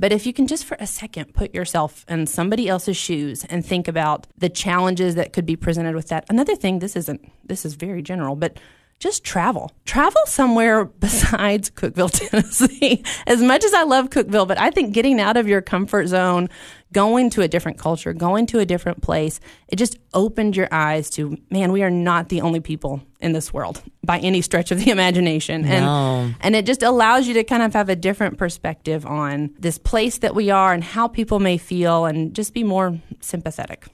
But 0.00 0.12
if 0.12 0.26
you 0.26 0.32
can 0.32 0.48
just 0.48 0.64
for 0.64 0.76
a 0.80 0.86
second 0.86 1.34
put 1.34 1.54
yourself 1.54 2.04
in 2.08 2.26
somebody 2.26 2.68
else's 2.68 2.96
shoes 2.96 3.44
and 3.44 3.64
think 3.64 3.86
about 3.86 4.26
the 4.36 4.48
challenges 4.48 5.14
that 5.14 5.32
could 5.32 5.46
be 5.46 5.54
presented 5.54 5.94
with 5.94 6.08
that. 6.08 6.24
Another 6.28 6.56
thing, 6.56 6.80
this 6.80 6.96
isn't, 6.96 7.30
this 7.44 7.64
is 7.64 7.74
very 7.74 8.02
general, 8.02 8.34
but 8.34 8.58
just 9.04 9.22
travel. 9.22 9.70
Travel 9.84 10.20
somewhere 10.24 10.84
besides 11.00 11.70
Cookeville, 11.70 12.10
Tennessee. 12.30 13.04
as 13.26 13.42
much 13.42 13.62
as 13.64 13.74
I 13.74 13.82
love 13.82 14.08
Cookeville, 14.08 14.48
but 14.48 14.58
I 14.58 14.70
think 14.70 14.94
getting 14.94 15.20
out 15.20 15.36
of 15.36 15.46
your 15.46 15.60
comfort 15.60 16.06
zone, 16.06 16.48
going 16.92 17.28
to 17.30 17.42
a 17.42 17.48
different 17.48 17.76
culture, 17.78 18.14
going 18.14 18.46
to 18.46 18.60
a 18.60 18.64
different 18.64 19.02
place, 19.02 19.40
it 19.68 19.76
just 19.76 19.98
opened 20.14 20.56
your 20.56 20.68
eyes 20.70 21.10
to, 21.10 21.36
man, 21.50 21.70
we 21.70 21.82
are 21.82 21.90
not 21.90 22.30
the 22.30 22.40
only 22.40 22.60
people 22.60 23.02
in 23.20 23.32
this 23.32 23.52
world 23.52 23.82
by 24.02 24.18
any 24.20 24.40
stretch 24.40 24.70
of 24.70 24.82
the 24.82 24.90
imagination. 24.96 25.62
No. 25.62 25.68
And 25.70 26.34
and 26.40 26.56
it 26.56 26.64
just 26.66 26.82
allows 26.82 27.26
you 27.28 27.34
to 27.34 27.44
kind 27.44 27.62
of 27.62 27.74
have 27.74 27.88
a 27.90 27.96
different 27.96 28.38
perspective 28.38 29.04
on 29.04 29.50
this 29.58 29.76
place 29.76 30.18
that 30.18 30.34
we 30.34 30.50
are 30.50 30.72
and 30.72 30.82
how 30.82 31.08
people 31.08 31.40
may 31.40 31.58
feel 31.58 32.06
and 32.06 32.34
just 32.34 32.54
be 32.54 32.62
more 32.64 32.98
sympathetic. 33.20 33.86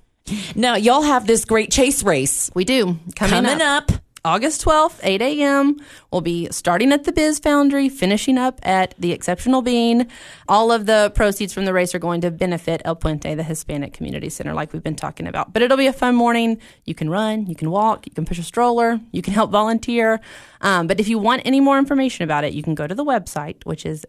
Now, 0.55 0.77
y'all 0.77 1.03
have 1.03 1.27
this 1.27 1.44
great 1.44 1.73
chase 1.73 2.05
race. 2.05 2.51
We 2.55 2.64
do. 2.64 2.99
Coming, 3.16 3.44
Coming 3.44 3.61
up. 3.62 3.90
up. 3.90 4.01
August 4.24 4.62
12th, 4.64 5.00
8 5.02 5.22
a.m. 5.22 5.78
We'll 6.12 6.20
be 6.20 6.46
starting 6.50 6.92
at 6.92 7.04
the 7.04 7.12
Biz 7.12 7.38
Foundry, 7.38 7.88
finishing 7.88 8.37
up 8.37 8.61
at 8.62 8.94
the 8.98 9.12
Exceptional 9.12 9.62
Bean. 9.62 10.09
All 10.46 10.70
of 10.70 10.85
the 10.85 11.11
proceeds 11.14 11.54
from 11.54 11.64
the 11.64 11.72
race 11.72 11.94
are 11.94 11.98
going 11.98 12.20
to 12.20 12.30
benefit 12.30 12.83
El 12.85 12.96
Puente, 12.96 13.35
the 13.35 13.42
Hispanic 13.42 13.94
Community 13.94 14.28
Center, 14.28 14.52
like 14.52 14.74
we've 14.74 14.83
been 14.83 14.94
talking 14.94 15.26
about. 15.26 15.54
But 15.54 15.62
it'll 15.62 15.78
be 15.78 15.87
a 15.87 15.92
fun 15.92 16.14
morning. 16.14 16.59
You 16.85 16.94
can 16.94 17.09
run, 17.09 17.46
you 17.46 17.54
can 17.54 17.70
walk, 17.70 18.06
you 18.06 18.12
can 18.12 18.26
push 18.26 18.38
a 18.38 18.42
stroller, 18.42 19.00
you 19.11 19.22
can 19.22 19.33
help 19.33 19.50
volunteer. 19.50 20.20
Um, 20.61 20.87
but 20.87 21.00
if 21.00 21.09
you 21.09 21.18
want 21.18 21.40
any 21.46 21.61
more 21.61 21.78
information 21.78 22.22
about 22.22 22.44
it, 22.44 22.52
you 22.52 22.62
can 22.62 22.74
go 22.74 22.87
to 22.87 22.94
the 22.94 23.04
website, 23.04 23.64
which 23.64 23.87
is 23.87 24.04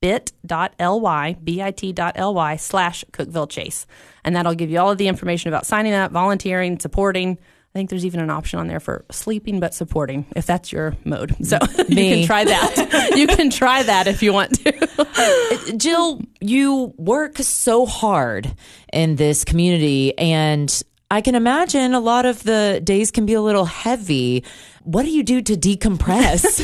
bit.ly, 0.00 1.32
bit.ly 1.42 2.56
slash 2.56 3.04
Cookeville 3.10 3.50
Chase. 3.50 3.86
And 4.22 4.36
that'll 4.36 4.54
give 4.54 4.70
you 4.70 4.78
all 4.78 4.92
of 4.92 4.98
the 4.98 5.08
information 5.08 5.48
about 5.48 5.66
signing 5.66 5.92
up, 5.92 6.12
volunteering, 6.12 6.78
supporting. 6.78 7.38
I 7.76 7.78
think 7.78 7.90
there's 7.90 8.06
even 8.06 8.20
an 8.20 8.30
option 8.30 8.58
on 8.58 8.68
there 8.68 8.80
for 8.80 9.04
sleeping 9.10 9.60
but 9.60 9.74
supporting 9.74 10.24
if 10.34 10.46
that's 10.46 10.72
your 10.72 10.96
mode. 11.04 11.36
So 11.44 11.58
you 11.88 11.94
can 11.94 12.26
try 12.26 12.44
that. 12.44 13.12
you 13.16 13.26
can 13.26 13.50
try 13.50 13.82
that 13.82 14.06
if 14.06 14.22
you 14.22 14.32
want 14.32 14.58
to. 14.64 15.74
Jill, 15.76 16.22
you 16.40 16.94
work 16.96 17.36
so 17.36 17.84
hard 17.84 18.56
in 18.94 19.16
this 19.16 19.44
community 19.44 20.16
and 20.16 20.82
I 21.10 21.20
can 21.20 21.34
imagine 21.34 21.92
a 21.92 22.00
lot 22.00 22.24
of 22.24 22.42
the 22.44 22.80
days 22.82 23.10
can 23.10 23.26
be 23.26 23.34
a 23.34 23.42
little 23.42 23.66
heavy. 23.66 24.42
What 24.84 25.02
do 25.02 25.10
you 25.10 25.22
do 25.22 25.42
to 25.42 25.54
decompress? 25.54 26.62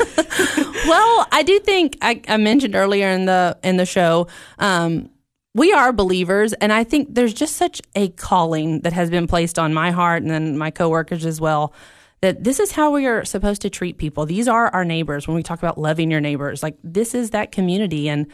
well, 0.89 1.27
I 1.31 1.43
do 1.43 1.59
think 1.61 1.99
I, 2.01 2.23
I, 2.27 2.39
mentioned 2.39 2.75
earlier 2.75 3.09
in 3.09 3.27
the 3.27 3.59
in 3.63 3.77
the 3.77 3.87
show. 3.87 4.29
Um, 4.59 5.11
we 5.55 5.73
are 5.73 5.93
believers, 5.93 6.55
and 6.55 6.73
I 6.73 6.85
think 6.85 7.15
there's 7.15 7.35
just 7.35 7.57
such 7.57 7.83
a 7.95 8.09
calling 8.09 8.81
that 8.81 8.93
has 8.93 9.11
been 9.11 9.27
placed 9.27 9.59
on 9.59 9.75
my 9.75 9.91
heart 9.91 10.23
and 10.23 10.31
then 10.31 10.57
my 10.57 10.71
coworkers 10.71 11.27
as 11.27 11.41
well. 11.41 11.75
That 12.23 12.45
this 12.45 12.61
is 12.61 12.73
how 12.73 12.93
we 12.93 13.07
are 13.07 13.25
supposed 13.25 13.63
to 13.63 13.71
treat 13.71 13.99
people. 13.99 14.27
These 14.27 14.47
are 14.49 14.69
our 14.69 14.85
neighbors. 14.85 15.27
When 15.27 15.35
we 15.35 15.43
talk 15.43 15.59
about 15.59 15.77
loving 15.77 16.11
your 16.11 16.21
neighbors, 16.21 16.63
like 16.63 16.77
this 16.83 17.15
is 17.15 17.31
that 17.31 17.53
community, 17.53 18.09
and 18.09 18.29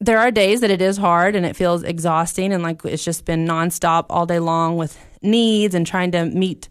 there 0.00 0.18
are 0.18 0.30
days 0.30 0.60
that 0.62 0.70
it 0.70 0.80
is 0.80 0.96
hard 0.96 1.36
and 1.36 1.44
it 1.44 1.54
feels 1.54 1.82
exhausting, 1.82 2.52
and 2.52 2.62
like 2.62 2.84
it's 2.84 3.04
just 3.04 3.24
been 3.24 3.46
nonstop 3.46 4.06
all 4.10 4.26
day 4.26 4.40
long 4.40 4.76
with 4.76 4.98
needs 5.22 5.74
and 5.74 5.86
trying 5.86 6.10
to 6.12 6.24
meet 6.24 6.68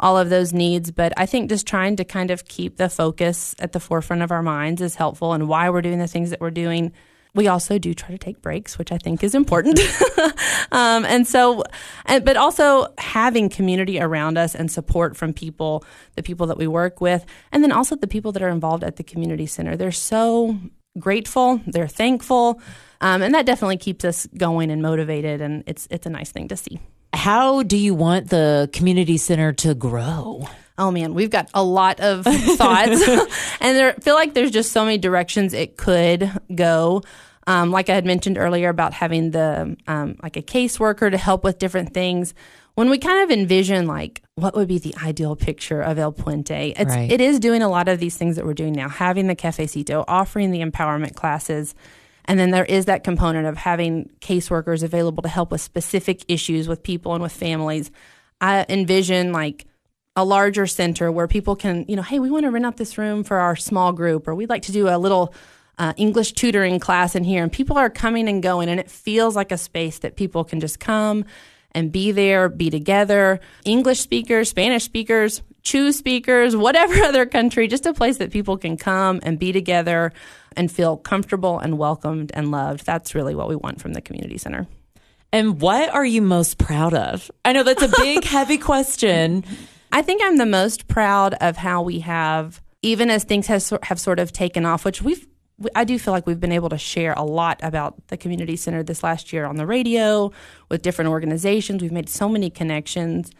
all 0.00 0.16
of 0.16 0.30
those 0.30 0.52
needs. 0.52 0.90
But 0.90 1.12
I 1.16 1.26
think 1.26 1.50
just 1.50 1.66
trying 1.66 1.96
to 1.96 2.04
kind 2.04 2.30
of 2.30 2.46
keep 2.46 2.76
the 2.76 2.88
focus 2.88 3.54
at 3.58 3.72
the 3.72 3.80
forefront 3.80 4.22
of 4.22 4.32
our 4.32 4.42
minds 4.42 4.80
is 4.80 4.96
helpful 4.96 5.32
and 5.32 5.48
why 5.48 5.70
we're 5.70 5.82
doing 5.82 5.98
the 5.98 6.08
things 6.08 6.30
that 6.30 6.40
we're 6.40 6.50
doing. 6.50 6.92
We 7.38 7.46
also 7.46 7.78
do 7.78 7.94
try 7.94 8.08
to 8.08 8.18
take 8.18 8.42
breaks, 8.42 8.78
which 8.78 8.90
I 8.90 8.98
think 8.98 9.22
is 9.22 9.32
important. 9.32 9.78
um, 10.72 11.04
and 11.04 11.24
so, 11.24 11.62
and, 12.04 12.24
but 12.24 12.36
also 12.36 12.88
having 12.98 13.48
community 13.48 14.00
around 14.00 14.36
us 14.36 14.56
and 14.56 14.68
support 14.68 15.16
from 15.16 15.32
people, 15.32 15.84
the 16.16 16.22
people 16.24 16.48
that 16.48 16.58
we 16.58 16.66
work 16.66 17.00
with, 17.00 17.24
and 17.52 17.62
then 17.62 17.70
also 17.70 17.94
the 17.94 18.08
people 18.08 18.32
that 18.32 18.42
are 18.42 18.48
involved 18.48 18.82
at 18.82 18.96
the 18.96 19.04
community 19.04 19.46
center. 19.46 19.76
They're 19.76 19.92
so 19.92 20.58
grateful, 20.98 21.60
they're 21.64 21.86
thankful, 21.86 22.60
um, 23.00 23.22
and 23.22 23.32
that 23.36 23.46
definitely 23.46 23.76
keeps 23.76 24.04
us 24.04 24.26
going 24.36 24.72
and 24.72 24.82
motivated. 24.82 25.40
And 25.40 25.62
it's 25.68 25.86
it's 25.92 26.06
a 26.06 26.10
nice 26.10 26.32
thing 26.32 26.48
to 26.48 26.56
see. 26.56 26.80
How 27.12 27.62
do 27.62 27.76
you 27.76 27.94
want 27.94 28.30
the 28.30 28.68
community 28.72 29.16
center 29.16 29.52
to 29.52 29.76
grow? 29.76 30.48
Oh 30.76 30.90
man, 30.90 31.14
we've 31.14 31.30
got 31.30 31.50
a 31.54 31.62
lot 31.62 32.00
of 32.00 32.24
thoughts, 32.56 33.08
and 33.60 33.78
I 33.78 33.92
feel 34.00 34.16
like 34.16 34.34
there's 34.34 34.50
just 34.50 34.72
so 34.72 34.84
many 34.84 34.98
directions 34.98 35.52
it 35.52 35.76
could 35.76 36.32
go. 36.52 37.02
Um, 37.48 37.70
like 37.70 37.88
I 37.88 37.94
had 37.94 38.04
mentioned 38.04 38.36
earlier 38.36 38.68
about 38.68 38.92
having 38.92 39.30
the 39.30 39.74
um, 39.86 40.16
like 40.22 40.36
a 40.36 40.42
caseworker 40.42 41.10
to 41.10 41.16
help 41.16 41.44
with 41.44 41.58
different 41.58 41.94
things. 41.94 42.34
When 42.74 42.90
we 42.90 42.98
kind 42.98 43.24
of 43.24 43.30
envision 43.30 43.86
like 43.86 44.22
what 44.34 44.54
would 44.54 44.68
be 44.68 44.78
the 44.78 44.94
ideal 45.02 45.34
picture 45.34 45.80
of 45.80 45.98
El 45.98 46.12
Puente, 46.12 46.74
it's, 46.76 46.94
right. 46.94 47.10
it 47.10 47.22
is 47.22 47.40
doing 47.40 47.62
a 47.62 47.68
lot 47.70 47.88
of 47.88 48.00
these 48.00 48.18
things 48.18 48.36
that 48.36 48.44
we're 48.44 48.52
doing 48.52 48.74
now, 48.74 48.90
having 48.90 49.28
the 49.28 49.34
cafecito, 49.34 50.04
offering 50.06 50.50
the 50.50 50.60
empowerment 50.60 51.14
classes, 51.14 51.74
and 52.26 52.38
then 52.38 52.50
there 52.50 52.66
is 52.66 52.84
that 52.84 53.02
component 53.02 53.46
of 53.46 53.56
having 53.56 54.10
caseworkers 54.20 54.82
available 54.82 55.22
to 55.22 55.28
help 55.30 55.50
with 55.50 55.62
specific 55.62 56.26
issues 56.28 56.68
with 56.68 56.82
people 56.82 57.14
and 57.14 57.22
with 57.22 57.32
families. 57.32 57.90
I 58.42 58.66
envision 58.68 59.32
like 59.32 59.64
a 60.14 60.24
larger 60.24 60.66
center 60.66 61.10
where 61.10 61.26
people 61.26 61.56
can, 61.56 61.86
you 61.88 61.96
know, 61.96 62.02
hey, 62.02 62.18
we 62.18 62.30
want 62.30 62.44
to 62.44 62.50
rent 62.50 62.66
out 62.66 62.76
this 62.76 62.98
room 62.98 63.24
for 63.24 63.38
our 63.38 63.56
small 63.56 63.92
group, 63.92 64.28
or 64.28 64.34
we'd 64.34 64.50
like 64.50 64.62
to 64.64 64.72
do 64.72 64.86
a 64.86 64.98
little 64.98 65.32
uh, 65.78 65.92
English 65.96 66.32
tutoring 66.32 66.78
class 66.78 67.14
in 67.14 67.24
here. 67.24 67.42
And 67.42 67.52
people 67.52 67.76
are 67.76 67.90
coming 67.90 68.28
and 68.28 68.42
going, 68.42 68.68
and 68.68 68.80
it 68.80 68.90
feels 68.90 69.36
like 69.36 69.52
a 69.52 69.58
space 69.58 69.98
that 70.00 70.16
people 70.16 70.44
can 70.44 70.60
just 70.60 70.80
come 70.80 71.24
and 71.72 71.92
be 71.92 72.12
there, 72.12 72.48
be 72.48 72.70
together. 72.70 73.40
English 73.64 74.00
speakers, 74.00 74.48
Spanish 74.50 74.84
speakers, 74.84 75.42
Chuj 75.62 75.92
speakers, 75.94 76.56
whatever 76.56 76.94
other 77.04 77.26
country, 77.26 77.68
just 77.68 77.86
a 77.86 77.94
place 77.94 78.18
that 78.18 78.32
people 78.32 78.56
can 78.56 78.76
come 78.76 79.20
and 79.22 79.38
be 79.38 79.52
together 79.52 80.12
and 80.56 80.72
feel 80.72 80.96
comfortable 80.96 81.58
and 81.58 81.78
welcomed 81.78 82.32
and 82.34 82.50
loved. 82.50 82.84
That's 82.84 83.14
really 83.14 83.34
what 83.34 83.48
we 83.48 83.56
want 83.56 83.80
from 83.80 83.92
the 83.92 84.00
community 84.00 84.38
center. 84.38 84.66
And 85.30 85.60
what 85.60 85.90
are 85.90 86.06
you 86.06 86.22
most 86.22 86.58
proud 86.58 86.94
of? 86.94 87.30
I 87.44 87.52
know 87.52 87.62
that's 87.62 87.82
a 87.82 87.92
big, 88.02 88.24
heavy 88.24 88.56
question. 88.56 89.44
I 89.92 90.02
think 90.02 90.22
I'm 90.24 90.36
the 90.36 90.46
most 90.46 90.88
proud 90.88 91.34
of 91.34 91.56
how 91.56 91.82
we 91.82 92.00
have, 92.00 92.62
even 92.82 93.10
as 93.10 93.24
things 93.24 93.46
has, 93.46 93.72
have 93.82 94.00
sort 94.00 94.20
of 94.20 94.32
taken 94.32 94.64
off, 94.64 94.84
which 94.84 95.02
we've 95.02 95.26
I 95.74 95.84
do 95.84 95.98
feel 95.98 96.12
like 96.12 96.26
we've 96.26 96.38
been 96.38 96.52
able 96.52 96.68
to 96.68 96.78
share 96.78 97.14
a 97.14 97.24
lot 97.24 97.58
about 97.62 98.06
the 98.08 98.16
community 98.16 98.56
center 98.56 98.82
this 98.82 99.02
last 99.02 99.32
year 99.32 99.44
on 99.44 99.56
the 99.56 99.66
radio 99.66 100.30
with 100.68 100.82
different 100.82 101.10
organizations. 101.10 101.82
We've 101.82 101.92
made 101.92 102.08
so 102.08 102.28
many 102.28 102.48
connections. 102.48 103.32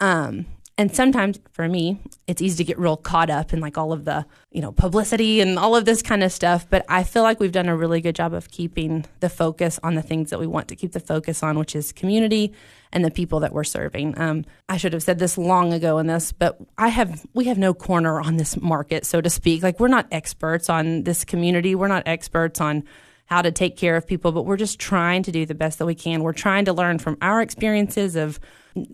Um, 0.00 0.46
and 0.78 0.94
sometimes 0.94 1.38
for 1.52 1.68
me 1.68 1.98
it's 2.26 2.40
easy 2.40 2.56
to 2.56 2.64
get 2.64 2.78
real 2.78 2.96
caught 2.96 3.30
up 3.30 3.52
in 3.52 3.60
like 3.60 3.76
all 3.76 3.92
of 3.92 4.04
the 4.04 4.24
you 4.50 4.60
know 4.60 4.72
publicity 4.72 5.40
and 5.40 5.58
all 5.58 5.76
of 5.76 5.84
this 5.84 6.02
kind 6.02 6.22
of 6.22 6.32
stuff 6.32 6.66
but 6.70 6.84
i 6.88 7.02
feel 7.02 7.22
like 7.22 7.38
we've 7.38 7.52
done 7.52 7.68
a 7.68 7.76
really 7.76 8.00
good 8.00 8.14
job 8.14 8.32
of 8.32 8.50
keeping 8.50 9.04
the 9.20 9.28
focus 9.28 9.78
on 9.82 9.94
the 9.94 10.02
things 10.02 10.30
that 10.30 10.40
we 10.40 10.46
want 10.46 10.68
to 10.68 10.76
keep 10.76 10.92
the 10.92 11.00
focus 11.00 11.42
on 11.42 11.58
which 11.58 11.76
is 11.76 11.92
community 11.92 12.52
and 12.92 13.04
the 13.04 13.10
people 13.10 13.40
that 13.40 13.52
we're 13.52 13.64
serving. 13.64 14.18
Um, 14.18 14.44
i 14.68 14.76
should 14.76 14.92
have 14.92 15.02
said 15.02 15.18
this 15.18 15.36
long 15.38 15.72
ago 15.72 15.98
in 15.98 16.06
this 16.06 16.32
but 16.32 16.58
i 16.78 16.88
have 16.88 17.24
we 17.34 17.44
have 17.44 17.58
no 17.58 17.74
corner 17.74 18.20
on 18.20 18.36
this 18.36 18.60
market 18.60 19.06
so 19.06 19.20
to 19.20 19.30
speak. 19.30 19.62
Like 19.62 19.80
we're 19.80 19.88
not 19.88 20.06
experts 20.10 20.68
on 20.68 21.04
this 21.04 21.24
community. 21.24 21.74
We're 21.74 21.88
not 21.88 22.02
experts 22.06 22.60
on 22.60 22.84
how 23.26 23.40
to 23.40 23.50
take 23.50 23.76
care 23.76 23.96
of 23.96 24.06
people 24.06 24.32
but 24.32 24.42
we're 24.42 24.56
just 24.56 24.78
trying 24.78 25.22
to 25.22 25.32
do 25.32 25.46
the 25.46 25.54
best 25.54 25.78
that 25.78 25.86
we 25.86 25.94
can. 25.94 26.22
We're 26.22 26.32
trying 26.32 26.64
to 26.66 26.72
learn 26.72 26.98
from 26.98 27.16
our 27.22 27.40
experiences 27.40 28.16
of 28.16 28.40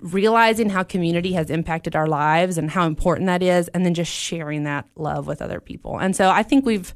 realizing 0.00 0.70
how 0.70 0.82
community 0.82 1.32
has 1.32 1.50
impacted 1.50 1.94
our 1.94 2.06
lives 2.06 2.58
and 2.58 2.70
how 2.70 2.86
important 2.86 3.26
that 3.26 3.42
is, 3.42 3.68
and 3.68 3.84
then 3.84 3.94
just 3.94 4.12
sharing 4.12 4.64
that 4.64 4.86
love 4.96 5.26
with 5.26 5.40
other 5.40 5.60
people. 5.60 5.98
And 5.98 6.16
so 6.16 6.30
I 6.30 6.42
think 6.42 6.66
we've 6.66 6.94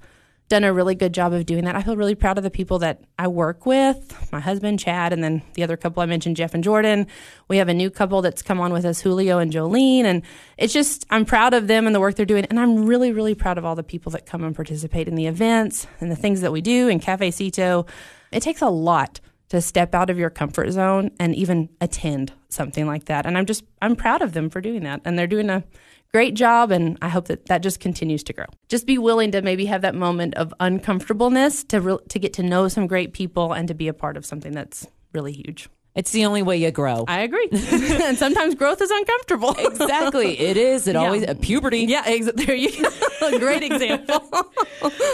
done 0.53 0.65
a 0.65 0.73
really 0.73 0.95
good 0.95 1.15
job 1.15 1.33
of 1.33 1.47
doing 1.47 1.65
that. 1.65 1.75
I 1.77 1.83
feel 1.83 1.97
really 1.97 2.15
proud 2.15 2.37
of 2.37 2.45
the 2.45 2.51
people 2.51 2.81
that 2.81 3.03
I 3.19 3.27
work 3.27 3.65
with 3.65 4.31
my 4.33 4.39
husband, 4.39 4.79
Chad, 4.79 5.15
and 5.15 5.25
then 5.25 5.41
the 5.55 5.63
other 5.63 5.79
couple 5.79 6.03
I 6.03 6.07
mentioned, 6.07 6.37
Jeff 6.37 6.53
and 6.53 6.63
Jordan. 6.63 7.07
We 7.49 7.57
have 7.57 7.71
a 7.71 7.75
new 7.75 7.89
couple 7.89 8.21
that's 8.21 8.43
come 8.43 8.61
on 8.61 8.71
with 8.71 8.85
us, 8.85 9.01
Julio 9.01 9.39
and 9.39 9.51
Jolene. 9.51 10.05
And 10.05 10.21
it's 10.59 10.75
just, 10.75 11.07
I'm 11.09 11.25
proud 11.25 11.55
of 11.55 11.69
them 11.69 11.87
and 11.87 11.95
the 11.95 12.01
work 12.01 12.17
they're 12.17 12.27
doing. 12.27 12.45
And 12.51 12.61
I'm 12.61 12.85
really, 12.85 13.13
really 13.13 13.35
proud 13.35 13.57
of 13.57 13.65
all 13.65 13.75
the 13.75 13.83
people 13.83 14.13
that 14.13 14.27
come 14.27 14.45
and 14.45 14.55
participate 14.55 15.09
in 15.09 15.15
the 15.15 15.27
events 15.27 15.87
and 16.01 16.11
the 16.11 16.17
things 16.17 16.43
that 16.43 16.53
we 16.53 16.61
do 16.61 16.87
in 16.87 17.01
Cafecito. 17.01 17.89
It 18.31 18.43
takes 18.43 18.61
a 18.61 18.69
lot 18.69 19.21
to 19.49 19.63
step 19.63 19.95
out 19.95 20.11
of 20.11 20.19
your 20.19 20.29
comfort 20.29 20.71
zone 20.73 21.13
and 21.19 21.35
even 21.35 21.71
attend 21.81 22.35
something 22.51 22.87
like 22.87 23.07
that. 23.07 23.25
And 23.25 23.39
I'm 23.39 23.47
just, 23.47 23.65
I'm 23.81 23.97
proud 23.97 24.21
of 24.21 24.35
them 24.35 24.51
for 24.51 24.61
doing 24.61 24.83
that. 24.83 25.01
And 25.07 25.19
they're 25.19 25.27
doing 25.27 25.49
a 25.49 25.65
great 26.13 26.35
job. 26.35 26.71
And 26.71 26.99
I 27.03 27.09
hope 27.09 27.27
that 27.29 27.47
that 27.47 27.63
just 27.63 27.81
continues 27.81 28.23
to 28.25 28.33
grow. 28.33 28.47
Just 28.69 28.87
be 28.87 28.99
willing 28.99 29.33
to 29.33 29.43
maybe 29.43 29.67
have 29.67 29.83
that 29.83 29.95
moment 29.95 30.35
of 30.35 30.53
uncomfortableness 30.61 31.65
to, 31.65 31.81
re- 31.81 31.99
to 32.09 32.19
get 32.19 32.35
to 32.35 32.43
know 32.43 32.69
some 32.69 32.87
great 32.87 33.13
people 33.13 33.53
and 33.53 33.69
to 33.69 33.75
be 33.75 33.89
a 33.89 33.95
part 33.95 34.17
of 34.17 34.27
something 34.27 34.53
that's 34.53 34.87
really 35.13 35.33
huge. 35.33 35.69
It's 35.95 36.11
the 36.11 36.25
only 36.25 36.43
way 36.43 36.57
you 36.57 36.71
grow. 36.71 37.05
I 37.07 37.21
agree. 37.21 37.49
and 37.53 38.17
sometimes 38.17 38.55
growth 38.55 38.81
is 38.81 38.91
uncomfortable. 38.91 39.55
exactly. 39.59 40.39
It 40.39 40.57
is. 40.57 40.89
It 40.89 40.95
yeah. 40.95 41.01
always 41.01 41.25
uh, 41.25 41.35
puberty. 41.41 41.81
Yeah, 41.81 42.03
ex- 42.07 42.31
there 42.35 42.55
you 42.55 42.83
go. 42.83 43.39
Great 43.39 43.63
example. 43.63 44.23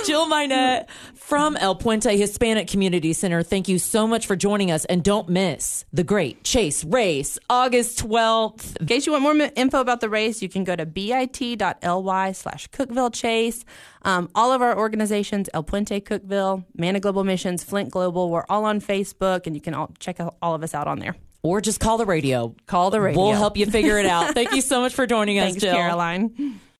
Jill 0.07 0.27
Mynatt 0.29 0.87
from 1.29 1.59
El 1.59 1.75
Puente 1.75 2.17
Hispanic 2.17 2.69
Community 2.69 3.13
Center. 3.13 3.43
Thank 3.43 3.69
you 3.69 3.79
so 3.79 4.07
much 4.07 4.27
for 4.27 4.35
joining 4.35 4.71
us 4.71 4.87
and 4.87 5.05
don't 5.05 5.29
miss 5.29 5.85
the 5.93 6.03
great 6.03 6.43
Chase 6.43 6.85
Race 6.85 7.39
August 7.51 8.03
12th. 8.03 8.79
In 8.81 8.87
case 8.87 9.05
you 9.05 9.13
want 9.13 9.25
more 9.25 9.51
info 9.55 9.79
about 9.81 10.01
the 10.01 10.09
race, 10.09 10.41
you 10.41 10.49
can 10.49 10.65
go 10.65 10.75
to 10.75 10.87
bit.ly 10.87 12.33
slash 12.33 12.71
Cookeville 12.71 13.13
Chase. 13.13 13.67
Um, 14.01 14.31
all 14.35 14.53
of 14.53 14.63
our 14.63 14.79
organizations, 14.79 15.51
El 15.53 15.65
Puente 15.65 16.01
Cookeville, 16.01 16.65
Mana 16.75 16.99
Global 16.99 17.25
Missions, 17.25 17.63
Flint 17.63 17.91
Global, 17.91 18.31
we're 18.31 18.47
all 18.49 18.65
on 18.65 18.81
Facebook, 18.81 19.47
and 19.47 19.55
you 19.55 19.61
can 19.61 19.75
all 19.75 19.91
check 19.99 20.17
all 20.41 20.55
of 20.55 20.63
us 20.63 20.75
out 20.75 20.89
on 20.89 20.99
there. 20.99 21.15
Or 21.43 21.61
just 21.61 21.79
call 21.79 21.99
the 21.99 22.07
radio. 22.07 22.55
Call 22.65 22.89
the 22.89 23.03
radio. 23.03 23.23
We'll 23.23 23.35
help 23.35 23.59
you 23.59 23.67
figure 23.67 23.99
it 23.99 24.07
out. 24.07 24.33
Thank 24.33 24.53
you 24.53 24.63
so 24.63 24.81
much 24.81 24.95
for 24.95 25.07
joining 25.07 25.39
us, 25.41 25.51
Thanks, 25.51 25.61
Jill. 25.61 25.75
Caroline. 25.75 26.59